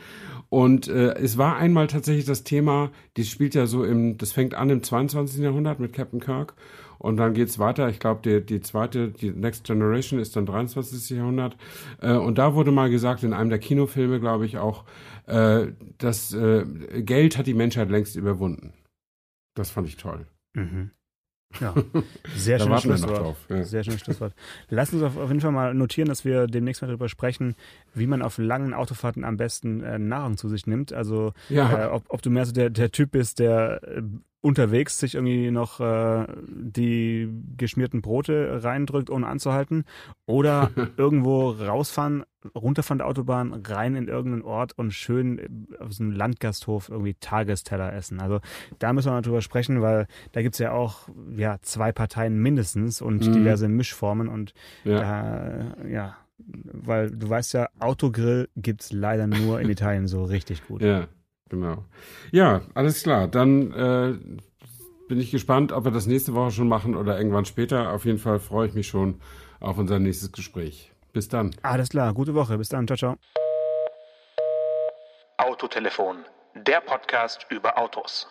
Und 0.50 0.88
äh, 0.88 1.14
es 1.16 1.38
war 1.38 1.58
einmal 1.58 1.88
tatsächlich 1.88 2.26
das 2.26 2.44
Thema, 2.44 2.92
die 3.18 3.26
spielt 3.26 3.54
ja 3.54 3.66
so 3.66 3.84
im, 3.84 4.18
das 4.18 4.32
fängt 4.32 4.54
an 4.54 4.70
im 4.70 4.82
22. 4.82 5.42
Jahrhundert 5.42 5.80
mit 5.80 5.92
Captain 5.92 6.22
Kirk 6.22 6.54
und 7.00 7.18
dann 7.18 7.34
geht's 7.34 7.60
weiter. 7.60 7.90
Ich 7.90 8.00
glaube, 8.00 8.22
die, 8.24 8.46
die 8.46 8.62
zweite, 8.62 9.10
die 9.10 9.32
Next 9.32 9.64
Generation 9.66 10.20
ist 10.20 10.36
dann 10.36 10.46
23. 10.46 11.18
Jahrhundert. 11.18 11.58
Äh, 12.02 12.14
und 12.14 12.38
da 12.38 12.54
wurde 12.56 12.72
mal 12.72 12.90
gesagt, 12.90 13.24
in 13.24 13.34
einem 13.34 13.50
der 13.50 13.60
Kinofilme, 13.60 14.20
glaube 14.20 14.46
ich 14.46 14.58
auch, 14.58 14.84
äh, 15.26 15.68
das 15.98 16.34
äh, 16.34 16.66
Geld 17.04 17.38
hat 17.38 17.48
die 17.48 17.54
Menschheit 17.54 17.90
längst 17.90 18.16
überwunden. 18.16 18.74
Das 19.56 19.70
fand 19.72 19.88
ich 19.88 19.98
toll. 19.98 20.28
Mhm. 20.56 20.92
Ja, 21.62 21.74
sehr 22.36 22.60
schönes 22.60 22.82
Schlusswort. 22.82 23.38
Ja. 23.50 23.64
Sehr 23.64 23.84
schönes 23.84 24.02
Schlusswort. 24.02 24.34
Lass 24.70 24.94
uns 24.94 25.02
auf, 25.02 25.18
auf 25.18 25.30
jeden 25.30 25.40
Fall 25.40 25.54
mal 25.54 25.74
notieren, 25.74 26.10
dass 26.10 26.26
wir 26.26 26.46
demnächst 26.46 26.82
mal 26.82 26.90
darüber 26.90 27.08
sprechen, 27.08 27.56
wie 27.94 28.06
man 28.06 28.22
auf 28.22 28.38
langen 28.38 28.74
Autofahrten 28.74 29.24
am 29.24 29.38
besten 29.38 29.82
äh, 29.82 29.98
Nahrung 29.98 30.36
zu 30.36 30.50
sich 30.50 30.68
nimmt. 30.68 30.92
Also 30.92 31.34
Ja. 31.50 31.86
äh, 31.86 31.88
ob, 31.90 32.04
ob 32.10 32.22
du 32.22 32.30
mehr 32.30 32.46
so 32.46 32.52
der, 32.52 32.70
der 32.70 32.92
Typ 32.92 33.12
bist, 33.12 33.40
der 33.40 33.82
äh, 33.84 34.02
unterwegs 34.48 34.98
sich 34.98 35.16
irgendwie 35.16 35.52
noch 35.52 35.80
äh, 35.82 36.26
die 36.48 37.30
geschmierten 37.58 38.02
Brote 38.02 38.64
reindrückt, 38.64 39.10
ohne 39.10 39.28
anzuhalten, 39.28 39.84
oder 40.26 40.72
irgendwo 40.98 41.50
rausfahren, 41.52 42.24
runter 42.56 42.82
von 42.82 43.00
der 43.00 43.08
Autobahn, 43.08 43.54
rein 43.54 43.96
in 43.96 44.08
irgendeinen 44.08 44.44
Ort 44.44 44.78
und 44.78 44.92
schön 44.94 45.38
äh, 45.38 45.78
auf 45.80 45.92
so 45.94 46.04
einem 46.04 46.14
Landgasthof 46.14 46.88
irgendwie 46.90 47.16
Tagesteller 47.20 47.92
essen. 47.94 48.22
Also 48.22 48.40
da 48.80 48.94
müssen 48.94 49.08
wir 49.08 49.14
mal 49.14 49.22
drüber 49.22 49.42
sprechen, 49.42 49.82
weil 49.82 50.08
da 50.32 50.42
gibt's 50.42 50.60
ja 50.60 50.72
auch 50.72 51.10
ja, 51.36 51.58
zwei 51.62 51.92
Parteien 51.92 52.38
mindestens 52.42 53.02
und 53.02 53.28
Mhm. 53.28 53.32
diverse 53.34 53.68
Mischformen 53.68 54.30
und 54.30 54.54
Ja. 54.86 55.00
da, 55.00 55.88
ja, 55.90 56.18
weil 56.38 57.12
du 57.12 57.28
weißt 57.30 57.54
ja, 57.54 57.68
Autogrill 57.80 58.48
gibt's 58.56 58.94
leider 58.94 59.28
nur 59.28 59.60
in 59.60 59.68
Italien 59.78 60.08
so 60.08 60.24
richtig 60.24 60.64
gut. 60.68 60.82
Ja, 60.82 61.08
genau. 61.50 61.84
Ja, 62.32 62.62
alles 62.74 63.04
klar. 63.04 63.28
Dann 63.28 63.72
äh, 63.72 64.14
bin 65.08 65.20
ich 65.20 65.32
gespannt, 65.32 65.72
ob 65.72 65.86
wir 65.86 65.92
das 65.92 66.06
nächste 66.06 66.34
Woche 66.34 66.52
schon 66.52 66.68
machen 66.68 66.96
oder 66.96 67.18
irgendwann 67.18 67.46
später. 67.46 67.94
Auf 67.94 68.06
jeden 68.06 68.20
Fall 68.20 68.40
freue 68.40 68.68
ich 68.68 68.74
mich 68.74 68.88
schon 68.88 69.22
auf 69.60 69.78
unser 69.78 70.00
nächstes 70.00 70.32
Gespräch. 70.32 70.92
Bis 71.14 71.30
dann. 71.30 71.56
Alles 71.64 71.90
klar, 71.90 72.14
gute 72.14 72.36
Woche, 72.36 72.58
bis 72.58 72.70
dann, 72.70 72.88
ciao, 72.88 72.98
ciao. 72.98 73.16
Autotelefon, 75.38 76.18
der 76.56 76.82
Podcast 76.82 77.46
über 77.50 77.78
Autos. 77.78 78.28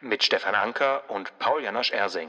Mit 0.00 0.22
Stefan 0.22 0.54
Anker 0.54 1.02
und 1.08 1.36
Paul 1.38 1.62
Janosch 1.62 1.92
Ersing. 1.92 2.28